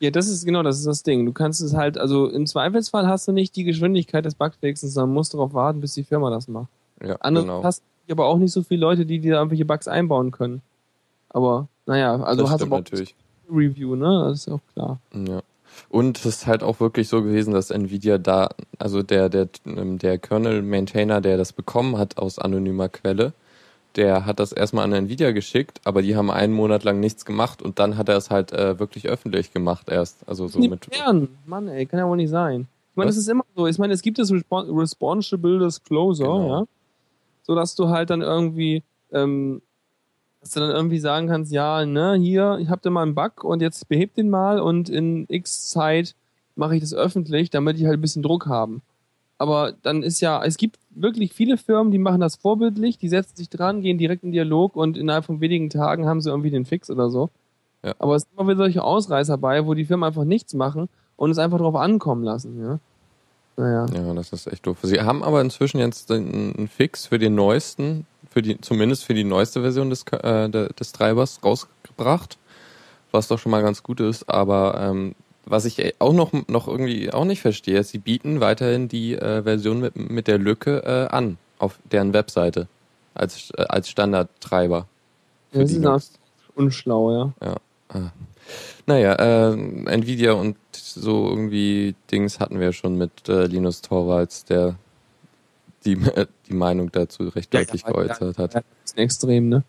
Ja, 0.00 0.10
das 0.10 0.28
ist 0.28 0.44
genau, 0.44 0.62
das 0.64 0.78
ist 0.78 0.86
das 0.86 1.02
Ding. 1.04 1.24
Du 1.24 1.32
kannst 1.32 1.60
es 1.60 1.74
halt, 1.74 1.98
also 1.98 2.28
im 2.28 2.46
Zweifelsfall 2.46 3.06
hast 3.06 3.28
du 3.28 3.32
nicht 3.32 3.54
die 3.54 3.62
Geschwindigkeit 3.64 4.24
des 4.24 4.34
Bugfixens, 4.34 4.94
sondern 4.94 5.14
musst 5.14 5.34
darauf 5.34 5.54
warten, 5.54 5.80
bis 5.80 5.94
die 5.94 6.02
Firma 6.02 6.30
das 6.30 6.48
macht. 6.48 6.68
Ja, 7.04 7.16
Andere 7.20 7.44
genau. 7.44 7.62
hast 7.62 7.82
du 8.08 8.12
aber 8.12 8.26
auch 8.26 8.38
nicht 8.38 8.52
so 8.52 8.62
viele 8.62 8.80
Leute, 8.80 9.06
die 9.06 9.20
dir 9.20 9.34
da 9.34 9.38
irgendwelche 9.38 9.64
Bugs 9.64 9.86
einbauen 9.86 10.32
können. 10.32 10.60
Aber 11.28 11.68
naja, 11.86 12.16
also 12.22 12.42
das 12.42 12.50
hast 12.50 12.62
du 12.62 12.66
natürlich. 12.66 13.14
Review, 13.50 13.96
ne? 13.96 14.26
Das 14.28 14.40
ist 14.40 14.48
auch 14.48 14.60
klar. 14.74 14.98
Ja. 15.12 15.42
Und 15.88 16.18
es 16.18 16.26
ist 16.26 16.46
halt 16.46 16.62
auch 16.62 16.78
wirklich 16.80 17.08
so 17.08 17.22
gewesen, 17.22 17.52
dass 17.52 17.70
Nvidia 17.70 18.18
da, 18.18 18.50
also 18.78 19.02
der, 19.02 19.28
der, 19.28 19.48
ähm, 19.66 19.98
der 19.98 20.18
Kernel-Maintainer, 20.18 21.20
der 21.20 21.36
das 21.36 21.52
bekommen 21.52 21.98
hat 21.98 22.16
aus 22.16 22.38
anonymer 22.38 22.88
Quelle, 22.88 23.32
der 23.96 24.26
hat 24.26 24.40
das 24.40 24.52
erstmal 24.52 24.84
an 24.84 24.92
Nvidia 24.92 25.32
geschickt, 25.32 25.80
aber 25.84 26.02
die 26.02 26.16
haben 26.16 26.30
einen 26.30 26.52
Monat 26.52 26.84
lang 26.84 27.00
nichts 27.00 27.24
gemacht 27.24 27.62
und 27.62 27.78
dann 27.78 27.96
hat 27.96 28.08
er 28.08 28.16
es 28.16 28.30
halt 28.30 28.52
äh, 28.52 28.78
wirklich 28.78 29.08
öffentlich 29.08 29.52
gemacht 29.52 29.88
erst. 29.88 30.28
Also 30.28 30.48
so 30.48 30.58
mit. 30.60 30.90
Bären. 30.90 31.28
Mann, 31.46 31.68
ey, 31.68 31.86
kann 31.86 31.98
ja 31.98 32.08
wohl 32.08 32.16
nicht 32.16 32.30
sein. 32.30 32.66
Ich 32.90 32.96
meine, 32.96 33.10
es 33.10 33.16
ist 33.16 33.28
immer 33.28 33.44
so. 33.56 33.66
Ich 33.66 33.78
meine, 33.78 33.92
es 33.92 34.02
gibt 34.02 34.18
das 34.18 34.30
Respon 34.30 34.70
Responsible 34.78 35.58
Disclosure, 35.58 36.28
Genau. 36.28 36.48
ja. 36.60 36.64
So 37.42 37.54
dass 37.54 37.74
du 37.74 37.88
halt 37.88 38.10
dann 38.10 38.22
irgendwie, 38.22 38.82
ähm, 39.12 39.60
dass 40.44 40.52
du 40.52 40.60
dann 40.60 40.70
irgendwie 40.70 40.98
sagen 40.98 41.26
kannst, 41.26 41.52
ja, 41.52 41.86
ne, 41.86 42.16
hier, 42.20 42.58
ich 42.60 42.68
hab 42.68 42.82
da 42.82 42.90
mal 42.90 43.00
einen 43.00 43.14
Bug 43.14 43.44
und 43.44 43.62
jetzt 43.62 43.88
behebt 43.88 44.18
den 44.18 44.28
mal 44.28 44.60
und 44.60 44.90
in 44.90 45.24
X 45.28 45.70
Zeit 45.70 46.14
mache 46.54 46.76
ich 46.76 46.82
das 46.82 46.92
öffentlich, 46.92 47.48
damit 47.48 47.78
die 47.78 47.86
halt 47.86 47.98
ein 47.98 48.02
bisschen 48.02 48.22
Druck 48.22 48.46
haben. 48.46 48.82
Aber 49.38 49.72
dann 49.72 50.02
ist 50.02 50.20
ja, 50.20 50.44
es 50.44 50.58
gibt 50.58 50.78
wirklich 50.90 51.32
viele 51.32 51.56
Firmen, 51.56 51.90
die 51.90 51.98
machen 51.98 52.20
das 52.20 52.36
vorbildlich, 52.36 52.98
die 52.98 53.08
setzen 53.08 53.36
sich 53.36 53.48
dran, 53.48 53.80
gehen 53.80 53.96
direkt 53.96 54.22
in 54.22 54.32
Dialog 54.32 54.76
und 54.76 54.98
innerhalb 54.98 55.24
von 55.24 55.40
wenigen 55.40 55.70
Tagen 55.70 56.06
haben 56.06 56.20
sie 56.20 56.28
irgendwie 56.28 56.50
den 56.50 56.66
Fix 56.66 56.90
oder 56.90 57.08
so. 57.08 57.30
Ja. 57.82 57.94
Aber 57.98 58.14
es 58.14 58.24
sind 58.24 58.38
immer 58.38 58.48
wieder 58.48 58.58
solche 58.58 58.84
Ausreißer 58.84 59.38
bei, 59.38 59.64
wo 59.64 59.72
die 59.72 59.86
Firmen 59.86 60.06
einfach 60.06 60.24
nichts 60.24 60.52
machen 60.52 60.90
und 61.16 61.30
es 61.30 61.38
einfach 61.38 61.58
drauf 61.58 61.74
ankommen 61.74 62.22
lassen, 62.22 62.60
ja. 62.60 62.78
Naja. 63.56 63.86
Ja, 63.94 64.12
das 64.12 64.30
ist 64.34 64.46
echt 64.46 64.66
doof. 64.66 64.76
Sie 64.82 65.00
haben 65.00 65.22
aber 65.22 65.40
inzwischen 65.40 65.78
jetzt 65.78 66.10
einen 66.10 66.68
Fix 66.68 67.06
für 67.06 67.18
den 67.18 67.34
neuesten, 67.34 68.04
für 68.34 68.42
die, 68.42 68.60
zumindest 68.60 69.04
für 69.04 69.14
die 69.14 69.22
neueste 69.24 69.62
Version 69.62 69.88
des, 69.90 70.04
äh, 70.10 70.50
de- 70.50 70.72
des 70.72 70.90
Treibers 70.92 71.38
rausgebracht, 71.44 72.36
was 73.12 73.28
doch 73.28 73.38
schon 73.38 73.50
mal 73.52 73.62
ganz 73.62 73.82
gut 73.84 74.00
ist. 74.00 74.28
Aber 74.28 74.78
ähm, 74.80 75.14
was 75.46 75.64
ich 75.66 75.94
auch 76.00 76.12
noch, 76.12 76.32
noch 76.48 76.66
irgendwie 76.66 77.12
auch 77.12 77.24
nicht 77.24 77.40
verstehe, 77.40 77.78
ist, 77.78 77.90
sie 77.90 77.98
bieten 77.98 78.40
weiterhin 78.40 78.88
die 78.88 79.14
äh, 79.14 79.42
Version 79.44 79.80
mit, 79.80 79.94
mit 79.96 80.26
der 80.26 80.38
Lücke 80.38 80.82
äh, 80.84 81.14
an 81.14 81.38
auf 81.58 81.78
deren 81.92 82.12
Webseite 82.12 82.66
als, 83.14 83.50
äh, 83.56 83.62
als 83.68 83.88
Standardtreiber. 83.88 84.88
für 85.52 85.60
Das 85.60 85.70
ist 85.70 85.76
Linux. 85.76 86.12
unschlau, 86.56 87.32
ja. 87.40 87.56
Naja, 88.86 89.14
äh, 89.14 89.52
Nvidia 89.52 90.32
und 90.32 90.56
so 90.72 91.28
irgendwie 91.30 91.94
Dings 92.10 92.40
hatten 92.40 92.58
wir 92.58 92.72
schon 92.72 92.98
mit 92.98 93.28
äh, 93.28 93.46
Linus 93.46 93.80
Torvalds, 93.80 94.44
der 94.44 94.74
die, 95.84 95.96
die 96.48 96.54
Meinung 96.54 96.90
dazu 96.92 97.28
recht 97.28 97.52
deutlich 97.52 97.82
ja, 97.82 97.90
geäußert 97.90 98.38
hat. 98.38 98.54
Ja, 98.54 98.60
das 98.60 98.66
ist 98.84 98.96
ein 98.96 99.02
Extrem, 99.02 99.48
ne? 99.48 99.64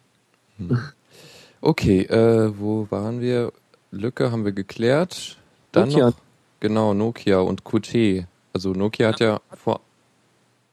Okay, 1.62 2.02
äh, 2.02 2.54
wo 2.58 2.88
waren 2.90 3.22
wir? 3.22 3.52
Lücke 3.92 4.32
haben 4.32 4.46
wir 4.46 4.52
geklärt. 4.52 5.38
Dann 5.72 5.90
Nokia. 5.90 6.08
noch, 6.08 6.16
genau, 6.60 6.94
Nokia 6.94 7.40
und 7.40 7.64
Qt. 7.64 8.28
Also 8.54 8.72
Nokia 8.72 9.10
hat 9.10 9.20
ja 9.20 9.42
vor, 9.52 9.82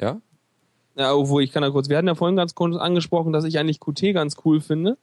ja? 0.00 0.20
Ja, 0.94 1.14
obwohl, 1.14 1.42
ich 1.42 1.52
kann 1.52 1.62
da 1.62 1.70
kurz, 1.70 1.88
wir 1.88 1.96
hatten 1.96 2.08
ja 2.08 2.14
vorhin 2.14 2.36
ganz 2.36 2.54
kurz 2.54 2.76
angesprochen, 2.76 3.32
dass 3.32 3.44
ich 3.44 3.58
eigentlich 3.58 3.80
Qt 3.80 4.12
ganz 4.12 4.36
cool 4.44 4.60
finde. 4.60 4.98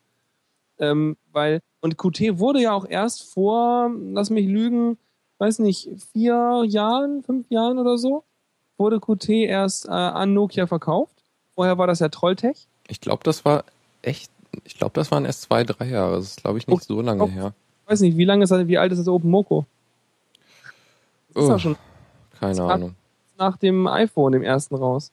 Ähm, 0.77 1.17
weil, 1.31 1.59
und 1.81 1.97
Qt 1.97 2.39
wurde 2.39 2.61
ja 2.61 2.73
auch 2.73 2.85
erst 2.87 3.33
vor, 3.33 3.91
lass 4.13 4.29
mich 4.29 4.47
lügen, 4.47 4.97
weiß 5.39 5.59
nicht, 5.59 5.89
vier 6.13 6.63
Jahren, 6.67 7.23
fünf 7.23 7.49
Jahren 7.49 7.79
oder 7.79 7.97
so, 7.97 8.23
wurde 8.79 8.99
Qt 8.99 9.29
erst 9.29 9.87
äh, 9.87 9.91
an 9.91 10.33
Nokia 10.33 10.67
verkauft. 10.67 11.13
Vorher 11.55 11.77
war 11.77 11.87
das 11.87 11.99
ja 11.99 12.09
Trolltech. 12.09 12.67
Ich 12.87 13.01
glaube, 13.01 13.23
das 13.23 13.43
war 13.45 13.63
echt, 14.01 14.31
ich 14.63 14.77
glaube, 14.77 14.93
das 14.93 15.11
waren 15.11 15.25
erst 15.25 15.41
zwei, 15.43 15.63
drei 15.63 15.85
Jahre. 15.85 16.15
Das 16.15 16.25
ist, 16.29 16.41
glaube 16.41 16.57
ich, 16.57 16.67
nicht 16.67 16.75
Okay. 16.77 16.85
so 16.87 17.01
lange 17.01 17.23
Oh. 17.23 17.29
her. 17.29 17.53
Ich 17.85 17.91
weiß 17.91 17.99
nicht, 18.01 18.17
wie 18.17 18.25
lange 18.25 18.43
ist 18.43 18.49
das, 18.51 18.67
wie 18.67 18.77
alt 18.77 18.91
ist 18.91 18.99
das 18.99 19.07
Open 19.07 19.29
Moco? 19.29 19.65
Das 21.33 21.43
ist 21.43 21.49
Oh. 21.49 21.51
ja 21.53 21.59
schon 21.59 21.75
Keine 22.39 22.63
hat- 22.63 22.71
Ahnung. 22.71 22.95
nach 23.37 23.57
dem 23.57 23.87
iPhone, 23.87 24.31
dem 24.31 24.43
ersten 24.43 24.75
raus. 24.75 25.11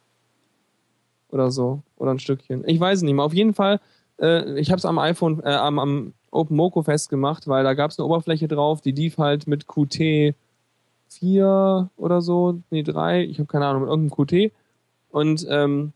Oder 1.30 1.50
so. 1.50 1.80
Oder 1.96 2.12
ein 2.12 2.18
Stückchen. 2.18 2.64
Ich 2.66 2.78
weiß 2.78 2.98
es 2.98 3.02
nicht 3.02 3.14
mehr. 3.14 3.24
Auf 3.24 3.34
jeden 3.34 3.52
Fall, 3.54 3.80
äh, 4.20 4.58
ich 4.58 4.70
habe 4.70 4.78
es 4.78 4.84
am 4.84 4.98
iPhone, 4.98 5.42
äh, 5.42 5.48
am, 5.50 5.78
am 5.78 6.12
OpenMoko 6.30 6.82
festgemacht, 6.82 7.48
weil 7.48 7.64
da 7.64 7.74
gab 7.74 7.90
es 7.90 7.98
eine 7.98 8.06
Oberfläche 8.06 8.46
drauf, 8.48 8.80
die 8.80 8.92
lief 8.92 9.18
halt 9.18 9.46
mit 9.46 9.66
Qt 9.66 10.34
4 11.08 11.90
oder 11.96 12.20
so, 12.20 12.60
nee 12.70 12.82
3, 12.82 13.24
ich 13.24 13.38
habe 13.38 13.46
keine 13.46 13.66
Ahnung, 13.66 13.82
mit 13.82 13.90
irgendeinem 13.90 14.26
Qt. 14.26 14.52
Und 15.10 15.46
ähm, 15.48 15.92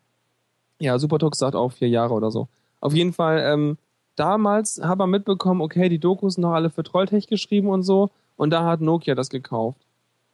ja, 0.80 0.98
Supertox 0.98 1.38
sagt 1.38 1.54
auch 1.54 1.72
vier 1.72 1.88
Jahre 1.88 2.14
oder 2.14 2.30
so. 2.30 2.48
Auf 2.80 2.94
jeden 2.94 3.12
Fall, 3.12 3.42
ähm, 3.44 3.76
damals 4.16 4.80
habe 4.82 5.04
ich 5.04 5.10
mitbekommen, 5.10 5.60
okay, 5.60 5.88
die 5.88 5.98
Dokus 5.98 6.34
sind 6.34 6.42
noch 6.42 6.52
alle 6.52 6.70
für 6.70 6.82
Trolltech 6.82 7.26
geschrieben 7.26 7.68
und 7.68 7.82
so. 7.82 8.10
Und 8.36 8.50
da 8.50 8.64
hat 8.64 8.80
Nokia 8.80 9.14
das 9.14 9.28
gekauft. 9.28 9.78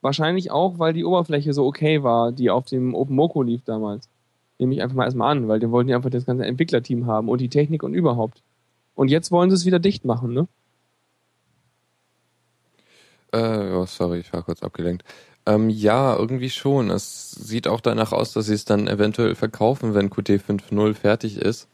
Wahrscheinlich 0.01 0.53
auch, 0.53 0.79
weil 0.79 0.93
die 0.93 1.05
Oberfläche 1.05 1.53
so 1.53 1.67
okay 1.67 2.05
war, 2.05 2.31
die 2.31 2.51
auf 2.51 2.67
dem 2.67 2.95
OpenMoko 2.95 3.43
lief 3.43 3.65
damals. 3.65 4.09
Nehme 4.59 4.75
ich 4.75 4.83
einfach 4.83 4.95
mal 4.95 5.05
erstmal 5.05 5.33
an, 5.33 5.49
weil 5.49 5.59
die 5.59 5.71
wollten 5.71 5.91
ja 5.91 5.97
einfach 5.97 6.11
das 6.11 6.25
ganze 6.25 6.47
Entwicklerteam 6.47 7.07
haben 7.07 7.29
und 7.29 7.41
die 7.41 7.49
Technik 7.49 7.83
und 7.83 7.95
überhaupt. 7.95 8.43
Und 8.95 9.09
jetzt 9.09 9.33
wollen 9.33 9.51
sie 9.51 9.57
es 9.57 9.67
wieder 9.67 9.81
dicht 9.81 10.05
machen, 10.05 10.33
ne? 10.33 10.47
Äh, 13.33 13.73
oh, 13.73 13.87
sorry, 13.87 14.21
ich 14.21 14.33
war 14.33 14.43
kurz 14.43 14.63
abgelenkt. 14.63 15.05
Ähm, 15.47 15.71
ja, 15.71 16.17
irgendwie 16.17 16.51
schon. 16.51 16.91
Es 16.91 17.31
sieht 17.31 17.69
auch 17.69 17.81
danach 17.81 18.13
aus, 18.13 18.33
dass 18.33 18.47
sie 18.47 18.55
es 18.55 18.65
dann 18.65 18.89
eventuell 18.89 19.35
verkaufen, 19.35 19.95
wenn 19.95 20.11
Qt 20.11 20.31
5.0 20.31 20.95
fertig 20.95 21.39
ist. 21.39 21.69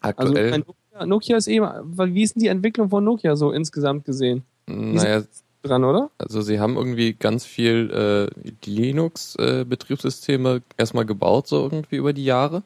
Also 0.00 0.22
Aktuell, 0.22 0.50
mein 0.50 0.64
Nokia, 0.66 1.06
Nokia 1.06 1.36
ist 1.36 1.46
eben, 1.46 1.66
wie 2.14 2.22
ist 2.22 2.34
denn 2.34 2.42
die 2.42 2.48
Entwicklung 2.48 2.88
von 2.88 3.04
Nokia 3.04 3.36
so 3.36 3.52
insgesamt 3.52 4.04
gesehen? 4.04 4.42
naja, 4.66 5.22
Dran, 5.62 5.84
oder? 5.84 6.10
also 6.16 6.40
sie 6.40 6.58
haben 6.58 6.76
irgendwie 6.76 7.12
ganz 7.12 7.44
viel 7.44 7.90
äh, 7.90 8.28
Linux-Betriebssysteme 8.64 10.62
erstmal 10.78 11.04
gebaut, 11.04 11.48
so 11.48 11.64
irgendwie 11.64 11.96
über 11.96 12.14
die 12.14 12.24
Jahre. 12.24 12.62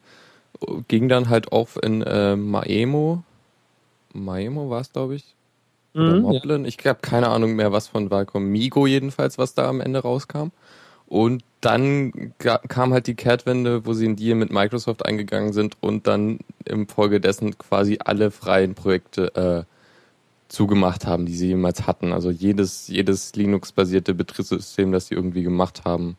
Ging 0.87 1.09
dann 1.09 1.27
halt 1.29 1.51
auf 1.51 1.77
in 1.83 2.01
äh, 2.03 2.37
Maemo. 2.37 3.23
Maemo 4.13 4.69
war 4.69 4.79
es, 4.79 4.93
glaube 4.93 5.15
ich. 5.15 5.34
Oder 5.95 6.03
Mhm, 6.03 6.25
ja. 6.31 6.33
Moblin. 6.33 6.65
Ich 6.65 6.77
habe 6.85 6.99
keine 7.01 7.29
Ahnung 7.29 7.55
mehr, 7.55 7.71
was 7.71 7.87
von 7.87 8.09
Qualcomm. 8.09 8.45
Migo 8.45 8.85
jedenfalls, 8.87 9.37
was 9.37 9.53
da 9.53 9.69
am 9.69 9.81
Ende 9.81 9.99
rauskam. 9.99 10.49
Und 11.07 11.43
dann 11.61 12.33
kam 12.39 12.93
halt 12.93 13.07
die 13.07 13.15
Kehrtwende, 13.15 13.85
wo 13.85 13.93
sie 13.93 14.05
in 14.05 14.15
Deal 14.15 14.35
mit 14.35 14.51
Microsoft 14.51 15.05
eingegangen 15.05 15.53
sind 15.53 15.77
und 15.81 16.07
dann 16.07 16.39
im 16.65 16.87
Folge 16.87 17.19
dessen 17.21 17.57
quasi 17.57 17.99
alle 18.03 18.31
freien 18.31 18.73
Projekte 18.75 19.35
äh, 19.35 19.63
zugemacht 20.47 21.05
haben, 21.05 21.25
die 21.25 21.35
sie 21.35 21.47
jemals 21.47 21.87
hatten. 21.87 22.11
Also 22.11 22.31
jedes, 22.31 22.87
jedes 22.87 23.35
Linux-basierte 23.35 24.13
Betriebssystem, 24.13 24.91
das 24.91 25.07
sie 25.07 25.15
irgendwie 25.15 25.43
gemacht 25.43 25.85
haben. 25.85 26.17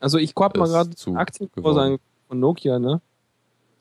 Also 0.00 0.18
ich 0.18 0.34
habe 0.38 0.58
mal 0.58 0.68
gerade 0.68 0.90
zu 0.94 1.14
Aktienkurse 1.16 1.98
von 2.28 2.38
Nokia, 2.38 2.78
ne? 2.78 3.00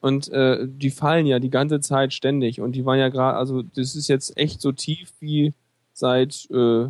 Und 0.08 0.30
äh, 0.32 0.66
die 0.68 0.90
fallen 0.90 1.26
ja 1.26 1.40
die 1.40 1.50
ganze 1.50 1.80
Zeit 1.82 2.14
ständig. 2.14 2.62
Und 2.62 2.74
die 2.74 2.86
waren 2.86 2.98
ja 3.00 3.10
gerade, 3.10 3.38
also 3.38 3.62
das 3.62 3.96
ist 3.96 4.08
jetzt 4.08 4.38
echt 4.38 4.62
so 4.62 4.72
tief 4.72 5.12
wie 5.20 5.54
seit, 5.94 6.48
äh, 6.52 6.88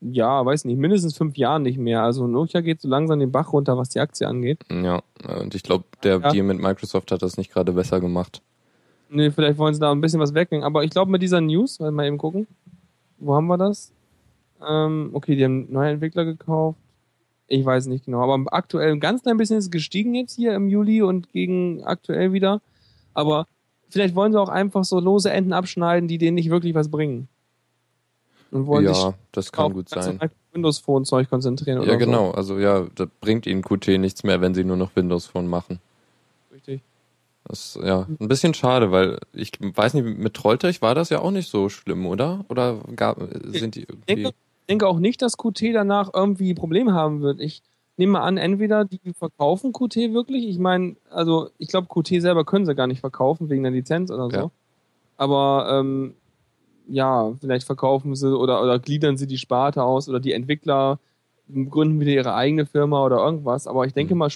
ja, 0.00 0.46
weiß 0.46 0.64
nicht, 0.64 0.78
mindestens 0.78 1.16
fünf 1.16 1.36
Jahren 1.36 1.62
nicht 1.62 1.78
mehr. 1.78 2.02
Also 2.02 2.26
Nokia 2.26 2.60
geht 2.60 2.80
so 2.80 2.88
langsam 2.88 3.18
den 3.18 3.32
Bach 3.32 3.52
runter, 3.52 3.76
was 3.76 3.88
die 3.90 4.00
Aktie 4.00 4.26
angeht. 4.26 4.60
Ja, 4.70 5.02
und 5.40 5.54
ich 5.54 5.62
glaube, 5.62 5.84
der 6.02 6.20
Ja. 6.20 6.30
Deal 6.30 6.44
mit 6.44 6.58
Microsoft 6.60 7.10
hat 7.12 7.22
das 7.22 7.36
nicht 7.36 7.52
gerade 7.52 7.72
besser 7.72 8.00
gemacht. 8.00 8.40
Nee, 9.10 9.30
vielleicht 9.30 9.58
wollen 9.58 9.74
sie 9.74 9.80
da 9.80 9.90
ein 9.90 10.00
bisschen 10.00 10.20
was 10.20 10.34
wegnehmen. 10.34 10.64
Aber 10.64 10.84
ich 10.84 10.90
glaube 10.90 11.10
mit 11.10 11.22
dieser 11.22 11.40
News, 11.40 11.78
mal 11.80 12.06
eben 12.06 12.18
gucken. 12.18 12.46
Wo 13.18 13.34
haben 13.34 13.46
wir 13.46 13.58
das? 13.58 13.92
Ähm, 14.66 15.10
okay, 15.12 15.34
die 15.36 15.44
haben 15.44 15.70
neue 15.72 15.90
Entwickler 15.90 16.24
gekauft. 16.24 16.78
Ich 17.48 17.64
weiß 17.64 17.86
nicht 17.86 18.04
genau. 18.04 18.20
Aber 18.20 18.44
aktuell 18.52 18.92
ein 18.92 19.00
ganz 19.00 19.22
klein 19.22 19.38
bisschen 19.38 19.56
ist 19.56 19.64
es 19.64 19.70
gestiegen 19.70 20.14
jetzt 20.14 20.36
hier 20.36 20.54
im 20.54 20.68
Juli 20.68 21.02
und 21.02 21.32
gegen 21.32 21.82
aktuell 21.84 22.32
wieder. 22.32 22.60
Aber 23.14 23.46
vielleicht 23.88 24.14
wollen 24.14 24.32
sie 24.32 24.40
auch 24.40 24.50
einfach 24.50 24.84
so 24.84 25.00
lose 25.00 25.30
Enden 25.30 25.52
abschneiden, 25.52 26.08
die 26.08 26.18
denen 26.18 26.34
nicht 26.34 26.50
wirklich 26.50 26.74
was 26.74 26.90
bringen. 26.90 27.28
Und 28.50 28.66
wollen 28.66 28.86
sich 28.86 28.96
Ja, 28.96 29.14
das 29.32 29.50
kann 29.50 29.66
auf 29.66 29.72
gut 29.72 29.88
sein. 29.88 30.20
Windows 30.52 30.78
Phone 30.78 31.04
Zeug 31.04 31.28
konzentrieren 31.28 31.78
oder 31.78 31.92
Ja, 31.92 31.96
genau. 31.96 32.30
Also 32.30 32.58
ja, 32.58 32.86
da 32.94 33.06
bringt 33.20 33.46
ihnen 33.46 33.62
Qt 33.62 33.98
nichts 33.98 34.24
mehr, 34.24 34.40
wenn 34.40 34.54
sie 34.54 34.64
nur 34.64 34.76
noch 34.76 34.94
Windows 34.94 35.26
Phone 35.26 35.46
machen. 35.46 35.80
so. 36.48 36.54
Richtig. 36.54 36.82
Das 37.44 37.76
ist 37.76 37.84
ja 37.84 38.06
ein 38.20 38.28
bisschen 38.28 38.52
schade, 38.52 38.90
weil 38.90 39.18
ich 39.32 39.52
weiß 39.60 39.94
nicht, 39.94 40.04
mit 40.04 40.34
Trolltech 40.34 40.82
war 40.82 40.94
das 40.94 41.08
ja 41.08 41.20
auch 41.20 41.30
nicht 41.30 41.48
so 41.50 41.70
schlimm, 41.70 42.06
oder? 42.06 42.44
Oder 42.48 42.78
gab, 42.94 43.18
sind 43.44 43.74
die 43.74 43.82
Ich 43.82 43.88
irgendwie. 43.88 44.22
denke, 44.22 44.34
denke 44.68 44.86
auch 44.86 44.98
nicht, 44.98 45.22
dass 45.22 45.36
Qt 45.36 45.72
danach 45.74 46.10
irgendwie 46.14 46.54
Probleme 46.54 46.92
haben 46.92 47.20
wird. 47.22 47.40
Ich 47.40 47.62
nehme 47.96 48.12
mal 48.12 48.20
an, 48.22 48.36
entweder 48.36 48.84
die 48.84 49.00
verkaufen 49.12 49.72
Qt 49.72 50.12
wirklich. 50.12 50.46
Ich 50.48 50.58
meine, 50.58 50.96
also 51.10 51.50
ich 51.58 51.68
glaube, 51.68 51.88
Qt 51.88 52.20
selber 52.20 52.44
können 52.44 52.66
sie 52.66 52.74
gar 52.74 52.86
nicht 52.86 53.00
verkaufen 53.00 53.50
wegen 53.50 53.62
der 53.62 53.72
Lizenz 53.72 54.10
oder 54.10 54.30
so. 54.30 54.36
Ja. 54.36 54.50
Aber 55.16 55.80
ähm, 55.80 56.14
ja, 56.88 57.32
vielleicht 57.40 57.66
verkaufen 57.66 58.14
sie 58.14 58.36
oder, 58.36 58.62
oder 58.62 58.78
gliedern 58.78 59.16
sie 59.16 59.26
die 59.26 59.38
Sparte 59.38 59.82
aus 59.82 60.08
oder 60.08 60.20
die 60.20 60.32
Entwickler 60.32 60.98
gründen 61.70 61.98
wieder 62.00 62.12
ihre 62.12 62.34
eigene 62.34 62.66
Firma 62.66 63.04
oder 63.04 63.16
irgendwas. 63.18 63.66
Aber 63.66 63.84
ich 63.86 63.94
denke 63.94 64.14
Mhm. 64.14 64.18
mal 64.18 64.30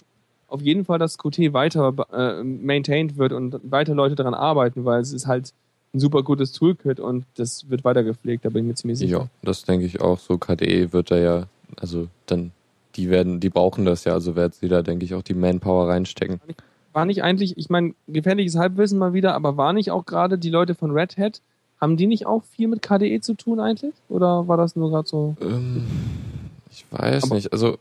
auf 0.49 0.61
jeden 0.61 0.85
Fall, 0.85 0.99
dass 0.99 1.17
Qt 1.19 1.53
weiter 1.53 1.95
äh, 2.13 2.43
maintained 2.43 3.17
wird 3.17 3.33
und 3.33 3.59
weiter 3.63 3.95
Leute 3.95 4.17
daran 4.17 4.35
arbeiten, 4.35 4.85
weil 4.85 5.01
es 5.01 5.13
ist 5.13 5.27
halt 5.27 5.55
ein 5.95 6.01
super 6.01 6.23
gutes 6.23 6.53
Toolkit 6.53 7.01
und 7.01 7.25
das 7.37 7.69
wird 7.69 7.85
weiter 7.85 8.03
gepflegt, 8.03 8.45
da 8.45 8.49
bin 8.49 8.65
ich 8.65 8.69
mir 8.69 8.75
ziemlich 8.75 8.99
sicher. 8.99 9.19
Ja, 9.19 9.29
das 9.43 9.63
denke 9.65 9.85
ich 9.87 10.01
auch. 10.01 10.19
So 10.19 10.39
KDE 10.39 10.93
wird 10.93 11.11
da 11.11 11.17
ja, 11.19 11.45
also 11.81 12.09
dann, 12.27 12.53
die 12.97 13.11
werden, 13.11 13.41
die 13.41 13.51
brauchen 13.51 13.85
das 13.85 14.05
ja, 14.05 14.15
also 14.15 14.35
werden 14.37 14.53
sie 14.59 14.69
da, 14.69 14.83
denke 14.83 15.05
ich, 15.05 15.15
auch 15.15 15.23
die 15.23 15.35
Manpower 15.35 15.89
reinstecken. 15.89 16.41
war 16.93 17.05
nicht 17.05 17.23
eigentlich, 17.23 17.57
ich 17.59 17.69
meine, 17.71 17.95
gefährliches 18.09 18.57
Halbwissen 18.57 18.99
mal 18.99 19.13
wieder, 19.13 19.35
aber 19.35 19.57
war 19.57 19.73
nicht 19.73 19.91
auch 19.91 20.07
gerade 20.07 20.39
die 20.39 20.51
Leute 20.51 20.75
von 20.75 20.91
Red 20.93 21.17
Hat, 21.19 21.41
haben 21.81 21.97
die 21.97 22.07
nicht 22.07 22.27
auch 22.27 22.43
viel 22.45 22.69
mit 22.69 22.81
KDE 22.81 23.21
zu 23.21 23.35
tun 23.35 23.59
eigentlich? 23.61 23.95
Oder 24.09 24.47
war 24.49 24.57
das 24.57 24.77
nur 24.77 24.91
gerade 24.91 25.09
so? 25.09 25.37
Ähm, 25.41 25.85
ich 26.71 26.85
weiß 26.91 27.25
Aber- 27.25 27.35
nicht. 27.35 27.53
Also 27.53 27.77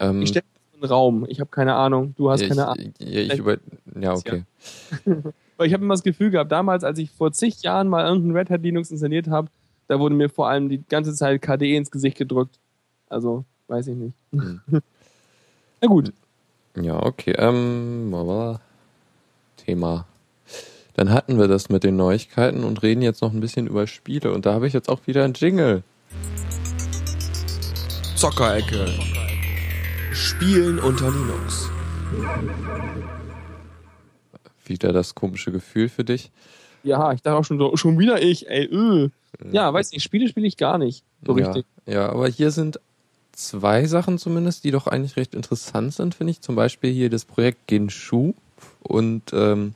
ähm, 0.00 0.22
Ich 0.22 0.30
stelle 0.30 0.44
einen 0.74 0.84
Raum, 0.90 1.24
ich 1.28 1.40
habe 1.40 1.50
keine 1.50 1.74
Ahnung, 1.76 2.14
du 2.18 2.30
hast 2.30 2.40
ja, 2.42 2.48
keine 2.48 2.66
Ahnung. 2.68 2.92
ich, 2.98 3.08
ja, 3.08 3.20
ich 3.20 3.38
über, 3.38 3.56
ja, 3.98 4.12
okay. 4.14 4.42
Weil 5.56 5.68
ich 5.68 5.72
habe 5.72 5.84
immer 5.84 5.94
das 5.94 6.02
Gefühl 6.02 6.30
gehabt, 6.30 6.50
damals, 6.50 6.84
als 6.84 6.98
ich 6.98 7.10
vor 7.10 7.32
zig 7.32 7.62
Jahren 7.62 7.88
mal 7.88 8.06
irgendein 8.06 8.36
Red 8.36 8.50
Hat 8.50 8.62
Linux 8.62 8.90
installiert 8.90 9.28
habe, 9.28 9.48
da 9.86 10.00
wurde 10.00 10.14
mir 10.14 10.28
vor 10.28 10.48
allem 10.48 10.68
die 10.68 10.82
ganze 10.88 11.14
Zeit 11.14 11.42
KDE 11.42 11.76
ins 11.76 11.90
Gesicht 11.90 12.16
gedrückt. 12.16 12.58
Also, 13.08 13.44
weiß 13.68 13.86
ich 13.88 13.96
nicht. 13.96 14.14
Hm. 14.32 14.60
Na 15.80 15.88
gut. 15.88 16.12
Ja, 16.80 17.02
okay. 17.02 17.34
Ähm, 17.38 18.12
Thema. 19.56 20.06
Dann 20.94 21.10
hatten 21.10 21.38
wir 21.38 21.48
das 21.48 21.68
mit 21.68 21.84
den 21.84 21.96
Neuigkeiten 21.96 22.64
und 22.64 22.82
reden 22.82 23.02
jetzt 23.02 23.20
noch 23.20 23.32
ein 23.32 23.40
bisschen 23.40 23.66
über 23.66 23.86
Spiele. 23.86 24.32
Und 24.32 24.46
da 24.46 24.54
habe 24.54 24.66
ich 24.66 24.72
jetzt 24.72 24.88
auch 24.88 25.06
wieder 25.06 25.24
einen 25.24 25.34
Jingle. 25.34 25.82
Zockerecke. 28.16 28.86
Spielen 30.12 30.78
unter 30.78 31.10
Linux. 31.10 31.68
Wieder 34.66 34.92
das 34.92 35.14
komische 35.14 35.52
Gefühl 35.52 35.88
für 35.88 36.04
dich. 36.04 36.30
Ja, 36.82 37.12
ich 37.12 37.22
dachte 37.22 37.38
auch 37.38 37.44
schon 37.44 37.58
so, 37.58 37.76
schon 37.76 37.98
wieder 37.98 38.22
ich, 38.22 38.48
ey, 38.48 38.66
öh. 38.66 39.08
Ja, 39.50 39.72
weiß 39.72 39.92
nicht, 39.92 40.02
Spiele 40.02 40.28
spiele 40.28 40.46
ich 40.46 40.56
gar 40.56 40.78
nicht. 40.78 41.02
So 41.26 41.36
ja, 41.36 41.46
richtig. 41.46 41.66
Ja, 41.86 42.08
aber 42.10 42.28
hier 42.28 42.50
sind 42.50 42.78
zwei 43.32 43.86
Sachen 43.86 44.18
zumindest, 44.18 44.64
die 44.64 44.70
doch 44.70 44.86
eigentlich 44.86 45.16
recht 45.16 45.34
interessant 45.34 45.94
sind, 45.94 46.14
finde 46.14 46.32
ich. 46.32 46.40
Zum 46.40 46.54
Beispiel 46.54 46.92
hier 46.92 47.10
das 47.10 47.24
Projekt 47.24 47.66
Genshu. 47.66 48.34
Und 48.80 49.32
ähm, 49.32 49.74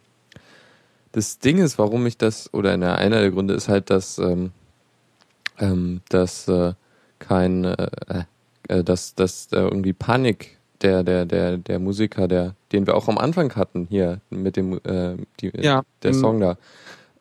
das 1.13 1.39
Ding 1.39 1.59
ist, 1.59 1.79
warum 1.79 2.07
ich 2.07 2.17
das, 2.19 2.53
oder 2.55 2.77
na, 2.77 2.95
einer 2.95 3.21
der 3.21 3.31
Gründe 3.31 3.55
ist 3.55 3.69
halt, 3.69 3.91
dass, 3.91 4.19
ähm, 4.19 4.53
ähm, 5.59 6.03
dass 6.09 6.47
äh, 6.49 6.75
kein, 7.19 7.65
äh, 7.65 8.25
äh, 8.69 8.85
dass, 8.85 9.15
dass 9.15 9.49
äh, 9.53 9.61
irgendwie 9.61 9.93
Panik 9.93 10.58
der, 10.83 11.03
der, 11.03 11.27
der, 11.27 11.57
der 11.59 11.79
Musiker, 11.79 12.29
der, 12.29 12.55
den 12.73 12.87
wir 12.87 12.97
auch 12.97 13.09
am 13.09 13.19
Anfang 13.19 13.55
hatten, 13.57 13.87
hier 13.91 14.21
mit 14.31 14.57
dem, 14.57 14.81
äh, 14.85 15.17
die, 15.41 15.51
Ja, 15.61 15.83
der 16.03 16.13
Song 16.15 16.41
da, 16.41 16.57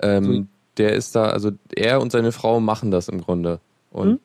ähm, 0.01 0.23
so- 0.23 0.45
der 0.77 0.93
ist 0.93 1.15
da, 1.15 1.29
also 1.29 1.51
er 1.75 2.01
und 2.01 2.11
seine 2.11 2.31
Frau 2.31 2.59
machen 2.59 2.91
das 2.91 3.09
im 3.09 3.21
Grunde. 3.21 3.59
Und 3.91 4.19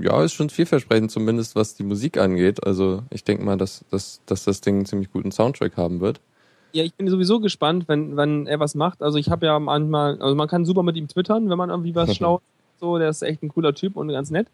ja, 0.00 0.22
ist 0.22 0.32
schon 0.32 0.48
vielversprechend, 0.50 1.10
zumindest 1.10 1.54
was 1.56 1.74
die 1.74 1.82
Musik 1.82 2.16
angeht. 2.18 2.64
Also 2.66 3.02
ich 3.10 3.24
denke 3.24 3.44
mal, 3.44 3.58
dass, 3.58 3.84
dass, 3.90 4.20
dass 4.26 4.44
das 4.44 4.60
Ding 4.60 4.76
einen 4.76 4.86
ziemlich 4.86 5.12
guten 5.12 5.32
Soundtrack 5.32 5.76
haben 5.76 6.00
wird. 6.00 6.20
Ja, 6.72 6.84
ich 6.84 6.94
bin 6.94 7.08
sowieso 7.08 7.40
gespannt, 7.40 7.88
wenn, 7.88 8.16
wenn 8.16 8.46
er 8.46 8.60
was 8.60 8.74
macht. 8.74 9.02
Also 9.02 9.18
ich 9.18 9.28
habe 9.30 9.44
ja 9.46 9.58
manchmal, 9.58 10.20
also 10.22 10.34
man 10.34 10.48
kann 10.48 10.64
super 10.64 10.82
mit 10.82 10.96
ihm 10.96 11.08
twittern, 11.08 11.50
wenn 11.50 11.58
man 11.58 11.68
irgendwie 11.70 11.94
was 11.94 12.08
schlau 12.16 12.40
so, 12.78 12.96
der 12.96 13.10
ist 13.10 13.20
echt 13.22 13.42
ein 13.42 13.48
cooler 13.50 13.74
Typ 13.74 13.96
und 13.96 14.08
ganz 14.08 14.30
nett. 14.30 14.46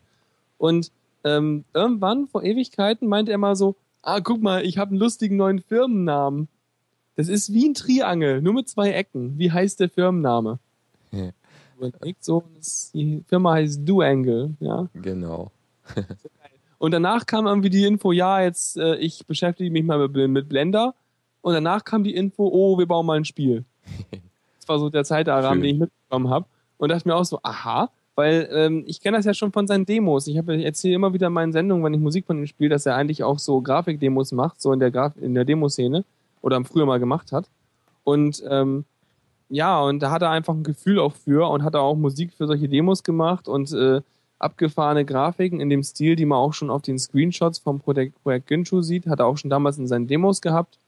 Und 0.58 0.90
ähm, 1.26 1.64
irgendwann, 1.74 2.28
vor 2.28 2.44
Ewigkeiten, 2.44 3.08
meinte 3.08 3.32
er 3.32 3.38
mal 3.38 3.56
so, 3.56 3.74
ah, 4.02 4.20
guck 4.20 4.40
mal, 4.40 4.64
ich 4.64 4.78
habe 4.78 4.90
einen 4.90 5.00
lustigen 5.00 5.36
neuen 5.36 5.60
Firmennamen. 5.60 6.48
Das 7.16 7.28
ist 7.28 7.52
wie 7.52 7.68
ein 7.68 7.74
Triangel, 7.74 8.40
nur 8.40 8.54
mit 8.54 8.68
zwei 8.68 8.92
Ecken. 8.92 9.36
Wie 9.38 9.50
heißt 9.50 9.80
der 9.80 9.88
Firmenname? 9.88 10.60
Ja. 11.10 11.30
Überlegt 11.76 12.24
so, 12.24 12.44
die 12.94 13.24
Firma 13.26 13.54
heißt 13.54 13.86
Duangle, 13.86 14.54
ja. 14.60 14.88
Genau. 14.94 15.50
Und 16.78 16.92
danach 16.92 17.26
kam 17.26 17.46
irgendwie 17.46 17.70
die 17.70 17.84
Info, 17.84 18.12
ja, 18.12 18.42
jetzt 18.42 18.76
äh, 18.76 18.96
ich 18.96 19.26
beschäftige 19.26 19.70
mich 19.70 19.84
mal 19.84 20.08
mit, 20.08 20.30
mit 20.30 20.48
Blender. 20.48 20.94
Und 21.40 21.54
danach 21.54 21.84
kam 21.84 22.04
die 22.04 22.14
Info, 22.14 22.48
oh, 22.52 22.78
wir 22.78 22.86
bauen 22.86 23.06
mal 23.06 23.16
ein 23.16 23.24
Spiel. 23.24 23.64
Das 24.58 24.70
war 24.70 24.80
so 24.80 24.90
der 24.90 25.04
Zeitrahmen, 25.04 25.62
den 25.62 25.74
ich 25.76 25.78
mitbekommen 25.78 26.28
habe. 26.28 26.46
Und 26.76 26.88
dachte 26.88 27.06
mir 27.06 27.14
auch 27.14 27.24
so, 27.24 27.38
aha, 27.44 27.88
weil 28.16 28.48
ähm, 28.50 28.82
ich 28.86 29.00
kenne 29.00 29.18
das 29.18 29.26
ja 29.26 29.34
schon 29.34 29.52
von 29.52 29.68
seinen 29.68 29.86
Demos. 29.86 30.26
Ich, 30.26 30.36
hab- 30.36 30.48
erzähle 30.48 30.94
immer 30.96 31.12
wieder 31.12 31.28
in 31.28 31.32
meinen 31.32 31.52
Sendungen, 31.52 31.84
wenn 31.84 31.94
ich 31.94 32.00
Musik 32.00 32.26
von 32.26 32.38
ihm 32.38 32.46
spiele, 32.46 32.70
dass 32.70 32.86
er 32.86 32.96
eigentlich 32.96 33.22
auch 33.22 33.38
so 33.38 33.60
Grafikdemos 33.60 34.32
macht, 34.32 34.60
so 34.60 34.72
in 34.72 34.80
der, 34.80 34.90
Graf 34.90 35.12
in 35.20 35.34
der 35.34 35.44
Demoszene. 35.44 36.04
Oder 36.42 36.64
früher 36.64 36.86
mal 36.86 36.98
gemacht 36.98 37.32
hat. 37.32 37.48
Und 38.04 38.42
ähm, 38.48 38.84
ja, 39.48 39.80
und 39.80 40.00
da 40.00 40.10
hat 40.10 40.22
er 40.22 40.30
einfach 40.30 40.54
ein 40.54 40.62
Gefühl 40.62 40.98
auch 40.98 41.12
für 41.12 41.48
und 41.50 41.62
hat 41.62 41.74
auch 41.76 41.94
Musik 41.94 42.32
für 42.34 42.46
solche 42.46 42.68
Demos 42.68 43.02
gemacht 43.02 43.48
und 43.48 43.72
äh, 43.72 44.00
abgefahrene 44.38 45.04
Grafiken 45.04 45.60
in 45.60 45.70
dem 45.70 45.82
Stil, 45.82 46.14
die 46.14 46.26
man 46.26 46.38
auch 46.38 46.52
schon 46.52 46.70
auf 46.70 46.82
den 46.82 46.98
Screenshots 46.98 47.58
vom 47.58 47.80
Projekt, 47.80 48.22
Projekt 48.22 48.46
Genshu 48.48 48.80
sieht, 48.82 49.06
hat 49.06 49.20
er 49.20 49.26
auch 49.26 49.38
schon 49.38 49.50
damals 49.50 49.78
in 49.78 49.86
seinen 49.86 50.06
Demos 50.06 50.40
gehabt. 50.40 50.78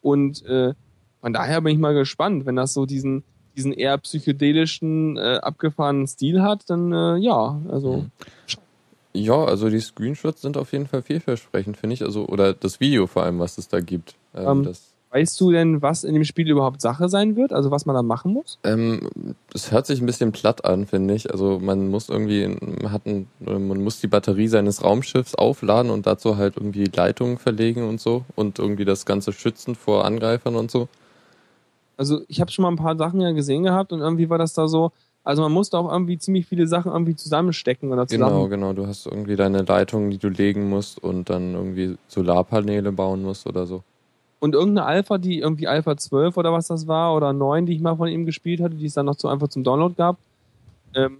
Und 0.00 0.44
äh, 0.46 0.74
von 1.20 1.32
daher 1.32 1.60
bin 1.60 1.74
ich 1.74 1.78
mal 1.78 1.94
gespannt, 1.94 2.46
wenn 2.46 2.56
das 2.56 2.72
so 2.72 2.86
diesen, 2.86 3.24
diesen 3.56 3.72
eher 3.72 3.96
psychedelischen, 3.98 5.16
äh, 5.16 5.38
abgefahrenen 5.42 6.06
Stil 6.06 6.42
hat, 6.42 6.68
dann 6.68 6.92
äh, 6.92 7.16
ja, 7.18 7.60
also 7.70 7.98
Mhm. 7.98 8.10
Ja, 9.16 9.44
also 9.44 9.70
die 9.70 9.78
Screenshots 9.78 10.42
sind 10.42 10.56
auf 10.56 10.72
jeden 10.72 10.88
Fall 10.88 11.02
vielversprechend, 11.02 11.76
finde 11.76 11.94
ich. 11.94 12.02
Also, 12.02 12.26
oder 12.26 12.52
das 12.52 12.80
Video 12.80 13.06
vor 13.06 13.22
allem, 13.22 13.38
was 13.38 13.58
es 13.58 13.68
da 13.68 13.80
gibt. 13.80 14.16
Ähm, 14.34 14.64
Ähm, 14.66 14.68
weißt 15.10 15.40
du 15.40 15.52
denn, 15.52 15.80
was 15.82 16.02
in 16.02 16.14
dem 16.14 16.24
Spiel 16.24 16.50
überhaupt 16.50 16.80
Sache 16.80 17.08
sein 17.08 17.36
wird? 17.36 17.52
Also 17.52 17.70
was 17.70 17.86
man 17.86 17.94
da 17.94 18.02
machen 18.02 18.32
muss? 18.32 18.58
ähm, 18.64 19.08
es 19.54 19.70
hört 19.70 19.86
sich 19.86 20.00
ein 20.00 20.06
bisschen 20.06 20.32
platt 20.32 20.64
an, 20.64 20.86
finde 20.88 21.14
ich. 21.14 21.30
Also 21.30 21.60
man 21.60 21.86
muss 21.88 22.08
irgendwie, 22.08 22.48
man 22.48 22.90
hat 22.90 23.06
ein, 23.06 23.28
man 23.38 23.84
muss 23.84 24.00
die 24.00 24.08
Batterie 24.08 24.48
seines 24.48 24.82
Raumschiffs 24.82 25.36
aufladen 25.36 25.92
und 25.92 26.08
dazu 26.08 26.36
halt 26.36 26.56
irgendwie 26.56 26.90
Leitungen 26.92 27.38
verlegen 27.38 27.88
und 27.88 28.00
so 28.00 28.24
und 28.34 28.58
irgendwie 28.58 28.84
das 28.84 29.06
Ganze 29.06 29.32
schützen 29.32 29.76
vor 29.76 30.04
Angreifern 30.04 30.56
und 30.56 30.72
so. 30.72 30.88
Also 31.96 32.22
ich 32.28 32.40
habe 32.40 32.50
schon 32.50 32.62
mal 32.64 32.70
ein 32.70 32.76
paar 32.76 32.96
Sachen 32.96 33.20
ja 33.20 33.32
gesehen 33.32 33.62
gehabt 33.62 33.92
und 33.92 34.00
irgendwie 34.00 34.28
war 34.28 34.38
das 34.38 34.52
da 34.52 34.66
so, 34.68 34.92
also 35.22 35.42
man 35.42 35.52
musste 35.52 35.78
auch 35.78 35.90
irgendwie 35.90 36.18
ziemlich 36.18 36.46
viele 36.46 36.66
Sachen 36.66 36.92
irgendwie 36.92 37.16
zusammenstecken 37.16 37.92
oder 37.92 38.06
zusammen. 38.06 38.34
Genau, 38.34 38.48
genau. 38.48 38.72
Du 38.72 38.86
hast 38.86 39.06
irgendwie 39.06 39.36
deine 39.36 39.62
Leitungen, 39.62 40.10
die 40.10 40.18
du 40.18 40.28
legen 40.28 40.68
musst 40.68 41.02
und 41.02 41.30
dann 41.30 41.54
irgendwie 41.54 41.96
Solarpaneele 42.08 42.92
bauen 42.92 43.22
musst 43.22 43.46
oder 43.46 43.66
so. 43.66 43.82
Und 44.40 44.54
irgendeine 44.54 44.86
Alpha, 44.86 45.16
die 45.16 45.38
irgendwie 45.38 45.68
Alpha 45.68 45.96
12 45.96 46.36
oder 46.36 46.52
was 46.52 46.66
das 46.66 46.86
war, 46.86 47.14
oder 47.16 47.32
9, 47.32 47.64
die 47.64 47.74
ich 47.74 47.80
mal 47.80 47.96
von 47.96 48.08
ihm 48.08 48.26
gespielt 48.26 48.60
hatte, 48.60 48.74
die 48.74 48.86
es 48.86 48.94
dann 48.94 49.06
noch 49.06 49.18
so 49.18 49.28
einfach 49.28 49.48
zum 49.48 49.64
Download 49.64 49.94
gab, 49.94 50.18
ähm, 50.94 51.18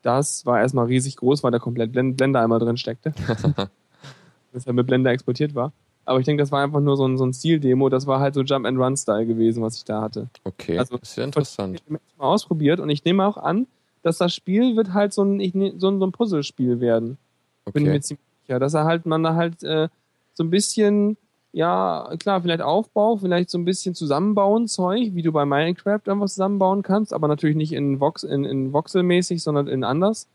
das 0.00 0.46
war 0.46 0.60
erstmal 0.60 0.86
riesig 0.86 1.16
groß, 1.16 1.42
weil 1.42 1.50
da 1.50 1.58
komplett 1.58 1.92
Blend- 1.92 2.16
Blender 2.16 2.40
einmal 2.40 2.58
drin 2.60 2.76
steckte. 2.76 3.12
das 4.52 4.64
ja 4.64 4.72
mit 4.72 4.86
Blender 4.86 5.10
exportiert 5.10 5.54
war. 5.54 5.72
Aber 6.06 6.18
ich 6.20 6.26
denke, 6.26 6.42
das 6.42 6.52
war 6.52 6.62
einfach 6.62 6.80
nur 6.80 6.96
so 6.96 7.06
ein, 7.06 7.16
so 7.16 7.24
ein 7.24 7.32
Stil-Demo. 7.32 7.88
Das 7.88 8.06
war 8.06 8.20
halt 8.20 8.34
so 8.34 8.42
Jump-and-Run-Style 8.42 9.26
gewesen, 9.26 9.62
was 9.62 9.76
ich 9.76 9.84
da 9.84 10.02
hatte. 10.02 10.28
Okay, 10.44 10.78
Also, 10.78 10.96
ist 10.96 11.16
ja 11.16 11.24
interessant. 11.24 11.76
Ich 11.76 11.82
habe 11.86 12.00
mal 12.18 12.24
ausprobiert 12.26 12.80
und 12.80 12.90
ich 12.90 13.04
nehme 13.04 13.26
auch 13.26 13.36
an, 13.36 13.66
dass 14.02 14.18
das 14.18 14.34
Spiel 14.34 14.76
wird 14.76 14.92
halt 14.92 15.12
so 15.14 15.22
ein, 15.22 15.40
ich, 15.40 15.54
ne- 15.54 15.74
so 15.78 15.88
ein, 15.88 15.98
so 15.98 16.06
ein 16.06 16.12
Puzzlespiel 16.12 16.80
werden. 16.80 17.16
Bin 17.64 17.82
ich 17.82 17.82
Okay. 17.82 17.90
mir 17.92 18.00
ziemlich 18.02 18.24
sicher. 18.46 18.58
Dass 18.58 18.74
er 18.74 18.84
halt, 18.84 19.06
man 19.06 19.22
da 19.22 19.34
halt 19.34 19.62
äh, 19.62 19.88
so 20.34 20.44
ein 20.44 20.50
bisschen, 20.50 21.16
ja, 21.52 22.10
klar, 22.18 22.42
vielleicht 22.42 22.60
Aufbau, 22.60 23.16
vielleicht 23.16 23.48
so 23.48 23.56
ein 23.56 23.64
bisschen 23.64 23.94
zusammenbauen 23.94 24.68
Zeug, 24.68 25.14
wie 25.14 25.22
du 25.22 25.32
bei 25.32 25.46
Minecraft 25.46 26.00
irgendwas 26.04 26.34
zusammenbauen 26.34 26.82
kannst, 26.82 27.14
aber 27.14 27.28
natürlich 27.28 27.56
nicht 27.56 27.72
in, 27.72 28.00
Vox, 28.00 28.24
in, 28.24 28.44
in 28.44 28.72
Voxel-mäßig, 28.74 29.42
sondern 29.42 29.68
in 29.68 29.84
anders. 29.84 30.26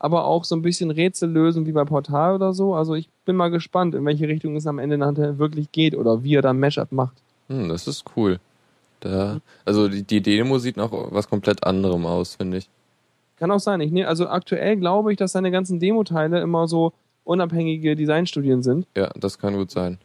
Aber 0.00 0.24
auch 0.24 0.44
so 0.44 0.56
ein 0.56 0.62
bisschen 0.62 0.90
Rätsel 0.90 1.30
lösen 1.30 1.66
wie 1.66 1.72
bei 1.72 1.84
Portal 1.84 2.34
oder 2.34 2.52
so. 2.54 2.74
Also 2.74 2.94
ich 2.94 3.08
bin 3.26 3.36
mal 3.36 3.50
gespannt, 3.50 3.94
in 3.94 4.04
welche 4.04 4.26
Richtung 4.26 4.56
es 4.56 4.66
am 4.66 4.78
Ende 4.78 4.98
nachher 4.98 5.38
wirklich 5.38 5.70
geht 5.70 5.94
oder 5.94 6.24
wie 6.24 6.34
er 6.34 6.42
da 6.42 6.52
Mashup 6.52 6.90
macht. 6.90 7.18
Hm, 7.48 7.68
das 7.68 7.86
ist 7.86 8.04
cool. 8.16 8.40
Da, 9.00 9.40
also 9.64 9.88
die, 9.88 10.02
die 10.02 10.20
Demo 10.20 10.58
sieht 10.58 10.76
nach 10.76 10.90
was 10.90 11.28
komplett 11.28 11.64
anderem 11.64 12.06
aus, 12.06 12.34
finde 12.34 12.56
ich. 12.58 12.68
Kann 13.36 13.50
auch 13.50 13.60
sein. 13.60 13.80
Ich 13.80 13.92
ne, 13.92 14.06
also 14.06 14.28
aktuell 14.28 14.76
glaube 14.76 15.12
ich, 15.12 15.18
dass 15.18 15.32
seine 15.32 15.50
ganzen 15.50 15.78
Demo-Teile 15.80 16.40
immer 16.40 16.66
so 16.66 16.92
unabhängige 17.24 17.94
Designstudien 17.94 18.62
sind. 18.62 18.86
Ja, 18.96 19.10
das 19.14 19.38
kann 19.38 19.54
gut 19.54 19.70
sein. 19.70 19.98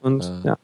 Und 0.00 0.24
Ah. 0.24 0.40
ja. 0.44 0.58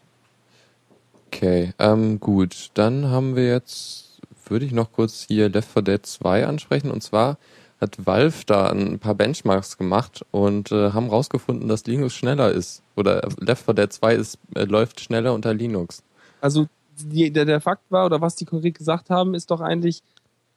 Okay, 1.26 1.72
ähm, 1.80 2.20
gut. 2.20 2.70
Dann 2.74 3.10
haben 3.10 3.34
wir 3.34 3.48
jetzt, 3.48 4.20
würde 4.46 4.66
ich 4.66 4.72
noch 4.72 4.92
kurz 4.92 5.24
hier 5.26 5.48
Left 5.48 5.68
4 5.68 5.82
Dead 5.82 6.06
2 6.06 6.46
ansprechen. 6.46 6.90
Und 6.92 7.02
zwar 7.02 7.38
hat 7.84 8.06
Valve 8.06 8.44
da 8.46 8.70
ein 8.70 8.98
paar 8.98 9.14
Benchmarks 9.14 9.78
gemacht 9.78 10.24
und 10.30 10.72
äh, 10.72 10.90
haben 10.90 11.08
rausgefunden, 11.08 11.68
dass 11.68 11.86
Linux 11.86 12.14
schneller 12.14 12.50
ist. 12.50 12.82
Oder 12.96 13.28
Left 13.38 13.64
4 13.64 13.74
Dead 13.74 13.92
2 13.92 14.14
ist, 14.14 14.38
äh, 14.54 14.64
läuft 14.64 15.00
schneller 15.00 15.34
unter 15.34 15.54
Linux. 15.54 16.02
Also 16.40 16.66
die, 16.96 17.30
der, 17.30 17.44
der 17.44 17.60
Fakt 17.60 17.90
war, 17.90 18.06
oder 18.06 18.20
was 18.20 18.36
die 18.36 18.44
konkret 18.44 18.76
gesagt 18.76 19.10
haben, 19.10 19.34
ist 19.34 19.50
doch 19.50 19.60
eigentlich 19.60 20.02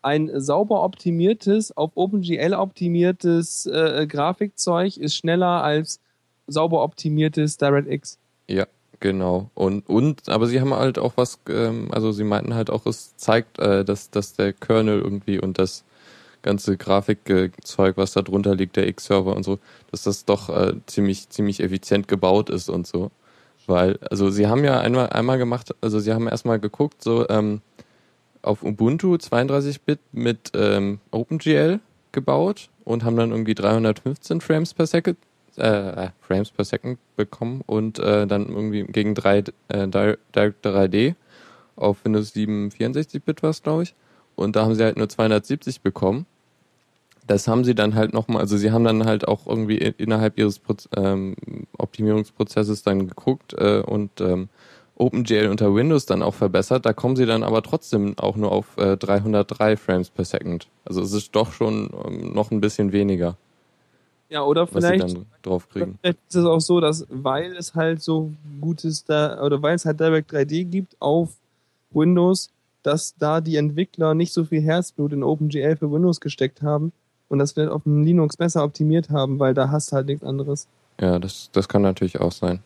ein 0.01 0.29
sauber 0.39 0.83
optimiertes, 0.83 1.75
auf 1.75 1.91
OpenGL 1.95 2.53
optimiertes 2.53 3.65
äh, 3.65 4.05
Grafikzeug 4.07 4.97
ist 4.97 5.15
schneller 5.15 5.63
als 5.63 5.99
sauber 6.47 6.83
optimiertes 6.83 7.57
DirectX. 7.57 8.17
Ja, 8.47 8.67
genau. 8.99 9.49
Und, 9.53 9.89
und, 9.89 10.29
aber 10.29 10.47
sie 10.47 10.61
haben 10.61 10.73
halt 10.73 10.97
auch 10.97 11.13
was, 11.15 11.39
ähm, 11.49 11.89
also 11.91 12.11
sie 12.11 12.23
meinten 12.23 12.53
halt 12.53 12.69
auch, 12.69 12.85
es 12.85 13.17
zeigt, 13.17 13.59
äh, 13.59 13.83
dass, 13.83 14.09
dass 14.09 14.33
der 14.33 14.53
Kernel 14.53 15.01
irgendwie 15.01 15.39
und 15.39 15.59
das 15.59 15.83
ganze 16.47 16.77
Grafikzeug, 16.77 17.97
was 17.97 18.13
da 18.13 18.21
drunter 18.21 18.55
liegt, 18.55 18.77
der 18.77 18.87
X-Server 18.87 19.35
und 19.35 19.43
so, 19.43 19.59
dass 19.91 20.03
das 20.03 20.23
doch 20.25 20.49
äh, 20.49 20.73
ziemlich, 20.85 21.29
ziemlich 21.29 21.59
effizient 21.61 22.07
gebaut 22.07 22.49
ist 22.49 22.69
und 22.69 22.87
so. 22.87 23.11
Weil, 23.67 23.99
also 24.09 24.29
sie 24.29 24.47
haben 24.47 24.63
ja 24.63 24.79
einmal, 24.79 25.09
einmal 25.09 25.37
gemacht, 25.37 25.75
also 25.81 25.99
sie 25.99 26.13
haben 26.13 26.27
erstmal 26.27 26.59
geguckt, 26.59 27.03
so 27.03 27.27
ähm, 27.27 27.61
auf 28.41 28.63
Ubuntu 28.63 29.15
32-Bit 29.15 29.99
mit 30.13 30.51
ähm, 30.55 30.99
OpenGL 31.11 31.81
gebaut 32.13 32.69
und 32.85 33.03
haben 33.03 33.17
dann 33.17 33.31
irgendwie 33.31 33.55
315 33.55 34.39
Frames 34.39 34.73
per 34.73 34.87
Second, 34.87 35.17
äh, 35.57 36.09
Frames 36.21 36.51
per 36.51 36.63
Second 36.63 36.97
bekommen 37.17 37.61
und 37.65 37.99
äh, 37.99 38.25
dann 38.25 38.47
irgendwie 38.47 38.83
gegen 38.83 39.15
3, 39.15 39.43
äh, 39.67 39.87
Direct 39.87 40.65
3D 40.65 41.15
auf 41.75 42.05
Windows 42.05 42.31
7 42.31 42.69
64-Bit 42.69 43.43
war 43.43 43.49
es, 43.49 43.61
glaube 43.61 43.83
ich. 43.83 43.95
Und 44.37 44.55
da 44.55 44.63
haben 44.63 44.75
sie 44.75 44.83
halt 44.83 44.97
nur 44.97 45.09
270 45.09 45.81
bekommen. 45.81 46.25
Das 47.27 47.47
haben 47.47 47.63
sie 47.63 47.75
dann 47.75 47.95
halt 47.95 48.13
nochmal, 48.13 48.41
also 48.41 48.57
sie 48.57 48.71
haben 48.71 48.85
dann 48.85 49.05
halt 49.05 49.27
auch 49.27 49.45
irgendwie 49.45 49.77
innerhalb 49.77 50.37
ihres 50.37 50.59
Proz 50.59 50.87
ähm, 50.95 51.35
Optimierungsprozesses 51.77 52.83
dann 52.83 53.07
geguckt 53.07 53.53
äh, 53.53 53.81
und 53.81 54.21
ähm, 54.21 54.49
OpenGL 54.95 55.47
unter 55.49 55.73
Windows 55.75 56.05
dann 56.05 56.23
auch 56.23 56.33
verbessert. 56.33 56.85
Da 56.85 56.93
kommen 56.93 57.15
sie 57.15 57.25
dann 57.25 57.43
aber 57.43 57.61
trotzdem 57.61 58.17
auch 58.17 58.35
nur 58.35 58.51
auf 58.51 58.77
äh, 58.77 58.97
303 58.97 59.77
Frames 59.77 60.09
per 60.09 60.25
Second. 60.25 60.67
Also 60.85 61.01
es 61.01 61.13
ist 61.13 61.35
doch 61.35 61.51
schon 61.51 61.89
ähm, 62.05 62.33
noch 62.33 62.51
ein 62.51 62.61
bisschen 62.61 62.91
weniger. 62.91 63.37
Ja, 64.29 64.43
oder 64.43 64.67
vielleicht, 64.67 65.03
was 65.03 65.11
sie 65.11 65.17
dann 65.17 65.25
drauf 65.41 65.69
kriegen. 65.69 65.97
vielleicht 66.01 66.19
ist 66.27 66.35
es 66.35 66.45
auch 66.45 66.59
so, 66.59 66.81
dass 66.81 67.05
weil 67.09 67.55
es 67.55 67.75
halt 67.75 68.01
so 68.01 68.31
gutes 68.59 69.05
da 69.05 69.41
oder 69.41 69.61
weil 69.61 69.75
es 69.75 69.85
halt 69.85 69.99
Direct 69.99 70.33
3D 70.33 70.65
gibt 70.65 70.95
auf 70.99 71.29
Windows, 71.91 72.49
dass 72.83 73.15
da 73.17 73.39
die 73.39 73.55
Entwickler 73.55 74.13
nicht 74.13 74.33
so 74.33 74.43
viel 74.43 74.61
Herzblut 74.61 75.13
in 75.13 75.23
OpenGL 75.23 75.77
für 75.77 75.91
Windows 75.91 76.19
gesteckt 76.19 76.61
haben 76.61 76.91
und 77.29 77.39
das 77.39 77.51
vielleicht 77.53 77.71
auf 77.71 77.83
dem 77.83 78.03
Linux 78.03 78.37
besser 78.37 78.63
optimiert 78.63 79.09
haben, 79.09 79.39
weil 79.39 79.53
da 79.53 79.69
hast 79.69 79.91
du 79.91 79.95
halt 79.95 80.07
nichts 80.07 80.23
anderes. 80.23 80.67
Ja, 80.99 81.19
das, 81.19 81.49
das 81.51 81.67
kann 81.67 81.81
natürlich 81.81 82.19
auch 82.19 82.31
sein. 82.31 82.59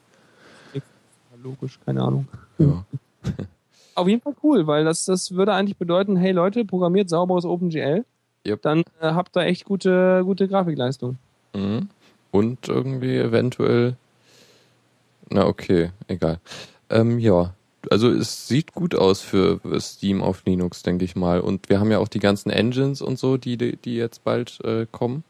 Logisch, 1.43 1.79
keine 1.85 2.03
Ahnung. 2.03 2.27
Ja. 2.59 2.85
Auf 3.95 4.07
jeden 4.07 4.21
Fall 4.21 4.35
cool, 4.43 4.67
weil 4.67 4.85
das, 4.85 5.05
das 5.05 5.31
würde 5.31 5.53
eigentlich 5.53 5.77
bedeuten, 5.77 6.15
hey 6.15 6.31
Leute, 6.31 6.65
programmiert 6.65 7.09
sauberes 7.09 7.45
OpenGL, 7.45 8.05
Yep. 8.45 8.61
dann 8.61 8.79
äh, 8.99 9.11
habt 9.11 9.35
ihr 9.37 9.41
echt 9.43 9.65
gute, 9.65 10.21
gute 10.23 10.47
Grafikleistung. 10.47 11.17
Mhm. 11.55 11.89
Und 12.31 12.67
irgendwie 12.67 13.17
eventuell. 13.17 13.95
Na 15.29 15.45
okay, 15.45 15.91
egal. 16.07 16.39
Ähm, 16.89 17.19
ja, 17.19 17.53
also 17.89 18.09
es 18.09 18.47
sieht 18.47 18.73
gut 18.73 18.95
aus 18.95 19.21
für 19.21 19.59
Steam 19.79 20.21
auf 20.21 20.43
Linux, 20.45 20.83
denke 20.83 21.05
ich 21.05 21.15
mal. 21.15 21.39
Und 21.39 21.69
wir 21.69 21.79
haben 21.79 21.91
ja 21.91 21.99
auch 21.99 22.07
die 22.07 22.19
ganzen 22.19 22.49
Engines 22.49 23.01
und 23.01 23.17
so, 23.17 23.37
die, 23.37 23.57
die 23.57 23.95
jetzt 23.95 24.23
bald 24.23 24.59
äh, 24.63 24.85
kommen. 24.91 25.23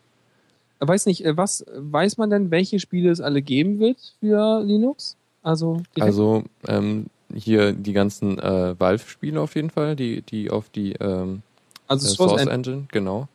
Weiß 0.79 1.05
nicht, 1.05 1.23
äh, 1.25 1.37
was 1.37 1.65
weiß 1.75 2.17
man 2.17 2.29
denn, 2.29 2.51
welche 2.51 2.79
Spiele 2.79 3.11
es 3.11 3.21
alle 3.21 3.41
geben 3.41 3.79
wird 3.79 3.97
für 4.19 4.61
Linux? 4.63 5.15
Also, 5.43 5.81
Also 5.99 6.43
ähm, 6.67 7.07
hier 7.33 7.71
die 7.73 7.93
ganzen 7.93 8.37
äh, 8.39 8.79
Valve-Spiele 8.79 9.39
auf 9.39 9.55
jeden 9.55 9.69
Fall, 9.69 9.95
die, 9.95 10.21
die 10.21 10.51
auf 10.51 10.69
die 10.69 10.93
ähm, 10.93 11.41
also 11.87 12.07
äh, 12.07 12.09
Source 12.09 12.41
Engine. 12.41 12.53
Engine, 12.53 12.87
genau. 12.91 13.27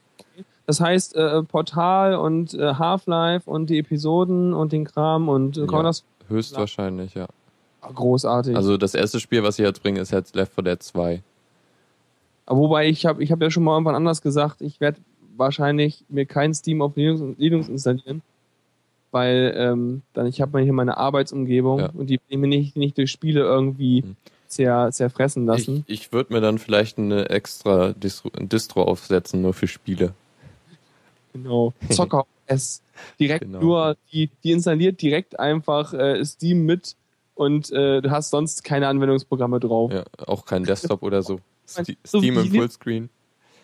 Das 0.66 0.80
heißt, 0.80 1.14
äh, 1.14 1.42
Portal 1.44 2.16
und 2.16 2.54
äh, 2.54 2.74
Half-Life 2.74 3.48
und 3.48 3.70
die 3.70 3.78
Episoden 3.78 4.52
und 4.52 4.72
den 4.72 4.84
Kram 4.84 5.28
und 5.28 5.56
äh, 5.56 5.66
Ja. 5.66 5.92
Höchstwahrscheinlich, 6.28 7.14
ja. 7.14 7.28
Großartig. 7.94 8.56
Also 8.56 8.76
das 8.76 8.94
erste 8.94 9.20
Spiel, 9.20 9.42
was 9.42 9.58
ich 9.58 9.64
jetzt 9.64 9.82
bringe, 9.82 10.00
ist 10.00 10.10
jetzt 10.12 10.34
Left 10.34 10.54
4 10.54 10.64
Dead 10.64 10.82
2. 10.82 11.22
Aber 12.46 12.58
Wobei 12.60 12.88
ich 12.88 13.06
habe 13.06 13.22
ich 13.22 13.32
hab 13.32 13.40
ja 13.42 13.50
schon 13.50 13.64
mal 13.64 13.74
irgendwann 13.74 13.94
anders 13.96 14.22
gesagt, 14.22 14.60
ich 14.62 14.80
werde 14.80 14.98
wahrscheinlich 15.36 16.04
mir 16.08 16.26
kein 16.26 16.54
Steam 16.54 16.80
auf 16.82 16.96
Linux, 16.96 17.20
Linux 17.38 17.68
installieren, 17.68 18.22
weil 19.10 19.52
ähm, 19.56 20.02
dann 20.14 20.26
ich 20.26 20.40
habe 20.40 20.60
hier 20.60 20.72
meine 20.72 20.96
Arbeitsumgebung 20.96 21.80
Ja. 21.80 21.90
und 21.90 22.06
die 22.08 22.14
will 22.14 22.20
ich 22.28 22.38
mir 22.38 22.46
nicht, 22.46 22.76
nicht 22.76 22.96
durch 22.98 23.10
Spiele 23.10 23.40
irgendwie 23.40 24.02
Hm. 24.02 24.16
zer, 24.46 24.90
zerfressen 24.92 25.42
Ich, 25.42 25.46
lassen. 25.48 25.84
ich 25.88 26.12
würde 26.12 26.32
mir 26.32 26.40
dann 26.40 26.58
vielleicht 26.58 26.98
eine 26.98 27.28
extra 27.30 27.92
Distro, 27.92 28.30
Distro 28.30 28.82
aufsetzen, 28.82 29.42
nur 29.42 29.52
für 29.54 29.66
Spiele. 29.68 30.14
Genau. 31.32 31.72
Zocker 31.90 32.26
S. 32.46 32.80
Direkt 33.20 33.42
Genau. 33.44 33.60
nur, 33.60 33.96
die, 34.12 34.30
die 34.44 34.52
installiert 34.52 35.02
direkt 35.02 35.38
einfach 35.38 35.92
äh, 35.92 36.24
Steam 36.24 36.64
mit 36.64 36.94
und 37.36 37.70
äh, 37.70 38.02
du 38.02 38.10
hast 38.10 38.30
sonst 38.30 38.64
keine 38.64 38.88
Anwendungsprogramme 38.88 39.60
drauf. 39.60 39.92
Ja, 39.92 40.02
auch 40.26 40.44
kein 40.44 40.64
Desktop 40.64 41.02
oder 41.04 41.22
so. 41.22 41.38
Ste 41.66 41.96
So 42.04 42.18
Steam 42.18 42.36
im 42.38 42.50
Fullscreen. 42.50 43.08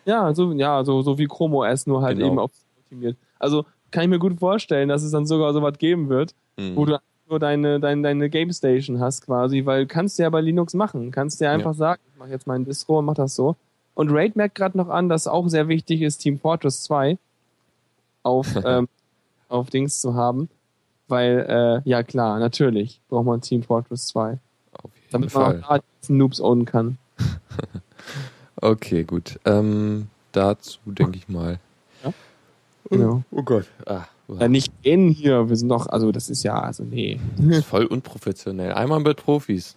Ja, 0.04 0.32
so, 0.34 0.52
ja, 0.52 0.84
so, 0.84 1.02
so 1.02 1.18
wie 1.18 1.26
Chrome 1.26 1.56
OS, 1.56 1.86
nur 1.86 2.02
halt 2.02 2.18
Genau. 2.18 2.28
eben 2.28 2.38
auf 2.38 2.50
optimiert. 2.84 3.16
Also 3.38 3.64
kann 3.90 4.04
ich 4.04 4.10
mir 4.10 4.18
gut 4.18 4.38
vorstellen, 4.38 4.88
dass 4.88 5.02
es 5.02 5.10
dann 5.12 5.26
sogar 5.26 5.52
sowas 5.52 5.78
geben 5.78 6.08
wird, 6.08 6.34
Mhm. 6.58 6.76
wo 6.76 6.84
du 6.86 6.98
nur 7.28 7.38
deine, 7.38 7.80
deine, 7.80 8.02
deine 8.02 8.28
Game 8.28 8.52
Station 8.52 9.00
hast 9.00 9.24
quasi, 9.24 9.64
weil 9.64 9.86
kannst 9.86 10.18
du 10.18 10.22
ja 10.24 10.30
bei 10.30 10.40
Linux 10.40 10.74
machen. 10.74 11.10
Kannst 11.12 11.40
du 11.40 11.44
ja 11.46 11.52
einfach 11.52 11.74
sagen, 11.74 12.00
ich 12.12 12.18
mach 12.18 12.28
jetzt 12.28 12.46
meinen 12.46 12.64
Distro 12.64 12.98
und 12.98 13.04
mach 13.06 13.14
das 13.14 13.34
so. 13.34 13.56
Und 13.94 14.10
Raid 14.10 14.36
merkt 14.36 14.54
gerade 14.56 14.76
noch 14.76 14.88
an, 14.88 15.08
dass 15.08 15.26
auch 15.26 15.48
sehr 15.48 15.68
wichtig 15.68 16.02
ist, 16.02 16.18
Team 16.18 16.38
Fortress 16.38 16.82
2 16.82 17.16
auf, 18.22 18.46
ähm, 18.66 18.88
auf 19.48 19.70
Dings 19.70 20.00
zu 20.00 20.14
haben. 20.14 20.48
Weil, 21.12 21.82
äh, 21.84 21.88
ja 21.88 22.02
klar, 22.02 22.38
natürlich 22.38 23.02
braucht 23.10 23.26
man 23.26 23.42
Team 23.42 23.62
Fortress 23.62 24.06
2. 24.06 24.38
Auf 24.72 24.90
jeden 24.94 25.10
Damit 25.10 25.34
man 25.34 25.60
Fall. 25.62 25.62
auch 25.62 25.82
da 26.06 26.12
Noobs 26.12 26.40
ownen 26.40 26.64
kann. 26.64 26.96
Okay, 28.64 29.02
gut. 29.02 29.40
Ähm, 29.44 30.06
dazu 30.30 30.78
denke 30.86 31.18
ich 31.18 31.28
mal. 31.28 31.58
Genau. 32.88 33.22
Oh 33.32 33.42
Gott. 33.42 33.66
Ah, 33.86 34.04
Ja, 34.28 34.46
nicht 34.46 34.72
in 34.82 35.08
hier, 35.08 35.48
wir 35.48 35.56
sind 35.56 35.68
doch, 35.68 35.88
also 35.88 36.12
das 36.12 36.30
ist 36.30 36.44
ja, 36.44 36.60
also 36.60 36.84
nee. 36.84 37.18
das 37.38 37.58
ist 37.58 37.66
voll 37.66 37.86
unprofessionell. 37.86 38.72
Einmal 38.72 39.00
mit 39.00 39.16
Profis. 39.16 39.76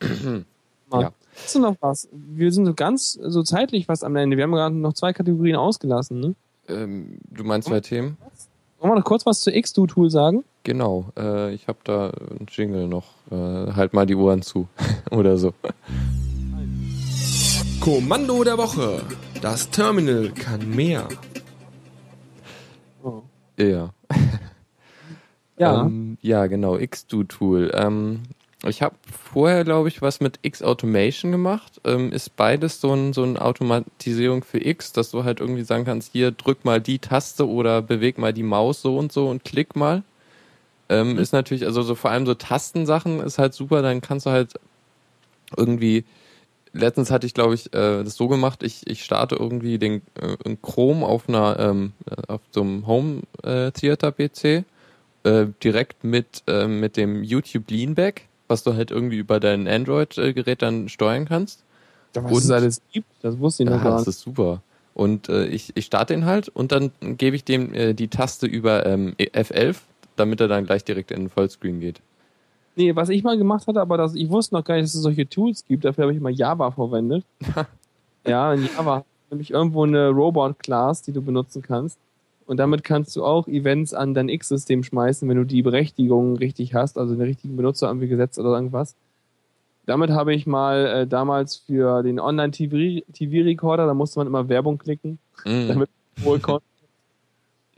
Ja. 0.92 1.12
Hast 1.34 1.54
du 1.56 1.58
noch 1.58 1.74
was? 1.80 2.08
Wir 2.12 2.52
sind 2.52 2.64
so 2.64 2.72
ganz 2.72 3.18
so 3.20 3.42
zeitlich 3.42 3.86
fast 3.86 4.04
am 4.04 4.14
Ende. 4.14 4.36
Wir 4.36 4.44
haben 4.44 4.52
gerade 4.52 4.74
noch 4.74 4.92
zwei 4.92 5.12
Kategorien 5.12 5.56
ausgelassen. 5.56 6.20
Ne? 6.20 6.34
Ähm, 6.68 7.18
du 7.28 7.42
meinst 7.42 7.66
zwei 7.66 7.80
Themen? 7.80 8.16
Wollen 8.78 8.92
wir 8.92 8.96
noch 9.00 9.04
kurz 9.04 9.26
was 9.26 9.40
zu 9.40 9.50
X2-Tool 9.50 10.10
sagen? 10.10 10.44
Genau. 10.66 11.12
Äh, 11.16 11.54
ich 11.54 11.68
habe 11.68 11.78
da 11.84 12.10
einen 12.10 12.48
Jingle 12.50 12.88
noch. 12.88 13.04
Äh, 13.30 13.72
halt 13.74 13.94
mal 13.94 14.04
die 14.04 14.16
Ohren 14.16 14.42
zu. 14.42 14.66
Oder 15.12 15.38
so. 15.38 15.54
Kommando 17.80 18.42
der 18.42 18.58
Woche. 18.58 19.00
Das 19.40 19.70
Terminal 19.70 20.30
kann 20.30 20.68
mehr. 20.68 21.06
Oh. 23.02 23.22
Ja. 23.56 23.94
Ja. 25.58 25.86
Ähm, 25.86 26.18
ja, 26.20 26.48
genau, 26.48 26.76
X-Do-Tool. 26.76 27.70
Ähm, 27.72 28.24
ich 28.66 28.82
habe 28.82 28.94
vorher, 29.32 29.64
glaube 29.64 29.88
ich, 29.88 30.02
was 30.02 30.20
mit 30.20 30.38
X-Automation 30.42 31.32
gemacht. 31.32 31.80
Ähm, 31.84 32.12
ist 32.12 32.36
beides 32.36 32.78
so, 32.78 32.92
ein, 32.92 33.14
so 33.14 33.22
eine 33.22 33.40
Automatisierung 33.40 34.44
für 34.44 34.62
X, 34.62 34.92
dass 34.92 35.12
du 35.12 35.24
halt 35.24 35.40
irgendwie 35.40 35.64
sagen 35.64 35.86
kannst, 35.86 36.12
hier 36.12 36.30
drück 36.30 36.66
mal 36.66 36.78
die 36.78 36.98
Taste 36.98 37.48
oder 37.48 37.80
beweg 37.80 38.18
mal 38.18 38.34
die 38.34 38.42
Maus 38.42 38.82
so 38.82 38.98
und 38.98 39.12
so 39.12 39.30
und 39.30 39.44
klick 39.44 39.76
mal. 39.76 40.02
Ähm, 40.88 41.18
Ist 41.18 41.32
natürlich, 41.32 41.64
also 41.66 41.82
so 41.82 41.94
vor 41.94 42.10
allem 42.10 42.26
so 42.26 42.34
Tastensachen 42.34 43.20
ist 43.20 43.38
halt 43.38 43.54
super, 43.54 43.82
dann 43.82 44.00
kannst 44.00 44.26
du 44.26 44.30
halt 44.30 44.54
irgendwie 45.56 46.04
letztens 46.72 47.10
hatte 47.10 47.26
ich, 47.26 47.34
glaube 47.34 47.54
ich, 47.54 47.66
äh, 47.74 48.04
das 48.04 48.16
so 48.16 48.28
gemacht, 48.28 48.62
ich, 48.62 48.86
ich 48.88 49.04
starte 49.04 49.36
irgendwie 49.36 49.78
den 49.78 50.02
äh, 50.20 50.56
Chrome 50.62 51.06
auf 51.06 51.28
einer 51.28 51.58
ähm, 51.58 51.92
äh, 52.10 52.32
auf 52.32 52.40
so 52.50 52.62
einem 52.62 52.86
Home 52.86 53.22
äh, 53.42 53.70
Theater 53.72 54.12
PC 54.12 54.64
äh, 55.24 55.46
direkt 55.64 56.04
mit 56.04 56.42
äh, 56.46 56.66
mit 56.68 56.96
dem 56.96 57.24
YouTube 57.24 57.70
Leanback, 57.70 58.28
was 58.48 58.62
du 58.64 58.74
halt 58.74 58.90
irgendwie 58.90 59.18
über 59.18 59.40
dein 59.40 59.68
Android 59.68 60.18
äh, 60.18 60.32
Gerät 60.34 60.62
dann 60.62 60.88
steuern 60.88 61.26
kannst. 61.26 61.64
was 62.14 62.32
und- 62.32 62.44
es 62.44 62.50
alles 62.50 62.80
gibt, 62.92 63.08
das 63.22 63.38
wusste 63.38 63.64
ich 63.64 63.68
noch 63.70 63.76
Ja, 63.78 63.84
gar 63.84 63.92
das 63.92 64.06
nicht. 64.06 64.18
ist 64.18 64.20
super. 64.20 64.62
Und 64.94 65.28
ich, 65.28 65.72
ich 65.74 65.84
starte 65.86 66.14
den 66.14 66.24
halt 66.24 66.48
und 66.48 66.72
dann 66.72 66.90
gebe 67.00 67.36
ich 67.36 67.44
dem 67.44 67.96
die 67.96 68.08
Taste 68.08 68.46
über 68.46 68.86
ähm, 68.86 69.14
F11, 69.18 69.76
damit 70.16 70.40
er 70.40 70.48
dann 70.48 70.66
gleich 70.66 70.84
direkt 70.84 71.10
in 71.10 71.20
den 71.20 71.28
Vollscreen 71.30 71.80
geht. 71.80 72.00
Nee, 72.74 72.94
was 72.94 73.08
ich 73.08 73.22
mal 73.22 73.38
gemacht 73.38 73.66
hatte, 73.66 73.80
aber 73.80 73.96
das, 73.96 74.14
ich 74.14 74.28
wusste 74.28 74.54
noch 74.54 74.64
gar 74.64 74.74
nicht, 74.74 74.84
dass 74.84 74.94
es 74.94 75.02
solche 75.02 75.28
Tools 75.28 75.64
gibt. 75.64 75.84
Dafür 75.84 76.04
habe 76.04 76.14
ich 76.14 76.20
mal 76.20 76.32
Java 76.32 76.70
verwendet. 76.70 77.24
ja, 78.26 78.52
in 78.52 78.68
Java 78.76 79.04
nämlich 79.30 79.50
irgendwo 79.50 79.84
eine 79.84 80.10
Robot-Class, 80.10 81.02
die 81.02 81.12
du 81.12 81.22
benutzen 81.22 81.62
kannst. 81.62 81.98
Und 82.46 82.58
damit 82.58 82.84
kannst 82.84 83.16
du 83.16 83.24
auch 83.24 83.48
Events 83.48 83.92
an 83.92 84.14
dein 84.14 84.28
X-System 84.28 84.84
schmeißen, 84.84 85.28
wenn 85.28 85.36
du 85.36 85.44
die 85.44 85.62
Berechtigungen 85.62 86.36
richtig 86.36 86.74
hast, 86.74 86.96
also 86.96 87.14
den 87.14 87.22
richtigen 87.22 87.56
Benutzer 87.56 87.88
irgendwie 87.88 88.08
gesetzt 88.08 88.38
oder 88.38 88.50
irgendwas. 88.50 88.94
Damit 89.84 90.10
habe 90.10 90.34
ich 90.34 90.46
mal 90.46 90.86
äh, 90.86 91.06
damals 91.06 91.56
für 91.56 92.02
den 92.02 92.20
Online-TV-Recorder, 92.20 93.86
da 93.86 93.94
musste 93.94 94.20
man 94.20 94.26
immer 94.26 94.48
Werbung 94.48 94.78
klicken, 94.78 95.18
Mhm. 95.44 95.68
damit 95.68 95.90
wohl 96.18 96.38
konnte, 96.38 96.64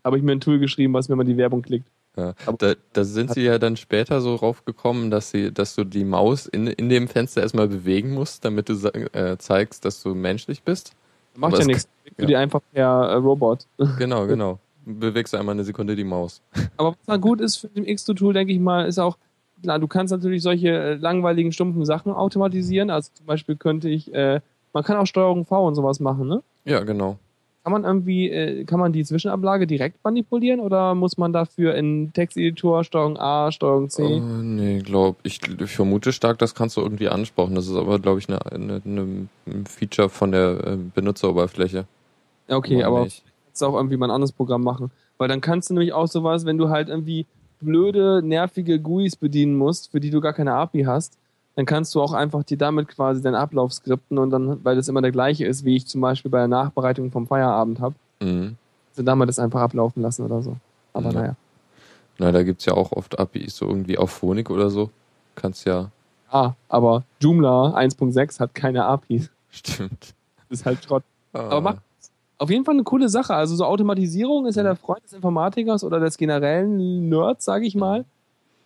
habe 0.05 0.16
ich 0.16 0.22
mir 0.22 0.32
ein 0.32 0.41
Tool 0.41 0.59
geschrieben, 0.59 0.93
was 0.93 1.09
mir 1.09 1.14
immer 1.14 1.24
die 1.24 1.36
Werbung 1.36 1.62
klickt. 1.62 1.89
Ja, 2.17 2.35
da, 2.59 2.75
da 2.93 3.05
sind 3.05 3.33
sie 3.33 3.43
ja 3.43 3.59
dann 3.59 3.77
später 3.77 4.21
so 4.21 4.35
raufgekommen, 4.35 5.11
dass 5.11 5.31
sie, 5.31 5.53
dass 5.53 5.77
du 5.77 5.85
die 5.85 6.05
Maus 6.05 6.47
in, 6.47 6.67
in 6.67 6.89
dem 6.89 7.07
Fenster 7.07 7.43
erstmal 7.43 7.69
bewegen 7.69 8.13
musst, 8.13 8.45
damit 8.45 8.69
du 8.69 8.75
äh, 8.75 9.39
zeigst, 9.39 9.85
dass 9.85 10.03
du 10.03 10.15
menschlich 10.15 10.63
bist. 10.63 10.95
Macht 11.37 11.55
Aber 11.55 11.63
ja 11.63 11.67
nichts. 11.67 11.89
Du 12.17 12.23
ja. 12.23 12.27
die 12.27 12.37
einfach 12.37 12.61
per 12.73 12.85
äh, 12.85 13.15
Robot. 13.15 13.67
Genau, 13.99 14.27
genau. 14.27 14.59
Bewegst 14.85 15.33
du 15.33 15.37
einmal 15.37 15.55
eine 15.55 15.65
Sekunde 15.65 15.95
die 15.95 16.05
Maus. 16.05 16.43
Aber 16.77 16.91
was 16.91 17.07
da 17.07 17.17
gut 17.17 17.41
ist 17.41 17.57
für 17.57 17.69
den 17.69 17.85
X2-Tool, 17.85 18.35
denke 18.35 18.53
ich 18.53 18.59
mal, 18.59 18.87
ist 18.87 18.99
auch, 18.99 19.17
klar, 19.63 19.79
du 19.79 19.87
kannst 19.87 20.11
natürlich 20.11 20.43
solche 20.43 20.69
äh, 20.69 20.95
langweiligen, 20.95 21.53
stumpfen 21.53 21.85
Sachen 21.85 22.13
automatisieren. 22.13 22.91
Also 22.91 23.11
zum 23.15 23.27
Beispiel 23.27 23.55
könnte 23.55 23.89
ich, 23.89 24.13
äh, 24.13 24.41
man 24.73 24.83
kann 24.83 24.97
auch 24.97 25.07
Steuerung 25.07 25.45
V 25.45 25.67
und 25.67 25.77
sowas 25.77 26.01
machen, 26.01 26.27
ne? 26.27 26.43
Ja, 26.65 26.81
genau. 26.81 27.19
Kann 27.69 27.83
man 27.83 27.85
irgendwie, 27.85 28.31
äh, 28.31 28.64
kann 28.64 28.81
man 28.81 28.95
die 28.95 29.05
Zwischenablage 29.05 29.66
direkt 29.66 30.03
manipulieren 30.03 30.59
oder 30.59 30.95
muss 30.95 31.19
man 31.19 31.35
dafür 31.35 31.75
in 31.75 32.14
Texteditor 32.14 32.83
Steuerung 32.83 33.19
A, 33.19 33.53
Steuerung 33.53 33.91
C? 33.91 34.05
Oh, 34.05 34.21
nee, 34.43 34.79
glaub, 34.79 35.19
ich, 35.23 35.41
ich 35.47 35.71
vermute 35.71 36.14
stark, 36.14 36.39
das 36.39 36.55
kannst 36.55 36.79
du 36.79 36.81
irgendwie 36.81 37.11
ansprechen. 37.11 37.55
Das 37.55 37.66
ist 37.66 37.77
aber, 37.77 37.99
glaube 37.99 38.21
ich, 38.21 38.29
eine, 38.31 38.41
eine, 38.51 38.81
eine 38.83 39.29
ein 39.47 39.66
Feature 39.66 40.09
von 40.09 40.33
der 40.33 40.66
äh, 40.66 40.77
Benutzeroberfläche. 40.95 41.85
Okay, 42.49 42.83
aber 42.83 43.05
nicht? 43.05 43.23
kannst 43.45 43.61
du 43.61 43.66
auch 43.66 43.75
irgendwie 43.75 43.99
mal 43.99 44.07
ein 44.07 44.12
anderes 44.12 44.33
Programm 44.33 44.64
machen. 44.64 44.91
Weil 45.19 45.29
dann 45.29 45.43
kannst 45.43 45.69
du 45.69 45.75
nämlich 45.75 45.93
auch 45.93 46.09
sowas, 46.09 46.47
wenn 46.47 46.57
du 46.57 46.71
halt 46.71 46.89
irgendwie 46.89 47.27
blöde, 47.61 48.23
nervige 48.25 48.81
GUIs 48.81 49.16
bedienen 49.16 49.59
musst, 49.59 49.91
für 49.91 50.01
die 50.01 50.09
du 50.09 50.23
gar 50.23 50.33
keine 50.33 50.55
API 50.55 50.85
hast, 50.85 51.19
dann 51.59 51.67
kannst 51.67 51.93
du 51.97 52.01
auch 52.01 52.13
einfach 52.13 52.45
dir 52.45 52.57
damit 52.57 52.87
quasi 52.87 53.21
deinen 53.21 53.35
Ablauf 53.35 53.73
skripten 53.73 54.17
und 54.17 54.31
dann, 54.31 54.65
weil 54.65 54.77
das 54.77 54.87
immer 54.87 55.03
der 55.03 55.11
gleiche 55.11 55.45
ist, 55.45 55.65
wie 55.65 55.75
ich 55.75 55.89
zum 55.89 56.01
Beispiel 56.01 56.31
bei 56.31 56.39
der 56.39 56.47
Nachbereitung 56.47 57.11
vom 57.11 57.27
Feierabend 57.27 57.81
habe, 57.81 57.97
Mhm. 58.23 58.57
so 58.93 59.03
damit 59.03 59.29
das 59.29 59.41
einfach 59.41 59.61
ablaufen 59.63 60.01
lassen 60.01 60.25
oder 60.25 60.41
so. 60.41 60.55
Aber 60.93 61.11
Ja. 61.13 61.21
naja. 61.21 61.37
Na, 62.19 62.31
da 62.31 62.45
gibt's 62.45 62.65
ja 62.65 62.75
auch 62.75 62.93
oft 62.93 63.19
APIs, 63.19 63.57
so 63.57 63.67
irgendwie 63.67 63.99
auf 63.99 64.13
Phonik 64.13 64.51
oder 64.51 64.71
so. 64.71 64.91
Kannst 65.35 65.65
ja, 65.65 65.91
Ah, 66.31 66.53
aber 66.69 67.03
Joomla 67.21 67.75
1.6 67.75 68.39
hat 68.39 68.55
keine 68.55 68.85
APIs. 68.85 69.29
stimmt. 69.51 70.15
Das 70.49 70.61
ist 70.61 70.65
halt 70.65 70.85
Schrott. 70.85 71.03
Aber 71.33 71.57
Ah. 71.57 71.61
mach 71.61 71.75
auf 72.39 72.51
jeden 72.51 72.65
Fall 72.65 72.75
eine 72.75 72.85
coole 72.85 73.09
Sache. 73.09 73.35
Also 73.35 73.57
so 73.57 73.65
Automatisierung 73.65 74.47
ist 74.47 74.55
ja 74.55 74.63
der 74.63 74.77
Freund 74.77 75.03
des 75.03 75.13
Informatikers 75.13 75.83
oder 75.83 75.99
des 75.99 76.17
generellen 76.19 77.09
Nerds, 77.09 77.45
sage 77.45 77.67
ich 77.67 77.75
mal. 77.75 78.05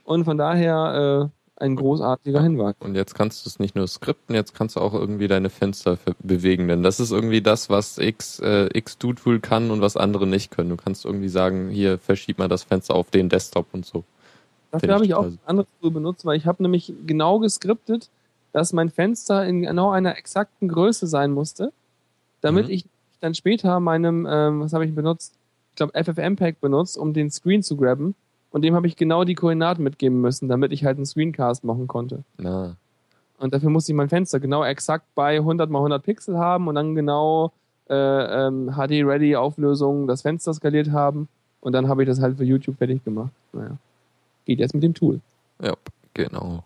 Und 0.04 0.24
von 0.24 0.36
daher 0.36 1.30
äh, 1.30 1.41
ein 1.62 1.76
großartiger 1.76 2.42
Hinweis. 2.42 2.74
Und 2.80 2.94
jetzt 2.94 3.14
kannst 3.14 3.44
du 3.44 3.48
es 3.48 3.58
nicht 3.58 3.74
nur 3.76 3.86
skripten, 3.86 4.34
jetzt 4.34 4.54
kannst 4.54 4.76
du 4.76 4.80
auch 4.80 4.92
irgendwie 4.92 5.28
deine 5.28 5.48
Fenster 5.48 5.96
bewegen. 6.18 6.68
Denn 6.68 6.82
das 6.82 7.00
ist 7.00 7.12
irgendwie 7.12 7.40
das, 7.40 7.70
was 7.70 7.98
X, 7.98 8.40
äh, 8.40 8.68
X-Do-Tool 8.76 9.40
kann 9.40 9.70
und 9.70 9.80
was 9.80 9.96
andere 9.96 10.26
nicht 10.26 10.50
können. 10.50 10.70
Du 10.70 10.76
kannst 10.76 11.04
irgendwie 11.04 11.28
sagen, 11.28 11.70
hier 11.70 11.98
verschieb 11.98 12.38
mal 12.38 12.48
das 12.48 12.64
Fenster 12.64 12.94
auf 12.94 13.10
den 13.10 13.28
Desktop 13.28 13.66
und 13.72 13.86
so. 13.86 14.04
Dafür 14.72 14.94
habe 14.94 15.04
ich 15.04 15.14
auch 15.14 15.24
ein 15.24 15.38
anderes 15.46 15.68
Tool 15.80 15.90
benutzt, 15.90 16.24
weil 16.24 16.36
ich 16.36 16.46
habe 16.46 16.62
nämlich 16.62 16.92
genau 17.06 17.38
geskriptet, 17.38 18.08
dass 18.52 18.72
mein 18.72 18.90
Fenster 18.90 19.46
in 19.46 19.62
genau 19.62 19.90
einer 19.90 20.16
exakten 20.18 20.68
Größe 20.68 21.06
sein 21.06 21.30
musste, 21.32 21.72
damit 22.40 22.66
Mhm. 22.66 22.72
ich 22.72 22.84
dann 23.20 23.34
später 23.34 23.80
meinem, 23.80 24.26
ähm, 24.28 24.60
was 24.60 24.72
habe 24.72 24.84
ich 24.84 24.94
benutzt? 24.94 25.34
Ich 25.70 25.76
glaube 25.76 25.92
FFmpeg 25.94 26.60
benutzt, 26.60 26.98
um 26.98 27.12
den 27.14 27.30
Screen 27.30 27.62
zu 27.62 27.76
grabben. 27.76 28.14
Und 28.52 28.62
dem 28.62 28.74
habe 28.74 28.86
ich 28.86 28.96
genau 28.96 29.24
die 29.24 29.34
Koordinaten 29.34 29.82
mitgeben 29.82 30.20
müssen, 30.20 30.48
damit 30.48 30.72
ich 30.72 30.84
halt 30.84 30.98
einen 30.98 31.06
Screencast 31.06 31.64
machen 31.64 31.88
konnte. 31.88 32.22
Na, 32.36 32.76
Und 33.38 33.54
dafür 33.54 33.70
musste 33.70 33.92
ich 33.92 33.96
mein 33.96 34.10
Fenster 34.10 34.38
genau 34.40 34.62
exakt 34.62 35.06
bei 35.14 35.36
100 35.36 35.70
mal 35.70 35.78
100 35.78 36.02
Pixel 36.02 36.38
haben 36.38 36.68
und 36.68 36.74
dann 36.74 36.94
genau 36.94 37.52
äh, 37.88 37.94
ähm, 38.46 38.70
HD-Ready-Auflösung 38.76 40.06
das 40.06 40.22
Fenster 40.22 40.52
skaliert 40.52 40.90
haben. 40.90 41.28
Und 41.60 41.72
dann 41.72 41.88
habe 41.88 42.02
ich 42.02 42.08
das 42.08 42.20
halt 42.20 42.36
für 42.36 42.44
YouTube 42.44 42.76
fertig 42.76 43.02
gemacht. 43.04 43.32
Naja. 43.52 43.76
Geht 44.44 44.58
jetzt 44.58 44.74
mit 44.74 44.82
dem 44.82 44.94
Tool. 44.94 45.20
ja, 45.62 45.74
genau. 46.12 46.64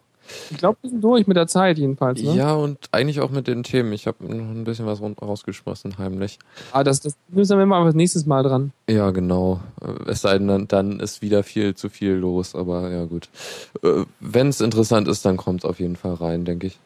Ich 0.51 0.59
glaube, 0.59 0.79
wir 0.83 0.91
sind 0.91 1.03
durch 1.03 1.27
mit 1.27 1.37
der 1.37 1.47
Zeit 1.47 1.79
jedenfalls. 1.79 2.23
Ne? 2.23 2.35
Ja, 2.35 2.55
und 2.55 2.79
eigentlich 2.93 3.21
auch 3.21 3.31
mit 3.31 3.47
den 3.47 3.63
Themen. 3.63 3.93
Ich 3.93 4.07
habe 4.07 4.25
noch 4.25 4.35
ein 4.35 4.65
bisschen 4.65 4.87
was 4.87 5.01
rausgeschmissen, 5.01 5.99
heimlich. 5.99 6.39
Ah, 6.73 6.85
das, 6.85 7.01
das 7.01 7.17
müssen 7.29 7.59
wir 7.59 7.67
mal 7.67 7.85
das 7.85 7.95
nächstes 7.95 8.27
Mal 8.27 8.43
dran. 8.43 8.73
Ja, 8.89 9.11
genau. 9.11 9.61
Äh, 9.81 10.11
Es 10.11 10.23
sei 10.23 10.39
denn, 10.39 10.49
dann, 10.49 10.69
dann 10.69 11.01
ist 11.01 11.23
wieder 11.23 11.43
viel 11.43 11.75
zu 11.75 11.89
viel 11.89 12.13
los, 12.13 12.55
aber 12.55 12.91
ja 12.91 13.05
gut. 13.05 13.29
Wenn 14.21 14.49
es 14.49 14.61
interessant 14.61 15.09
ist, 15.09 15.25
dann 15.25 15.37
kommt 15.37 15.65
es 15.65 15.65
auf 15.69 15.81
jeden 15.81 15.97
Fall 15.97 16.15
rein, 16.15 16.45
denke 16.45 16.69
ich. 16.69 16.79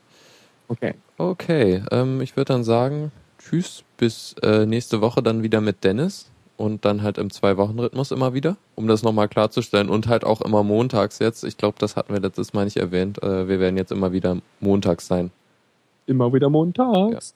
Okay. 0.69 0.95
Okay, 1.19 1.83
ähm, 1.91 2.21
ich 2.21 2.37
würde 2.37 2.53
dann 2.53 2.65
sagen, 2.65 3.11
tschüss, 3.39 3.83
bis 3.97 4.35
äh, 4.43 4.67
nächste 4.67 5.01
Woche 5.01 5.23
dann 5.23 5.43
wieder 5.43 5.61
mit 5.61 5.83
Dennis 5.85 6.30
und 6.61 6.85
dann 6.85 7.03
halt 7.03 7.17
im 7.19 7.31
Zwei-Wochen-Rhythmus 7.31 8.11
immer 8.11 8.35
wieder, 8.35 8.57
um 8.77 8.87
das 8.87 9.03
nochmal 9.03 9.29
klarzustellen 9.29 9.89
und 9.89 10.07
halt 10.09 10.25
auch 10.25 10.41
immer 10.43 10.63
montags 10.63 11.19
jetzt. 11.19 11.43
Ich 11.45 11.57
glaube, 11.57 11.77
das 11.79 11.97
hatten 11.97 12.13
wir 12.13 12.21
letztes 12.21 12.53
Mal 12.53 12.65
nicht 12.67 12.77
erwähnt. 12.77 13.23
Äh, 13.23 13.49
wir 13.49 13.59
werden 13.61 13.77
jetzt 13.79 13.91
immer 13.93 14.13
wieder 14.13 14.37
montags 14.61 15.07
sein. 15.07 15.31
Immer 16.07 16.33
wieder 16.33 16.51
montags. 16.51 17.35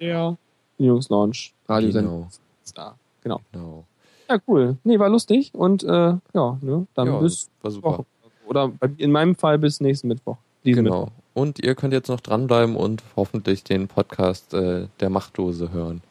Der 0.00 0.36
Linux 0.78 1.08
Launch 1.10 1.52
Radiosendung 1.68 2.12
Genau. 2.20 2.28
da. 2.74 2.94
Genau. 3.22 3.40
Genau. 3.52 3.84
Ja, 4.28 4.38
cool. 4.46 4.76
Nee, 4.84 4.98
war 4.98 5.08
lustig 5.08 5.50
und 5.52 5.82
äh, 5.82 5.88
ja, 5.88 6.58
ne, 6.60 6.86
dann 6.94 7.06
Ja, 7.08 7.18
bis 7.18 7.50
war 7.62 7.70
super. 7.72 7.88
Woche. 7.90 8.04
Oder 8.46 8.72
in 8.98 9.10
meinem 9.12 9.34
Fall 9.34 9.58
bis 9.58 9.80
nächsten 9.80 10.08
Mittwoch. 10.08 10.36
Diesen 10.64 10.84
Genau. 10.84 11.00
Mittwoch. 11.06 11.12
Und 11.34 11.58
ihr 11.64 11.74
könnt 11.74 11.92
jetzt 11.92 12.08
noch 12.08 12.20
dranbleiben 12.20 12.76
und 12.76 13.02
hoffentlich 13.16 13.64
den 13.64 13.88
Podcast 13.88 14.54
äh, 14.54 14.86
der 15.00 15.10
Machtdose 15.10 15.72
hören. 15.72 16.02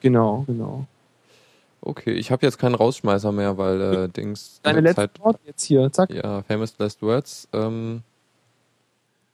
Genau, 0.00 0.44
genau. 0.46 0.86
Okay, 1.86 2.12
ich 2.12 2.30
habe 2.30 2.46
jetzt 2.46 2.56
keinen 2.58 2.74
Rausschmeißer 2.74 3.30
mehr, 3.30 3.58
weil 3.58 3.80
äh, 3.80 4.08
Dings 4.08 4.58
Deine 4.62 4.78
in 4.78 4.84
der 4.84 4.94
letzten 4.94 5.22
Worte 5.22 5.40
jetzt 5.44 5.64
hier. 5.64 5.92
Zack. 5.92 6.08
ja, 6.10 6.42
Famous 6.42 6.74
Last 6.78 7.02
Words. 7.02 7.46
Ähm, 7.52 8.02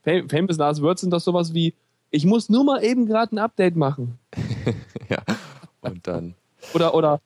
Fam- 0.04 0.28
Famous 0.28 0.56
Last 0.56 0.82
Words 0.82 1.02
sind 1.02 1.10
doch 1.12 1.20
sowas 1.20 1.54
wie, 1.54 1.74
ich 2.10 2.26
muss 2.26 2.48
nur 2.48 2.64
mal 2.64 2.82
eben 2.82 3.06
gerade 3.06 3.36
ein 3.36 3.38
Update 3.38 3.76
machen. 3.76 4.18
ja, 5.08 5.18
und 5.82 6.04
dann. 6.08 6.34
Oder, 6.74 6.94
oder, 6.94 7.20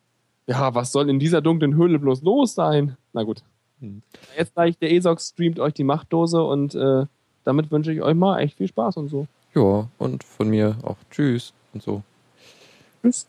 ja, 0.47 0.75
was 0.75 0.93
soll 0.93 1.09
in 1.09 1.19
dieser 1.19 1.41
dunklen 1.41 1.75
Höhle 1.75 1.99
bloß 1.99 2.21
los 2.23 2.55
sein? 2.55 2.99
Na 3.15 3.23
gut. 3.23 3.43
Hm. 3.81 4.03
Jetzt 4.37 4.53
gleich, 4.55 4.77
der 4.77 4.93
ESOX 4.93 5.29
streamt 5.31 5.59
euch 5.59 5.73
die 5.73 5.85
Machtdose 5.85 6.43
und 6.43 6.75
äh, 6.75 7.07
damit 7.45 7.71
wünsche 7.71 7.93
ich 7.95 8.03
euch 8.03 8.15
mal 8.15 8.41
echt 8.41 8.59
viel 8.59 8.69
Spaß 8.69 8.99
und 8.99 9.09
so. 9.09 9.27
Ja, 9.55 9.89
und 9.97 10.23
von 10.23 10.51
mir 10.51 10.77
auch 10.83 10.97
Tschüss 11.11 11.55
und 11.73 11.83
so. 11.83 12.03
Tschüss. 13.01 13.27